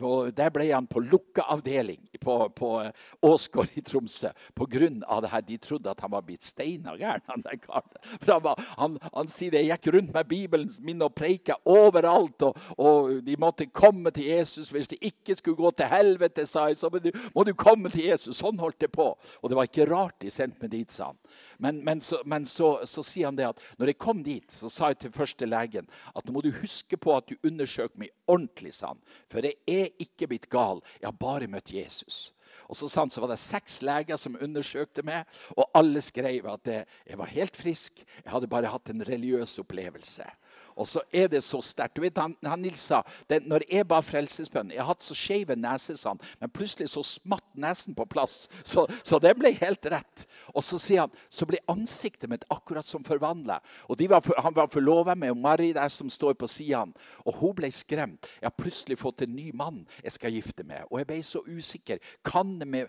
Og 0.00 0.32
der 0.36 0.48
ble 0.54 0.70
han 0.70 0.86
på 0.88 1.02
lukka 1.04 1.44
avdeling 1.52 2.00
på, 2.22 2.36
på 2.56 2.70
eh, 2.80 2.92
Åsgård 3.22 3.74
i 3.76 3.82
Tromsø 3.84 4.30
pga. 4.56 4.88
det 5.20 5.30
her. 5.30 5.40
De 5.40 5.56
trodde 5.58 5.90
at 5.90 6.00
han 6.00 6.10
var 6.10 6.22
blitt 6.22 6.44
steina 6.44 6.96
gæren. 6.96 7.20
Han, 7.26 7.42
han, 8.76 8.98
han, 9.12 9.28
sier 9.28 9.52
det. 9.52 9.64
Jeg 9.66 9.78
gikk 9.78 9.94
rundt 9.94 10.14
med 10.14 10.28
Bibelen 10.28 10.70
min 10.80 11.02
og 11.02 11.14
preika 11.14 11.58
overalt. 11.64 12.42
Og, 12.42 12.56
og, 12.78 13.12
de 13.26 13.36
måtte 13.38 13.66
komme 13.66 14.10
til 14.10 14.24
Jesus. 14.24 14.70
Hvis 14.70 14.88
de 14.88 14.96
ikke 15.00 15.36
skulle 15.36 15.56
gå 15.56 15.70
til 15.70 15.90
helvete, 15.90 16.46
sa 16.46 16.68
jeg, 16.70 16.78
så 16.80 16.90
må 16.92 16.98
du, 17.02 17.10
må 17.34 17.44
du 17.44 17.52
komme 17.54 17.90
til 17.92 18.06
Jesus. 18.08 18.38
Sånn 18.40 18.60
holdt 18.62 18.80
det 18.80 18.92
på. 18.94 19.12
Og 19.42 19.50
det 19.50 19.58
var 19.58 19.68
ikke 19.68 19.88
rart 19.90 20.20
de 20.22 20.30
sendte 20.32 20.62
meg 20.62 20.72
dit, 20.72 20.92
sa 20.92 21.10
han. 21.12 21.20
Men, 21.62 21.84
men, 21.84 22.00
så, 22.00 22.22
men 22.26 22.46
så, 22.48 22.74
så, 22.88 23.04
sier 23.06 23.28
han 23.28 23.38
det 23.38 23.50
at 23.50 23.60
når 23.78 23.92
jeg 23.92 24.00
kom 24.02 24.22
dit, 24.24 24.48
så 24.50 24.70
sa 24.72 24.92
jeg 24.92 25.02
til 25.02 25.14
første 25.14 25.46
legen 25.46 25.88
at 26.16 26.24
nå 26.26 26.34
må 26.34 26.42
du 26.44 26.50
huske 26.62 26.98
på 26.98 27.14
at 27.16 27.28
du 27.28 27.36
undersøker 27.46 28.00
meg 28.00 28.12
ordentlig. 28.30 28.74
Sa 28.74 28.92
han. 28.94 29.02
For 29.30 29.44
jeg 29.44 29.58
er 29.68 29.81
ikke 30.02 30.28
blitt 30.30 30.48
gal. 30.52 30.82
Jeg 31.00 31.08
har 31.08 31.18
bare 31.20 31.50
møtt 31.50 31.72
Jesus. 31.74 32.30
Og 32.68 32.76
så, 32.78 32.88
sant, 32.88 33.12
så 33.12 33.22
var 33.22 33.32
det 33.32 33.40
seks 33.42 33.80
leger 33.84 34.18
som 34.20 34.38
undersøkte 34.40 35.04
meg, 35.04 35.28
og 35.56 35.68
alle 35.76 36.00
skrev 36.04 36.46
at 36.52 36.68
jeg 36.72 37.18
var 37.20 37.32
helt 37.32 37.58
frisk. 37.58 38.00
Jeg 38.22 38.32
hadde 38.32 38.50
bare 38.52 38.70
hatt 38.72 38.92
en 38.92 39.04
religiøs 39.08 39.58
opplevelse. 39.60 40.28
Og 40.76 40.88
så 40.88 41.02
er 41.12 41.28
det 41.32 41.42
så 41.44 41.60
sterkt. 41.64 41.96
Du 41.96 42.02
vet, 42.04 42.18
han, 42.18 42.34
han 42.46 42.62
Nils 42.62 42.86
sa 42.88 43.02
det, 43.30 43.42
når 43.48 43.66
jeg 43.68 43.86
ba 43.88 44.00
frelsesbønn 44.04 44.72
Jeg 44.72 44.80
har 44.80 44.90
hatt 44.92 45.04
så 45.04 45.16
skeive 45.16 45.56
neser, 45.58 45.98
men 46.40 46.52
plutselig 46.52 46.90
så 46.92 47.02
smatt 47.06 47.46
nesen 47.58 47.96
på 47.98 48.06
plass. 48.10 48.48
Så, 48.64 48.86
så, 49.02 49.18
det 49.22 49.34
ble 49.38 49.52
helt 49.58 49.86
rett. 49.92 50.26
Og 50.54 50.64
så 50.64 50.78
sier 50.80 51.04
han 51.04 51.16
så 51.32 51.46
ble 51.48 51.60
ansiktet 51.70 52.30
mitt 52.30 52.46
akkurat 52.52 52.86
som 52.86 53.04
forvandla. 53.06 53.60
Han 53.88 54.56
var 54.56 54.70
forlova 54.72 55.16
med 55.18 55.36
Mari 55.38 55.72
der 55.76 55.92
som 55.92 56.10
står 56.10 56.36
på 56.38 56.48
sida, 56.50 56.84
og 57.26 57.34
hun 57.40 57.56
ble 57.58 57.70
skremt. 57.74 58.28
Jeg 58.40 58.48
har 58.48 58.56
plutselig 58.56 58.98
fått 59.00 59.24
en 59.26 59.34
ny 59.36 59.50
mann 59.56 59.82
jeg 60.02 60.16
skal 60.16 60.34
gifte 60.34 60.64
med. 60.66 60.86
Og 60.90 61.00
jeg 61.00 61.10
ble 61.10 61.20
så 61.26 61.42
usikker. 61.46 62.00
Kan 62.26 62.58
jeg 62.62 62.88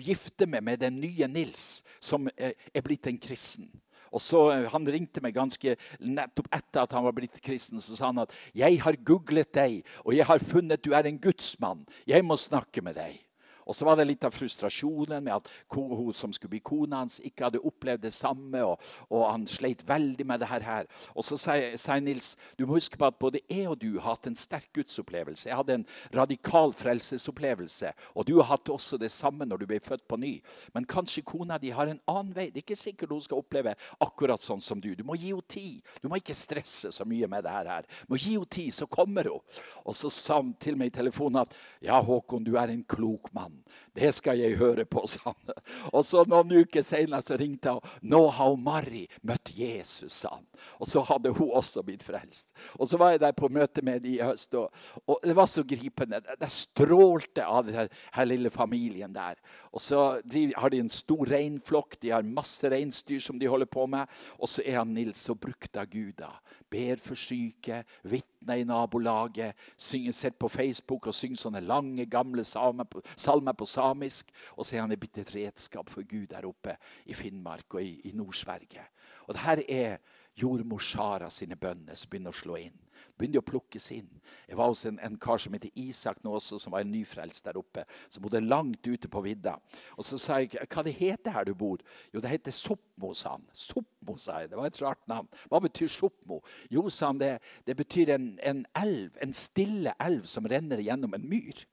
gifte 0.00 0.46
meg 0.46 0.64
med 0.66 0.82
den 0.82 1.00
nye 1.02 1.28
Nils, 1.30 1.82
som 2.00 2.28
er 2.36 2.84
blitt 2.84 3.08
en 3.08 3.20
kristen? 3.22 3.70
Og 4.12 4.20
så, 4.20 4.50
eh, 4.52 4.68
Han 4.70 4.86
ringte 4.86 5.22
meg 5.22 5.34
ganske 5.34 5.76
nettopp 6.00 6.48
etter 6.52 6.82
at 6.82 6.92
han 6.92 7.04
var 7.04 7.12
blitt 7.16 7.40
kristen. 7.42 7.80
Så 7.80 7.96
sa 7.96 8.06
han 8.06 8.18
at 8.18 8.32
'jeg 8.54 8.80
har 8.80 8.96
googlet 8.96 9.52
deg, 9.52 9.84
og 10.04 10.14
jeg 10.14 10.26
har 10.26 10.38
funnet 10.38 10.82
du 10.82 10.92
er 10.92 11.06
en 11.06 11.18
gudsmann. 11.18 11.86
Jeg 12.06 12.24
må 12.24 12.36
snakke 12.36 12.82
med 12.82 12.96
deg'. 12.96 13.18
Og 13.66 13.76
så 13.76 13.86
var 13.86 13.98
det 13.98 14.08
litt 14.08 14.24
av 14.26 14.34
frustrasjonen 14.34 15.22
med 15.24 15.34
at 15.36 15.50
hun 15.74 16.12
som 16.16 16.32
skulle 16.34 16.56
bli 16.56 16.62
kona 16.64 17.02
hans, 17.02 17.20
ikke 17.24 17.46
hadde 17.46 17.62
opplevd 17.62 18.04
det 18.06 18.14
samme. 18.14 18.62
Og, 18.66 18.80
og 19.10 19.24
han 19.28 19.46
sleit 19.50 19.84
veldig 19.88 20.26
med 20.26 20.42
det 20.42 20.50
her. 20.50 20.88
Og 21.14 21.26
så 21.26 21.38
sier 21.40 22.02
Nils 22.02 22.34
du 22.58 22.66
må 22.66 22.76
huske 22.76 22.98
på 22.98 23.08
at 23.08 23.18
både 23.20 23.42
jeg 23.50 23.68
og 23.70 23.78
du 23.82 23.98
har 23.98 24.16
hatt 24.16 24.28
en 24.30 24.38
sterk 24.38 24.70
gudsopplevelse. 24.76 25.48
Jeg 25.48 25.58
hadde 25.58 25.78
en 25.80 25.86
radikal 26.14 26.74
frelsesopplevelse. 26.76 27.92
Og 28.16 28.26
du 28.28 28.36
har 28.40 28.50
hatt 28.52 28.72
også 28.72 28.98
det 29.00 29.12
samme 29.14 29.46
når 29.48 29.62
du 29.62 29.68
ble 29.70 29.80
født 29.82 30.06
på 30.10 30.18
ny. 30.20 30.34
Men 30.74 30.88
kanskje 30.88 31.24
kona 31.26 31.58
di 31.62 31.72
har 31.74 31.90
en 31.90 32.02
annen 32.10 32.34
vei. 32.36 32.48
Det 32.50 32.62
er 32.62 32.66
ikke 32.66 32.80
sikkert 32.80 33.14
hun 33.14 33.24
skal 33.24 33.42
oppleve 33.42 33.76
akkurat 34.02 34.42
sånn 34.42 34.62
som 34.64 34.80
du. 34.82 34.92
Du 34.98 35.04
må 35.06 35.16
gi 35.18 35.32
henne 35.32 35.48
tid. 35.48 35.80
Du 36.02 36.08
må 36.10 36.18
ikke 36.18 36.36
stresse 36.36 36.92
så 36.94 37.06
mye 37.08 37.28
med 37.30 37.46
det 37.46 37.54
her. 37.54 37.86
Du 38.06 38.14
må 38.14 38.20
gi 38.20 38.36
henne 38.36 38.50
tid, 38.52 38.72
så 38.74 38.88
kommer 38.90 39.30
hun. 39.30 39.42
Og 39.86 39.96
så 39.96 40.10
sa 40.12 40.40
han 40.40 40.54
til 40.62 40.78
meg 40.78 40.92
i 40.92 40.96
telefonen 40.98 41.42
at 41.44 41.56
ja, 41.84 42.00
Håkon, 42.02 42.44
du 42.46 42.56
er 42.58 42.72
en 42.72 42.84
klok 42.88 43.30
mann 43.36 43.51
han. 43.52 43.62
Det 43.92 44.08
skal 44.16 44.40
jeg 44.40 44.56
høre 44.56 44.86
på, 44.88 45.02
sa 45.10 45.34
han. 45.34 45.56
Og 45.92 46.04
så 46.06 46.22
Noen 46.28 46.54
uker 46.64 46.84
senere 46.86 47.20
så 47.24 47.36
ringte 47.36 47.74
hun. 47.74 47.90
Nå 48.08 48.20
har 48.32 48.54
Mari 48.56 49.02
møtt 49.28 49.52
Jesus, 49.52 50.22
sa 50.22 50.32
han. 50.38 50.46
Og 50.80 50.88
så 50.88 51.02
hadde 51.04 51.34
hun 51.36 51.50
også 51.58 51.82
blitt 51.84 52.04
frelst. 52.06 52.54
Og 52.78 52.88
så 52.88 53.00
var 53.00 53.12
jeg 53.12 53.22
der 53.24 53.34
på 53.36 53.50
møte 53.52 53.84
med 53.84 54.00
dem 54.04 54.14
i 54.14 54.22
høst, 54.22 54.54
og, 54.56 54.72
og, 55.04 55.18
det 55.26 55.36
var 55.36 55.50
så 55.50 55.64
gripende. 55.66 56.22
Det 56.40 56.50
strålte 56.52 57.44
av 57.44 57.66
den 57.68 57.76
her, 57.82 58.24
lille 58.28 58.52
familien 58.54 59.12
der. 59.12 59.36
Og 59.72 59.82
så 59.84 60.00
har 60.22 60.72
de 60.72 60.80
en 60.80 60.92
stor 60.92 61.26
reinflokk, 61.28 61.98
de 62.00 62.14
har 62.14 62.24
masse 62.24 62.68
reinsdyr 62.72 63.20
som 63.20 63.40
de 63.40 63.50
holder 63.50 63.68
på 63.68 63.84
med. 63.90 64.08
Og 64.38 64.48
så 64.48 64.64
er 64.64 64.80
han 64.80 64.94
Nils 64.96 65.26
og 65.32 65.42
brukt 65.42 65.76
av 65.76 65.90
Gud. 65.92 66.14
da 66.22 66.32
ber 66.72 67.00
for 67.02 67.18
syke, 67.18 67.82
vitner 68.08 68.62
i 68.62 68.64
nabolaget, 68.64 69.56
synger, 69.76 70.12
sitter 70.16 70.38
på 70.40 70.48
Facebook 70.52 71.06
og 71.06 71.16
synger 71.16 71.40
sånne 71.42 71.62
lange, 71.66 72.06
gamle 72.10 72.44
salmer 72.48 72.88
på, 72.88 73.02
salmer 73.16 73.56
på 73.56 73.68
samisk. 73.82 74.32
Og 74.56 74.66
så 74.66 74.76
er 74.76 74.86
han 74.86 74.96
blitt 74.96 75.18
et 75.18 75.34
redskap 75.34 75.90
for 75.90 76.06
Gud 76.08 76.30
der 76.30 76.46
oppe 76.48 76.76
i 77.06 77.14
Finnmark 77.14 77.74
og 77.74 77.82
i, 77.82 77.98
i 78.08 78.14
Nord-Sverige. 78.16 78.86
Og 79.26 79.34
det 79.34 79.42
her 79.42 79.64
er 79.68 79.98
jordmor 80.38 80.80
Sara 80.80 81.30
sine 81.30 81.58
bønner 81.60 81.98
som 81.98 82.10
begynner 82.10 82.32
å 82.32 82.42
slå 82.42 82.56
inn 82.62 82.78
Begynner 83.18 83.42
å 83.42 83.46
plukkes 83.46 83.86
inn. 83.94 84.08
Jeg 84.48 84.56
var 84.58 84.70
hos 84.72 84.84
en, 84.88 84.98
en 85.04 85.16
kar 85.20 85.40
som 85.42 85.54
heter 85.54 85.72
Isak 85.78 86.22
nå 86.24 86.32
også, 86.38 86.58
som 86.58 86.74
var 86.74 86.84
en 86.84 86.92
nyfrelst 86.94 87.44
der 87.46 87.58
oppe. 87.60 87.84
Som 88.10 88.24
bodde 88.24 88.40
langt 88.42 88.86
ute 88.86 89.10
på 89.10 89.22
vidda. 89.24 89.56
Og 89.98 90.06
så 90.06 90.18
sa 90.20 90.38
jeg 90.42 90.56
hva 90.62 90.84
det 90.86 90.94
heter 90.96 91.34
her 91.36 91.46
du 91.46 91.52
bor. 91.58 91.82
Jo, 92.14 92.22
det 92.24 92.32
heter 92.32 92.54
Sopmo, 92.56 93.12
sa 93.18 93.36
han. 93.36 93.44
Sopmo, 93.52 94.16
sa 94.20 94.40
jeg. 94.42 94.52
Det 94.52 94.58
var 94.58 94.70
et 94.70 94.80
rart 94.82 95.04
navn. 95.10 95.28
Hva 95.52 95.60
betyr 95.62 95.92
Sopmo? 95.92 96.40
Jo, 96.72 96.86
sa 96.90 97.12
han, 97.12 97.20
det, 97.22 97.34
det 97.68 97.76
betyr 97.78 98.14
en, 98.16 98.32
en, 98.42 98.64
elv. 98.80 99.12
En 99.22 99.36
stille 99.36 99.94
elv 100.02 100.26
som 100.30 100.48
renner 100.48 100.82
gjennom 100.82 101.14
en 101.18 101.28
myr. 101.28 101.66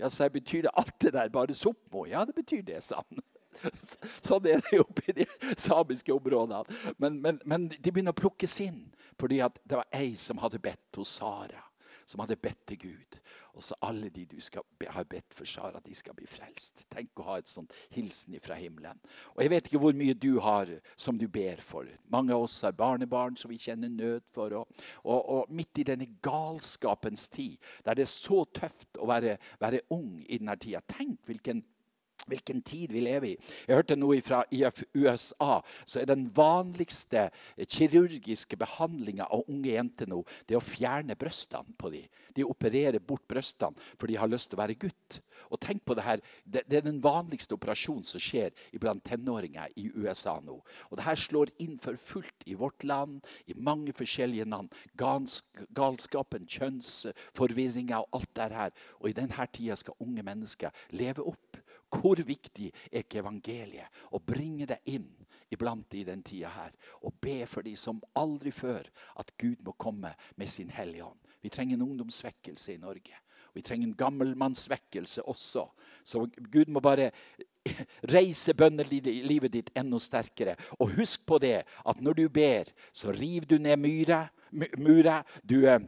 Ja, 0.00 0.08
sa 0.10 0.26
jeg, 0.26 0.38
Betyr 0.38 0.66
det 0.66 0.72
alt 0.80 0.96
det 1.02 1.12
der 1.16 1.32
bare 1.32 1.54
Sopmo? 1.56 2.06
Ja, 2.08 2.24
det 2.24 2.34
betyr 2.36 2.62
det, 2.66 2.80
sa 2.84 3.02
han. 3.02 3.22
Sånn 4.26 4.46
er 4.48 4.62
det 4.64 4.78
jo 4.78 4.86
i 5.08 5.14
de 5.20 5.26
samiske 5.58 6.14
områdene. 6.14 6.62
Men, 7.02 7.18
men, 7.20 7.40
men 7.44 7.68
de 7.72 7.90
begynner 7.90 8.14
å 8.14 8.20
plukkes 8.20 8.56
inn. 8.64 8.86
Fordi 9.20 9.42
det 9.68 9.76
var 9.76 9.88
ei 9.92 10.14
som 10.16 10.40
hadde 10.40 10.62
bedt 10.62 10.96
hos 10.96 11.18
Sara. 11.20 11.60
Som 12.08 12.22
hadde 12.24 12.38
bedt 12.40 12.62
til 12.70 12.80
Gud. 12.86 13.18
Og 13.54 13.64
så 13.64 13.76
alle 13.86 14.10
de 14.14 14.24
du 14.30 14.38
skal, 14.42 14.64
har 14.86 15.06
bedt 15.10 15.34
for 15.34 15.48
Sara, 15.48 15.80
de 15.84 15.94
skal 15.96 16.14
bli 16.16 16.28
frelst. 16.30 16.84
Tenk 16.92 17.18
å 17.20 17.26
ha 17.30 17.38
et 17.40 17.50
sånt 17.50 17.74
hilsen 17.94 18.38
fra 18.42 18.58
himmelen. 18.58 19.00
Og 19.34 19.42
Jeg 19.42 19.52
vet 19.52 19.68
ikke 19.68 19.82
hvor 19.82 19.96
mye 19.96 20.14
du 20.14 20.38
har 20.42 20.70
som 20.96 21.18
du 21.18 21.26
ber 21.28 21.62
for. 21.64 21.88
Mange 22.12 22.34
av 22.34 22.46
oss 22.46 22.60
har 22.66 22.76
barnebarn 22.76 23.38
som 23.40 23.50
vi 23.50 23.58
kjenner 23.60 23.90
nød 23.92 24.26
for. 24.34 24.54
Og, 24.60 24.84
og, 25.04 25.20
og 25.20 25.52
midt 25.54 25.82
i 25.82 25.86
denne 25.90 26.08
galskapens 26.22 27.28
tid, 27.32 27.58
der 27.84 27.98
det 27.98 28.06
er 28.06 28.12
så 28.12 28.44
tøft 28.54 29.00
å 29.00 29.08
være, 29.10 29.36
være 29.60 29.84
ung 29.94 30.20
i 30.26 30.38
denne 30.38 30.56
tida 30.60 30.82
Tenk 30.90 31.20
hvilken 31.28 31.62
hvilken 32.28 32.62
tid 32.62 32.92
vi 32.92 33.04
lever 33.04 33.32
i. 33.32 33.36
Jeg 33.68 33.78
hørte 33.78 33.96
noe 33.98 34.20
fra 34.24 34.42
USA. 34.50 35.60
så 35.84 36.00
er 36.00 36.06
Den 36.10 36.30
vanligste 36.36 37.30
kirurgiske 37.56 38.56
behandlinga 38.56 39.24
av 39.30 39.44
unge 39.48 39.70
jenter 39.72 40.06
nå 40.06 40.24
det 40.46 40.56
å 40.56 40.64
fjerne 40.64 41.16
brystene 41.16 41.76
på 41.78 41.90
dem. 41.90 42.08
De 42.34 42.44
opererer 42.44 43.00
bort 43.00 43.26
brystene 43.28 43.76
for 43.98 44.06
de 44.06 44.16
har 44.16 44.30
lyst 44.30 44.50
til 44.50 44.58
å 44.58 44.62
være 44.62 44.78
gutt. 44.78 45.20
Og 45.50 45.60
tenk 45.60 45.84
på 45.84 45.94
Det 45.94 46.04
her, 46.04 46.20
det, 46.44 46.62
er 46.70 46.84
den 46.84 47.02
vanligste 47.02 47.54
operasjonen 47.54 48.04
som 48.04 48.20
skjer 48.22 48.52
blant 48.78 49.04
tenåringer 49.04 49.72
i 49.76 49.90
USA 49.94 50.38
nå. 50.40 50.60
Og 50.90 50.96
Det 50.96 51.04
her 51.04 51.18
slår 51.18 51.50
inn 51.58 51.78
for 51.82 51.96
fullt 51.96 52.46
i 52.46 52.54
vårt 52.54 52.84
land, 52.84 53.20
i 53.46 53.54
mange 53.56 53.92
forskjellige 53.92 54.44
land. 54.44 54.70
Galskapen, 54.96 56.46
kjønnsforvirringa 56.46 58.02
og 58.04 58.20
alt 58.20 58.34
det 58.36 58.50
her. 58.54 58.70
Og 59.00 59.10
i 59.10 59.16
denne 59.16 59.46
tida 59.52 59.76
skal 59.76 59.98
unge 60.00 60.22
mennesker 60.22 60.70
leve 60.90 61.26
opp 61.26 61.49
hvor 61.90 62.20
viktig 62.26 62.70
er 62.90 63.04
ikke 63.04 63.20
evangeliet? 63.22 63.90
Å 64.14 64.22
bringe 64.22 64.68
det 64.70 64.80
inn 64.90 65.08
iblant 65.50 65.94
i 65.98 66.04
den 66.06 66.22
tida 66.22 66.50
her. 66.54 66.76
Og 67.02 67.16
be 67.22 67.42
for 67.50 67.66
de 67.66 67.74
som 67.78 68.00
aldri 68.18 68.52
før 68.54 68.86
at 69.20 69.32
Gud 69.38 69.64
må 69.66 69.74
komme 69.78 70.14
med 70.36 70.50
sin 70.50 70.70
Hellige 70.70 71.08
Ånd. 71.10 71.18
Vi 71.42 71.50
trenger 71.50 71.76
en 71.76 71.88
ungdomsvekkelse 71.88 72.74
i 72.74 72.80
Norge. 72.80 73.16
Vi 73.54 73.62
trenger 73.66 73.88
en 73.88 73.96
gammelmannsvekkelse 73.98 75.22
også. 75.28 75.66
Så 76.04 76.26
Gud 76.52 76.70
må 76.70 76.80
bare 76.80 77.10
reise 78.14 78.54
bønnelivet 78.54 79.52
ditt 79.52 79.70
enda 79.76 79.98
sterkere. 79.98 80.54
Og 80.78 80.94
husk 81.00 81.26
på 81.26 81.40
det 81.42 81.62
at 81.64 82.00
når 82.00 82.20
du 82.20 82.28
ber, 82.28 82.70
så 82.92 83.12
river 83.12 83.48
du 83.50 83.58
ned 83.58 83.76
murer. 84.78 85.24
Du 85.42 85.64
eh, 85.66 85.80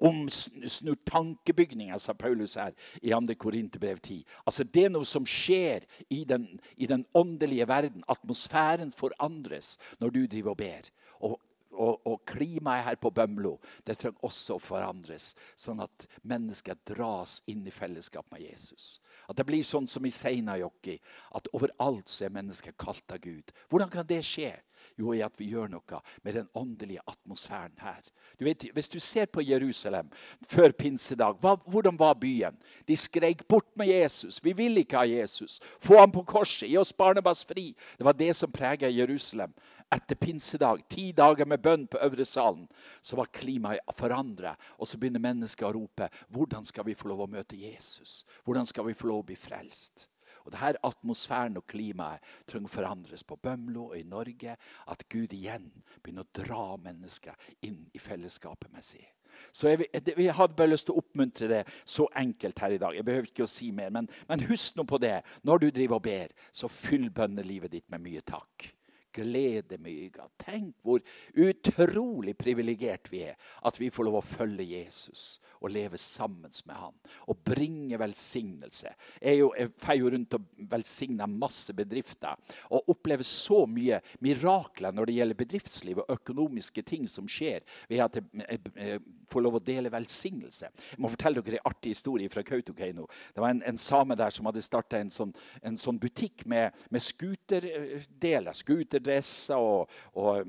omsnur 0.00 0.96
tankebygninga, 1.08 1.98
sa 1.98 2.14
Paulus 2.16 2.56
her 2.60 2.72
i 3.02 3.12
2. 3.12 3.34
Korinterbrev 3.40 4.00
10. 4.00 4.24
Altså 4.46 4.64
Det 4.64 4.86
er 4.86 4.94
noe 4.94 5.08
som 5.08 5.26
skjer 5.28 5.84
i 6.08 6.24
den, 6.24 6.46
i 6.76 6.88
den 6.90 7.04
åndelige 7.14 7.68
verden. 7.68 8.04
Atmosfæren 8.08 8.92
forandres 8.92 9.76
når 10.00 10.14
du 10.16 10.26
driver 10.26 10.54
og 10.54 10.60
ber. 10.62 10.90
Og, 11.20 11.36
og, 11.72 12.00
og 12.06 12.24
klimaet 12.26 12.84
her 12.84 12.96
på 13.00 13.12
Bømlo 13.14 13.58
det 13.86 13.98
trenger 14.00 14.24
også 14.26 14.56
å 14.56 14.62
forandres, 14.62 15.34
sånn 15.56 15.82
at 15.84 16.06
mennesker 16.26 16.78
dras 16.88 17.38
inn 17.50 17.62
i 17.66 17.74
fellesskap 17.74 18.26
med 18.32 18.44
Jesus. 18.44 18.98
At 19.28 19.38
det 19.38 19.46
blir 19.46 19.62
sånn 19.64 19.86
som 19.88 20.06
i 20.06 20.12
Seinajoki, 20.14 20.96
at 21.36 21.48
overalt 21.54 22.10
så 22.10 22.26
er 22.26 22.34
mennesker 22.34 22.74
kalt 22.80 23.14
av 23.14 23.22
Gud. 23.22 23.52
Hvordan 23.70 23.92
kan 23.92 24.08
det 24.08 24.24
skje? 24.26 24.54
Jo, 25.00 25.14
i 25.16 25.22
at 25.24 25.36
vi 25.40 25.48
gjør 25.54 25.70
noe 25.72 26.00
med 26.24 26.36
den 26.36 26.48
åndelige 26.54 27.00
atmosfæren 27.08 27.76
her. 27.80 28.02
Du 28.38 28.44
vet, 28.44 28.66
hvis 28.74 28.90
du 28.92 28.98
ser 29.00 29.30
på 29.32 29.42
Jerusalem 29.44 30.10
før 30.48 30.74
pinsedag, 30.76 31.38
hva, 31.40 31.56
hvordan 31.70 31.98
var 31.98 32.18
byen? 32.20 32.58
De 32.88 32.96
skreik 32.96 33.46
'bort 33.48 33.70
med 33.76 33.88
Jesus'. 33.88 34.40
Vi 34.42 34.52
vil 34.52 34.78
ikke 34.78 34.96
ha 34.96 35.04
Jesus. 35.08 35.60
Få 35.78 35.98
ham 35.98 36.12
på 36.12 36.22
korset. 36.22 36.68
Gi 36.68 36.76
oss 36.76 36.92
Barnabas 36.92 37.44
fri. 37.44 37.74
Det 37.98 38.04
var 38.04 38.12
det 38.12 38.36
som 38.36 38.52
prega 38.52 38.88
Jerusalem. 38.88 39.54
Etter 39.90 40.14
pinsedag, 40.14 40.84
ti 40.88 41.12
dager 41.12 41.46
med 41.46 41.62
bønn 41.62 41.86
på 41.86 41.98
øvre 41.98 42.24
salen, 42.24 42.68
så 43.02 43.16
var 43.16 43.32
klimaet 43.32 43.80
forandra. 43.98 44.54
Og 44.78 44.86
så 44.86 44.98
begynner 44.98 45.20
mennesker 45.20 45.66
å 45.66 45.72
rope 45.74 46.10
'Hvordan 46.30 46.64
skal 46.64 46.84
vi 46.84 46.94
få 46.94 47.08
lov 47.08 47.20
å 47.20 47.30
møte 47.30 47.56
Jesus?' 47.56 48.24
Hvordan 48.44 48.66
skal 48.66 48.84
vi 48.84 48.94
få 48.94 49.06
lov 49.06 49.18
å 49.18 49.26
bli 49.26 49.36
frelst? 49.36 50.08
Og 50.44 50.52
det 50.52 50.60
her 50.62 50.80
Atmosfæren 50.86 51.58
og 51.60 51.66
klimaet 51.70 52.24
trenger 52.48 52.70
å 52.70 52.74
forandres 52.74 53.24
på 53.26 53.38
Bømlo 53.42 53.90
og 53.90 53.98
i 53.98 54.04
Norge. 54.08 54.56
At 54.90 55.06
Gud 55.12 55.32
igjen 55.36 55.70
begynner 56.00 56.26
å 56.26 56.42
dra 56.42 56.66
mennesker 56.82 57.50
inn 57.66 57.82
i 57.94 58.02
fellesskapet 58.02 58.72
med 58.72 58.86
seg. 58.86 59.06
Så 59.52 59.70
jeg, 59.70 59.86
jeg, 59.94 60.34
hadde 60.36 60.56
bare 60.58 60.70
lyst 60.72 60.88
til 60.88 60.96
å 60.96 61.02
oppmuntre 61.02 61.48
det 61.50 61.60
så 61.88 62.06
enkelt 62.18 62.58
her 62.60 62.74
i 62.74 62.80
dag. 62.82 62.96
Jeg 62.96 63.06
behøver 63.06 63.30
ikke 63.30 63.46
å 63.46 63.50
si 63.50 63.70
mer, 63.74 63.92
men, 63.94 64.10
men 64.28 64.44
husk 64.50 64.76
nå 64.76 64.84
på 64.88 65.00
det. 65.02 65.20
Når 65.48 65.62
du 65.62 65.70
driver 65.70 66.00
og 66.00 66.04
ber, 66.06 66.34
så 66.52 66.70
fyll 66.70 67.08
bønnelivet 67.14 67.72
ditt 67.72 67.88
med 67.92 68.04
mye 68.04 68.24
takk. 68.26 68.70
glede 69.10 69.74
myga. 69.82 70.28
Tenk 70.38 70.76
hvor 70.86 71.00
utrolig 71.34 72.36
privilegert 72.38 73.10
vi 73.10 73.24
er 73.26 73.34
at 73.66 73.80
vi 73.80 73.88
får 73.90 74.06
lov 74.06 74.20
å 74.20 74.26
følge 74.36 74.68
Jesus 74.70 75.40
og 75.60 75.72
leve 75.72 75.98
sammen 76.00 76.50
med 76.66 76.76
han. 76.76 76.96
Og 77.28 77.38
bringe 77.44 77.98
velsignelse. 78.00 78.92
Jeg, 79.20 79.40
jo, 79.42 79.50
jeg 79.58 79.72
feier 79.82 80.04
jo 80.04 80.12
rundt 80.14 80.36
og 80.38 80.48
velsigner 80.70 81.30
masse 81.30 81.74
bedrifter 81.76 82.38
og 82.70 82.90
opplever 82.92 83.26
så 83.26 83.62
mye 83.70 84.00
mirakler 84.24 84.94
når 84.96 85.10
det 85.10 85.16
gjelder 85.18 85.40
bedriftsliv 85.40 86.02
og 86.02 86.12
økonomiske 86.16 86.84
ting 86.86 87.08
som 87.10 87.28
skjer 87.30 87.64
ved 87.90 88.04
at 88.04 88.20
jeg 88.20 89.00
får 89.30 89.44
lov 89.44 89.58
å 89.58 89.62
dele 89.64 89.92
velsignelse. 89.92 90.70
Jeg 90.92 91.00
må 91.02 91.10
fortelle 91.12 91.42
dere 91.44 91.60
en 91.60 91.70
artig 91.70 91.94
historie 91.94 92.30
fra 92.32 92.42
Kautokeino. 92.46 93.06
Det 93.34 93.42
var 93.42 93.54
en, 93.54 93.62
en 93.66 93.80
same 93.80 94.16
der 94.18 94.34
som 94.34 94.48
hadde 94.48 94.62
starta 94.64 94.98
en, 94.98 95.12
sånn, 95.12 95.32
en 95.66 95.78
sånn 95.78 96.00
butikk 96.02 96.44
med, 96.50 96.76
med 96.90 97.04
scooterdeler. 97.04 98.56
Scooterdresser 98.56 99.60
og, 99.60 99.90
og 100.18 100.42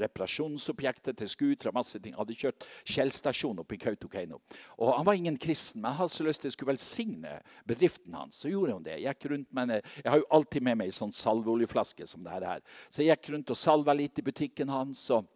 reparasjonsobjekter 0.00 1.16
til 1.18 1.30
scootere. 1.30 1.74
Masse 1.76 2.00
ting. 2.02 2.16
Hadde 2.18 2.36
kjørt 2.38 2.66
Kjell 2.90 3.12
stasjon 3.14 3.60
oppe 3.62 3.76
i 3.76 3.80
Kautokeino. 3.80 4.29
Og 4.36 4.92
Han 4.96 5.06
var 5.06 5.18
ingen 5.18 5.38
kristen, 5.40 5.82
men 5.82 5.90
jeg 5.90 6.00
hadde 6.02 6.14
så 6.14 6.26
lyst 6.26 6.44
til 6.44 6.52
å 6.52 6.54
skulle 6.54 6.72
velsigne 6.72 7.34
bedriften 7.68 8.14
hans. 8.14 8.40
Så 8.42 8.52
gjorde 8.52 8.76
hun 8.76 8.86
det. 8.86 9.00
Jeg, 9.00 9.16
gikk 9.16 9.30
rundt 9.32 9.52
med, 9.56 9.76
jeg 9.80 10.10
har 10.12 10.22
jo 10.22 10.30
alltid 10.30 10.66
med 10.68 10.80
meg 10.80 10.90
en 10.90 10.98
sånn 11.00 11.16
salveoljeflaske 11.16 12.06
som 12.06 12.24
det 12.26 12.38
her. 12.38 12.64
Så 12.90 13.02
jeg 13.02 13.14
gikk 13.14 13.34
rundt 13.34 13.52
og 13.54 13.58
salva 13.58 13.96
litt 13.96 14.18
i 14.20 14.26
butikken 14.26 14.72
hans. 14.72 15.08
og 15.10 15.28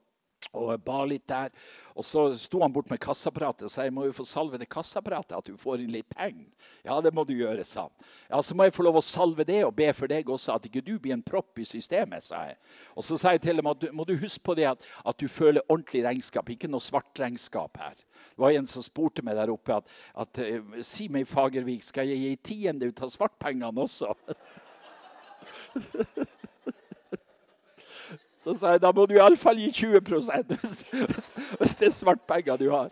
og 0.52 0.74
ba 0.84 1.00
litt 1.08 1.26
der. 1.30 1.52
Og 1.94 2.04
så 2.04 2.24
sto 2.38 2.60
han 2.62 2.72
bort 2.74 2.90
med 2.90 2.98
kassaapparatet 3.02 3.68
og 3.68 3.70
sa 3.70 3.84
jeg 3.86 3.94
må 3.94 4.08
jo 4.08 4.14
få 4.16 4.24
salve 4.26 4.58
det 4.58 4.66
kassaapparatet. 4.72 5.36
At 5.38 5.46
du 5.46 5.56
får 5.60 5.84
inn 5.84 5.92
litt 5.94 6.08
penger. 6.10 6.48
Ja, 6.86 6.98
det 7.04 7.12
må 7.14 7.22
du 7.26 7.34
gjøre, 7.36 7.64
sa 7.64 7.80
han. 7.86 7.94
Ja, 8.30 8.42
Så 8.42 8.54
må 8.54 8.66
jeg 8.66 8.74
få 8.74 8.82
lov 8.86 8.96
å 8.98 9.04
salve 9.04 9.44
det 9.46 9.64
og 9.64 9.76
be 9.78 9.92
for 9.94 10.06
deg 10.10 10.30
også, 10.30 10.56
at 10.56 10.66
ikke 10.68 10.82
du 10.84 10.98
blir 10.98 11.14
en 11.14 11.24
propp 11.24 11.58
i 11.62 11.66
systemet, 11.68 12.22
sa 12.26 12.36
jeg. 12.50 12.58
Og 12.98 13.06
så 13.06 13.18
sa 13.20 13.34
jeg 13.34 13.44
til 13.46 13.62
ham 13.62 13.70
at 13.70 13.80
du, 13.80 13.88
må 13.94 14.02
du 14.08 14.16
huske 14.18 14.42
på 14.44 14.56
det 14.58 14.66
at, 14.72 14.80
at 15.06 15.20
du 15.20 15.28
føler 15.30 15.64
ordentlig 15.68 16.04
regnskap, 16.06 16.50
ikke 16.50 16.70
noe 16.70 16.84
svart 16.84 17.20
regnskap 17.20 17.78
her. 17.80 17.94
Det 17.94 18.42
var 18.42 18.50
en 18.58 18.66
som 18.66 18.82
spurte 18.82 19.22
meg 19.24 19.38
der 19.38 19.52
oppe 19.54 19.78
at, 19.78 19.86
at 20.18 20.42
uh, 20.42 20.82
si 20.82 21.08
meg, 21.12 21.28
Fagervik, 21.30 21.82
skal 21.86 22.10
jeg 22.10 22.22
gi 22.22 22.36
tiende 22.54 22.90
ut 22.90 23.04
av 23.04 23.14
svartpengene 23.14 23.86
også? 23.86 24.10
Så 28.44 28.52
sa 28.60 28.74
jeg 28.74 28.82
da 28.84 28.90
må 28.92 29.06
du 29.08 29.14
iallfall 29.16 29.56
gi 29.56 29.70
20 29.72 30.00
hvis, 30.04 30.80
hvis 31.58 31.74
det 31.80 31.86
er 31.88 31.94
svartpenger 31.94 32.58
du 32.60 32.66
har. 32.68 32.90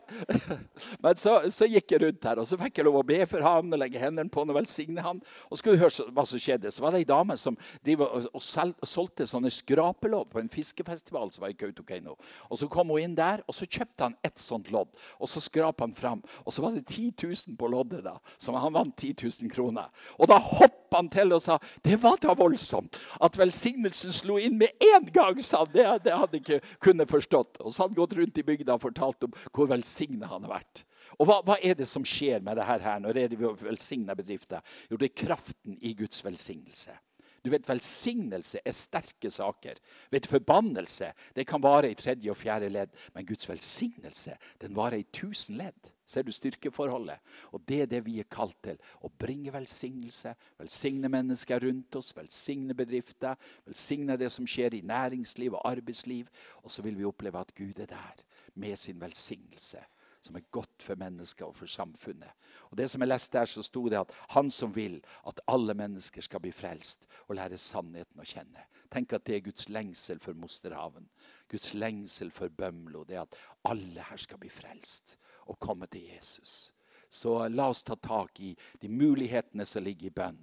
Men 1.05 1.19
så, 1.21 1.35
så, 1.53 1.69
gikk 1.69 1.93
jeg 1.93 2.03
rundt 2.07 2.25
her, 2.25 2.41
og 2.41 2.49
så 2.49 2.57
fikk 2.61 2.81
jeg 2.81 2.87
lov 2.89 2.97
å 3.03 3.05
be 3.07 3.19
for 3.29 3.45
ham 3.45 3.69
og 3.69 3.81
legge 3.83 4.01
hendene 4.01 4.33
på 4.33 4.41
ham 4.41 4.53
og 4.55 4.59
velsigne 4.63 5.05
ham. 5.05 5.21
Og 5.51 5.61
skulle 5.61 5.77
du 5.77 5.85
høre 5.85 6.09
hva 6.17 6.25
som 6.29 6.41
skjedde, 6.41 6.73
så 6.73 6.85
var 6.85 6.97
det 6.97 7.03
ei 7.03 7.09
dame 7.09 7.37
som 7.41 7.59
og, 7.59 8.05
og, 8.07 8.29
og, 8.33 8.45
solgte 8.89 9.29
sånne 9.29 9.53
skrapelodd 9.53 10.33
på 10.33 10.41
en 10.41 10.53
fiskefestival 10.53 11.33
som 11.35 11.45
var 11.45 11.53
i 11.53 11.59
Kautokeino. 11.59 12.17
Og 12.49 12.63
Så 12.63 12.71
kom 12.73 12.93
hun 12.95 13.05
inn 13.05 13.19
der, 13.19 13.45
og 13.45 13.57
så 13.57 13.69
kjøpte 13.69 14.09
han 14.09 14.17
ett 14.25 14.41
sånt 14.41 14.73
lodd. 14.73 14.93
Og 15.21 15.29
så 15.29 15.43
skrap 15.45 15.85
han 15.85 15.93
fram, 15.97 16.25
og 16.47 16.57
så 16.57 16.65
var 16.65 16.79
det 16.79 16.87
10 16.89 17.13
000 17.29 17.59
på 17.61 17.69
loddet. 17.69 18.05
da, 18.07 18.17
Så 18.39 18.57
han 18.57 18.73
vant 18.73 18.97
10 18.97 19.17
000 19.21 19.53
kroner. 19.53 19.93
Og 20.17 20.33
da 20.33 20.41
hoppa 20.41 20.82
han 21.01 21.11
til 21.13 21.35
og 21.37 21.43
sa 21.45 21.59
det 21.87 21.99
var 22.03 22.21
da 22.23 22.35
voldsomt 22.39 22.99
at 23.23 23.39
velsignelsen 23.39 24.15
slo 24.15 24.39
inn 24.41 24.59
med 24.61 24.87
en 24.93 25.09
gang 25.13 25.41
sa 25.43 25.65
han. 25.65 25.73
Det, 25.75 25.87
det 26.07 26.17
hadde 26.17 26.41
ikke 26.41 26.63
kunne 26.83 27.09
forstått. 27.09 27.61
Og 27.61 27.73
så 27.73 27.85
hadde 27.85 27.95
han 27.95 28.01
gått 28.03 28.17
rundt 28.19 28.41
i 28.41 28.47
bygda 28.47 28.77
og 28.77 28.87
fortalt 28.87 29.29
om 29.29 29.39
hvor 29.53 29.71
velsigna 29.73 30.31
han 30.31 30.49
har 30.49 30.59
vært. 30.59 30.85
Og 31.21 31.29
hva, 31.29 31.41
hva, 31.45 31.59
er 31.61 31.77
det 31.77 31.87
som 31.91 32.05
skjer 32.07 32.43
med 32.45 32.57
det 32.57 32.67
her 32.67 33.01
når 33.03 33.17
det 33.17 33.25
er 33.29 33.65
velsigna 33.67 34.17
bedrifter? 34.17 34.63
Jo, 34.91 34.99
det 35.01 35.11
er 35.11 35.25
kraften 35.27 35.77
i 35.81 35.93
Guds 35.99 36.23
velsignelse. 36.25 36.95
Du 37.43 37.51
vet, 37.51 37.67
Velsignelse 37.67 38.61
er 38.65 38.75
sterke 38.77 39.31
saker. 39.31 39.81
Vet, 40.15 40.29
Forbannelse 40.31 41.11
det 41.35 41.47
kan 41.51 41.63
vare 41.63 41.91
i 41.91 41.99
tredje 41.99 42.31
og 42.31 42.39
fjerde 42.39 42.71
ledd. 42.71 42.93
Men 43.17 43.27
Guds 43.27 43.49
velsignelse 43.51 44.37
den 44.63 44.77
varer 44.79 45.03
i 45.03 45.09
tusen 45.11 45.59
ledd. 45.59 45.92
Ser 46.07 46.23
du 46.27 46.33
styrkeforholdet? 46.33 47.21
Og 47.53 47.63
Det 47.69 47.83
er 47.83 47.87
det 47.87 48.03
vi 48.07 48.19
er 48.21 48.29
kalt 48.31 48.59
til. 48.63 48.79
Å 49.01 49.11
bringe 49.19 49.53
velsignelse. 49.55 50.35
Velsigne 50.59 51.09
mennesker 51.09 51.63
rundt 51.63 51.97
oss, 51.97 52.13
velsigne 52.17 52.75
bedrifter. 52.75 53.39
Velsigne 53.67 54.19
det 54.19 54.33
som 54.33 54.47
skjer 54.47 54.75
i 54.75 54.83
næringsliv 54.87 55.55
og 55.55 55.67
arbeidsliv. 55.71 56.29
Og 56.63 56.71
så 56.71 56.83
vil 56.83 56.99
vi 56.99 57.09
oppleve 57.09 57.41
at 57.41 57.55
Gud 57.55 57.79
er 57.79 57.87
der 57.87 58.25
med 58.55 58.77
sin 58.77 59.01
velsignelse. 59.01 59.85
Som 60.23 60.37
er 60.37 60.51
godt 60.51 60.83
for 60.83 60.95
mennesker 60.95 61.47
og 61.47 61.57
for 61.57 61.67
samfunnet. 61.67 62.31
Og 62.71 62.77
det 62.79 62.91
som 62.91 63.03
jeg 63.03 63.09
leste 63.09 63.39
der, 63.39 63.47
så 63.47 63.63
sto 63.63 63.89
det 63.89 63.99
at 63.99 64.13
han 64.31 64.51
som 64.51 64.75
vil 64.75 65.01
at 65.27 65.41
alle 65.49 65.75
mennesker 65.75 66.23
skal 66.23 66.41
bli 66.41 66.53
frelst 66.55 67.09
og 67.29 67.37
lære 67.37 67.59
sannheten 67.59 68.23
å 68.23 68.27
kjenne. 68.27 68.69
Tenk 68.93 69.13
at 69.13 69.25
det 69.27 69.37
er 69.37 69.47
Guds 69.47 69.69
lengsel 69.69 70.21
for 70.21 70.37
Mosterhaven. 70.37 71.09
Guds 71.51 71.75
lengsel 71.75 72.31
for 72.31 72.49
Bømlo. 72.49 73.05
Det 73.05 73.19
at 73.19 73.37
alle 73.65 74.05
her 74.11 74.21
skal 74.21 74.39
bli 74.39 74.51
frelst 74.53 75.17
å 75.47 75.57
komme 75.59 75.89
til 75.91 76.07
Jesus. 76.13 76.73
Så 77.13 77.49
la 77.49 77.69
oss 77.69 77.83
ta 77.83 77.97
tak 77.97 78.41
i 78.41 78.55
de 78.81 78.89
mulighetene 78.89 79.67
som 79.69 79.85
ligger 79.85 80.09
i 80.09 80.17
bønn. 80.17 80.39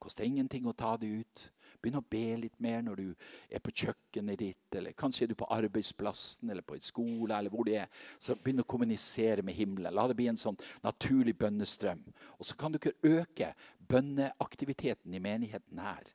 Koster 0.00 0.24
ingenting 0.24 0.66
å 0.66 0.72
ta 0.76 0.96
det 1.00 1.10
ut. 1.20 1.50
Begynn 1.84 2.00
å 2.00 2.06
be 2.08 2.36
litt 2.40 2.56
mer 2.64 2.80
når 2.80 3.00
du 3.00 3.08
er 3.52 3.60
på 3.60 3.72
kjøkkenet 3.82 4.40
ditt, 4.40 4.76
eller 4.76 4.96
kanskje 4.96 5.26
er 5.26 5.30
du 5.32 5.34
på 5.36 5.48
arbeidsplassen 5.52 6.48
eller 6.48 6.64
på 6.64 6.78
en 6.78 6.84
skole. 6.84 7.36
eller 7.36 7.52
hvor 7.52 7.68
du 7.68 7.74
er. 7.76 7.88
Så 8.18 8.36
Begynn 8.40 8.64
å 8.64 8.68
kommunisere 8.68 9.42
med 9.42 9.54
himmelen. 9.54 9.92
La 9.92 10.06
det 10.08 10.16
bli 10.16 10.30
en 10.32 10.40
sånn 10.40 10.56
naturlig 10.84 11.36
bønnestrøm. 11.36 12.00
Og 12.38 12.48
så 12.48 12.56
kan 12.56 12.72
dere 12.72 12.96
øke 13.02 13.52
bønneaktiviteten 13.88 15.14
i 15.14 15.20
menigheten 15.20 15.78
her. 15.78 16.08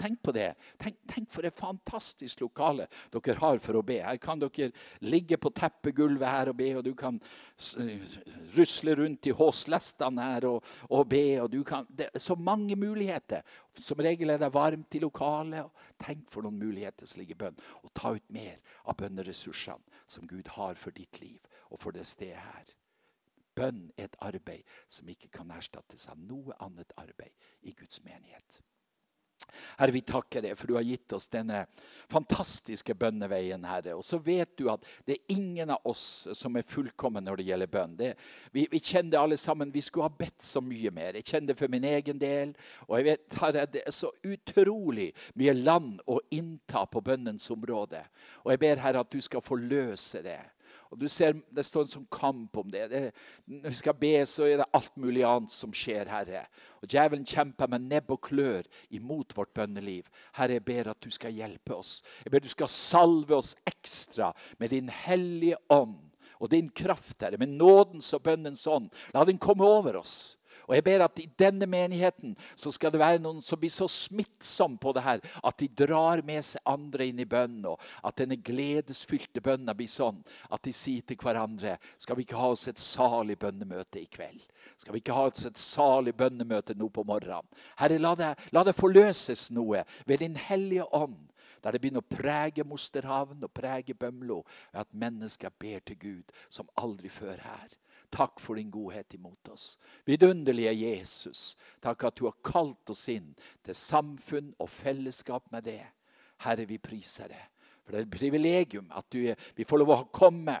Tenk 0.00 0.22
på 0.22 0.32
det. 0.32 0.54
Tenk, 0.80 0.98
tenk, 1.10 1.28
for 1.32 1.46
et 1.46 1.56
fantastisk 1.58 2.42
lokale 2.44 2.86
dere 3.12 3.36
har 3.40 3.60
for 3.62 3.78
å 3.78 3.84
be. 3.86 4.00
Her 4.04 4.18
kan 4.22 4.42
dere 4.42 4.70
ligge 5.04 5.38
på 5.40 5.52
teppegulvet 5.54 6.28
her 6.28 6.52
og 6.52 6.58
be, 6.58 6.70
og 6.78 6.84
du 6.86 6.92
kan 6.98 7.20
rusle 8.56 8.96
rundt 9.00 9.28
i 9.30 9.34
håslestene 9.36 10.28
her 10.30 10.48
og, 10.50 10.70
og 10.90 11.08
be. 11.10 11.24
Og 11.42 11.56
kan, 11.68 11.88
det 11.88 12.10
er 12.12 12.22
så 12.22 12.36
mange 12.36 12.76
muligheter. 12.76 13.44
Som 13.74 14.02
regel 14.04 14.34
er 14.34 14.42
det 14.42 14.52
varmt 14.54 14.94
i 14.94 15.02
lokalet. 15.02 15.72
Tenk 16.04 16.28
for 16.32 16.46
noen 16.46 16.60
muligheter 16.60 17.08
som 17.08 17.22
ligger 17.22 17.38
i 17.38 17.42
bønn. 17.46 17.66
Og 17.82 17.92
ta 17.96 18.14
ut 18.14 18.30
mer 18.34 18.60
av 18.84 18.98
bønneressursene 19.00 20.04
som 20.06 20.28
Gud 20.28 20.48
har 20.56 20.78
for 20.78 20.94
ditt 20.94 21.20
liv 21.22 21.40
og 21.70 21.80
for 21.82 21.96
det 21.96 22.06
stedet 22.06 22.42
her. 22.42 22.74
Bønn 23.54 23.86
er 23.96 24.08
et 24.08 24.16
arbeid 24.22 24.66
som 24.90 25.08
ikke 25.10 25.30
kan 25.34 25.50
erstattes 25.54 26.08
av 26.10 26.18
noe 26.18 26.56
annet 26.64 26.90
arbeid 26.98 27.34
i 27.62 27.74
Guds 27.78 28.02
menighet. 28.06 28.60
Herre, 29.78 29.94
vi 29.94 30.02
takker 30.06 30.44
deg 30.44 30.56
for 30.58 30.70
du 30.70 30.76
har 30.78 30.86
gitt 30.86 31.12
oss 31.16 31.28
denne 31.32 31.64
fantastiske 32.12 32.94
bønneveien, 32.98 33.64
Herre. 33.66 33.96
Og 33.98 34.04
så 34.06 34.18
vet 34.22 34.54
du 34.58 34.68
at 34.72 34.84
det 35.08 35.16
er 35.16 35.34
ingen 35.36 35.72
av 35.74 35.84
oss 35.88 36.26
som 36.36 36.56
er 36.58 36.66
fullkomne 36.68 37.22
når 37.24 37.40
det 37.40 37.48
gjelder 37.48 37.72
bønn. 37.72 37.96
Det, 37.98 38.12
vi, 38.54 38.66
vi, 38.72 38.80
kjenner 38.80 39.20
alle 39.20 39.38
sammen. 39.40 39.72
Vi 39.74 39.84
skulle 39.84 40.08
ha 40.08 40.16
bedt 40.18 40.44
så 40.44 40.62
mye 40.64 40.92
mer. 40.94 41.18
Jeg 41.18 41.28
kjenner 41.30 41.52
det 41.52 41.60
for 41.60 41.72
min 41.72 41.88
egen 41.88 42.20
del. 42.22 42.54
Og 42.88 42.98
jeg 42.98 43.08
vet, 43.10 43.38
Herre, 43.40 43.66
det 43.70 43.84
er 43.84 43.94
så 43.94 44.12
utrolig 44.24 45.10
mye 45.40 45.56
land 45.58 46.02
å 46.10 46.20
innta 46.34 46.84
på 46.90 47.02
bønnens 47.04 47.50
område. 47.54 48.04
Og 48.44 48.54
jeg 48.54 48.64
ber, 48.64 48.82
Herre, 48.84 49.04
at 49.04 49.12
du 49.12 49.20
skal 49.24 49.44
forløse 49.44 50.22
det. 50.24 50.40
Og 50.94 51.00
du 51.00 51.08
ser, 51.10 51.34
Det 51.50 51.64
står 51.66 51.82
en 51.82 51.90
sånn 51.90 52.06
kamp 52.14 52.56
om 52.56 52.70
det. 52.70 52.84
det. 52.92 53.12
Når 53.50 53.72
vi 53.72 53.78
skal 53.80 53.96
be, 53.98 54.12
så 54.30 54.46
er 54.46 54.60
det 54.60 54.70
alt 54.78 54.94
mulig 54.96 55.24
annet 55.26 55.50
som 55.50 55.72
skjer, 55.74 56.06
Herre. 56.06 56.44
Og 56.78 56.86
Djevelen 56.86 57.26
kjemper 57.26 57.66
med 57.72 57.88
nebb 57.90 58.12
og 58.14 58.20
klør 58.28 58.62
imot 58.94 59.34
vårt 59.34 59.50
bønneliv. 59.58 60.06
Herre, 60.38 60.60
jeg 60.60 60.64
ber 60.64 60.92
at 60.92 61.00
du 61.02 61.10
skal 61.10 61.34
hjelpe 61.34 61.74
oss. 61.74 62.04
Jeg 62.22 62.30
ber 62.30 62.44
du 62.44 62.48
skal 62.52 62.70
salve 62.70 63.34
oss 63.34 63.56
ekstra 63.66 64.30
med 64.62 64.70
din 64.70 64.88
hellige 64.88 65.58
ånd 65.74 65.98
og 66.38 66.50
din 66.54 66.68
kraft, 66.70 67.18
Herre. 67.20 67.40
Med 67.42 67.58
nådens 67.58 68.12
og 68.14 68.22
bønnens 68.22 68.66
ånd. 68.70 68.92
La 69.14 69.24
den 69.26 69.42
komme 69.42 69.66
over 69.66 69.98
oss. 69.98 70.36
Og 70.68 70.74
jeg 70.76 70.84
ber 70.86 71.04
at 71.04 71.20
I 71.20 71.26
denne 71.38 71.66
menigheten 71.70 72.34
så 72.56 72.72
skal 72.74 72.92
det 72.94 73.00
være 73.02 73.20
noen 73.22 73.42
som 73.44 73.60
blir 73.60 73.72
så 73.72 73.88
smittsomme 73.90 74.80
på 74.80 74.94
det 74.96 75.04
her 75.04 75.22
at 75.42 75.58
de 75.60 75.68
drar 75.84 76.22
med 76.26 76.44
seg 76.46 76.64
andre 76.68 77.08
inn 77.10 77.20
i 77.20 77.28
bønnen. 77.28 77.66
Og 77.74 77.80
at 78.04 78.18
denne 78.20 78.38
gledesfylte 78.40 79.42
bønnen 79.44 79.76
blir 79.76 79.90
sånn 79.90 80.22
at 80.50 80.64
de 80.64 80.72
sier 80.74 81.04
til 81.06 81.20
hverandre 81.20 81.76
Skal 81.98 82.16
vi 82.16 82.26
ikke 82.26 82.40
ha 82.40 82.50
oss 82.54 82.66
et 82.70 82.80
salig 82.80 83.38
bønnemøte 83.40 84.00
i 84.02 84.08
kveld? 84.10 84.42
Skal 84.80 84.96
vi 84.96 85.02
ikke 85.02 85.14
ha 85.16 85.28
oss 85.28 85.44
et 85.46 85.60
salig 85.60 86.14
bønnemøte 86.16 86.74
nå 86.78 86.88
på 86.90 87.04
morgenen? 87.06 87.46
Herre, 87.78 88.00
la 88.00 88.14
det, 88.18 88.32
la 88.52 88.64
det 88.66 88.76
forløses 88.78 89.50
noe 89.54 89.84
ved 90.08 90.24
Din 90.24 90.36
hellige 90.40 90.88
ånd 90.92 91.20
der 91.64 91.72
det 91.72 91.80
begynner 91.80 92.04
å 92.04 92.12
prege 92.12 92.64
Mosterhavn 92.68 93.40
og 93.46 93.52
prege 93.56 93.94
Bømlo, 93.96 94.42
at 94.76 94.90
mennesker 94.92 95.52
ber 95.60 95.80
til 95.88 95.96
Gud 95.96 96.34
som 96.52 96.68
aldri 96.76 97.08
før 97.08 97.40
her. 97.40 97.70
Takk 98.14 98.38
for 98.40 98.54
din 98.58 98.70
godhet 98.70 99.16
imot 99.16 99.48
oss. 99.50 99.78
Vidunderlige 100.06 100.72
Jesus, 100.72 101.56
takk 101.82 102.04
at 102.06 102.20
du 102.20 102.28
har 102.28 102.36
kalt 102.46 102.92
oss 102.94 103.08
inn 103.10 103.32
til 103.66 103.74
samfunn 103.74 104.52
og 104.62 104.70
fellesskap 104.70 105.50
med 105.50 105.66
det. 105.66 105.82
Herre, 106.44 106.68
vi 106.68 106.78
priser 106.78 107.32
det. 107.32 107.42
For 107.82 107.92
det 107.92 107.98
er 108.00 108.06
et 108.06 108.14
privilegium 108.14 108.86
at 108.94 109.08
du, 109.10 109.26
vi 109.56 109.66
får 109.66 109.82
lov 109.82 109.92
å 109.96 110.04
komme 110.14 110.60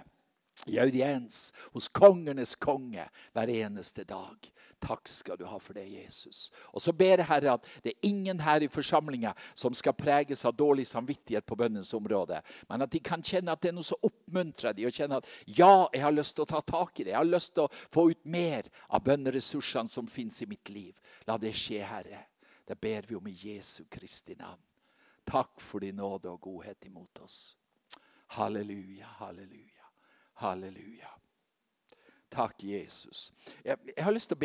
i 0.70 0.78
audiens 0.82 1.52
hos 1.74 1.88
kongenes 1.94 2.54
konge 2.58 3.06
hver 3.34 3.52
eneste 3.52 4.04
dag. 4.08 4.50
Takk 4.84 5.08
skal 5.08 5.38
du 5.40 5.46
ha 5.48 5.58
for 5.62 5.76
det, 5.76 5.86
Jesus. 5.88 6.50
Og 6.76 6.82
så 6.84 6.92
ber 6.92 7.22
jeg 7.22 7.28
Herre 7.28 7.54
at 7.56 7.68
det 7.84 7.94
er 7.94 8.08
ingen 8.08 8.40
her 8.44 8.64
i 8.64 8.68
forsamlinga 8.68 9.32
som 9.56 9.74
skal 9.76 9.96
preges 9.96 10.44
av 10.44 10.56
dårlig 10.58 10.84
samvittighet 10.90 11.46
på 11.46 11.56
bønnens 11.56 11.94
område, 11.96 12.42
men 12.68 12.84
at 12.84 12.92
de 12.92 13.00
kan 13.00 13.24
kjenne 13.24 13.54
at 13.54 13.62
det 13.64 13.72
er 13.72 13.78
noe 13.78 13.88
som 13.88 14.04
oppmuntrer 14.04 14.76
de, 14.76 14.84
og 14.84 14.92
kjenne 14.92 15.22
at 15.22 15.30
ja, 15.46 15.88
jeg 15.94 16.04
har 16.04 16.12
lyst 16.12 16.36
til 16.36 16.44
å 16.44 16.50
ta 16.52 16.60
tak 16.60 17.00
i 17.00 17.06
det. 17.06 17.14
Jeg 17.14 17.20
har 17.22 17.30
lyst 17.30 17.54
til 17.56 17.64
å 17.64 17.72
få 17.94 18.10
ut 18.12 18.22
mer 18.28 18.68
av 18.88 19.04
bønneressursene 19.08 19.88
som 19.88 20.10
fins 20.10 20.42
i 20.44 20.50
mitt 20.50 20.68
liv. 20.74 20.92
La 21.28 21.38
det 21.40 21.54
skje, 21.56 21.80
Herre. 21.88 22.26
Det 22.64 22.76
ber 22.80 23.08
vi 23.08 23.16
om 23.16 23.26
i 23.28 23.36
Jesu 23.36 23.84
Kristi 23.92 24.36
navn. 24.38 24.60
Takk 25.24 25.60
for 25.60 25.80
din 25.80 25.96
nåde 25.96 26.28
og 26.28 26.40
godhet 26.44 26.84
imot 26.84 27.24
oss. 27.24 27.56
Halleluja, 28.36 29.08
halleluja, 29.20 29.92
halleluja. 30.44 31.08
Takk, 32.34 32.64
Jesus. 32.66 33.32
Jeg, 33.64 33.78
jeg 33.96 34.04
har 34.04 34.12
lyst 34.12 34.26
til 34.28 34.34
å 34.34 34.40
be 34.40 34.42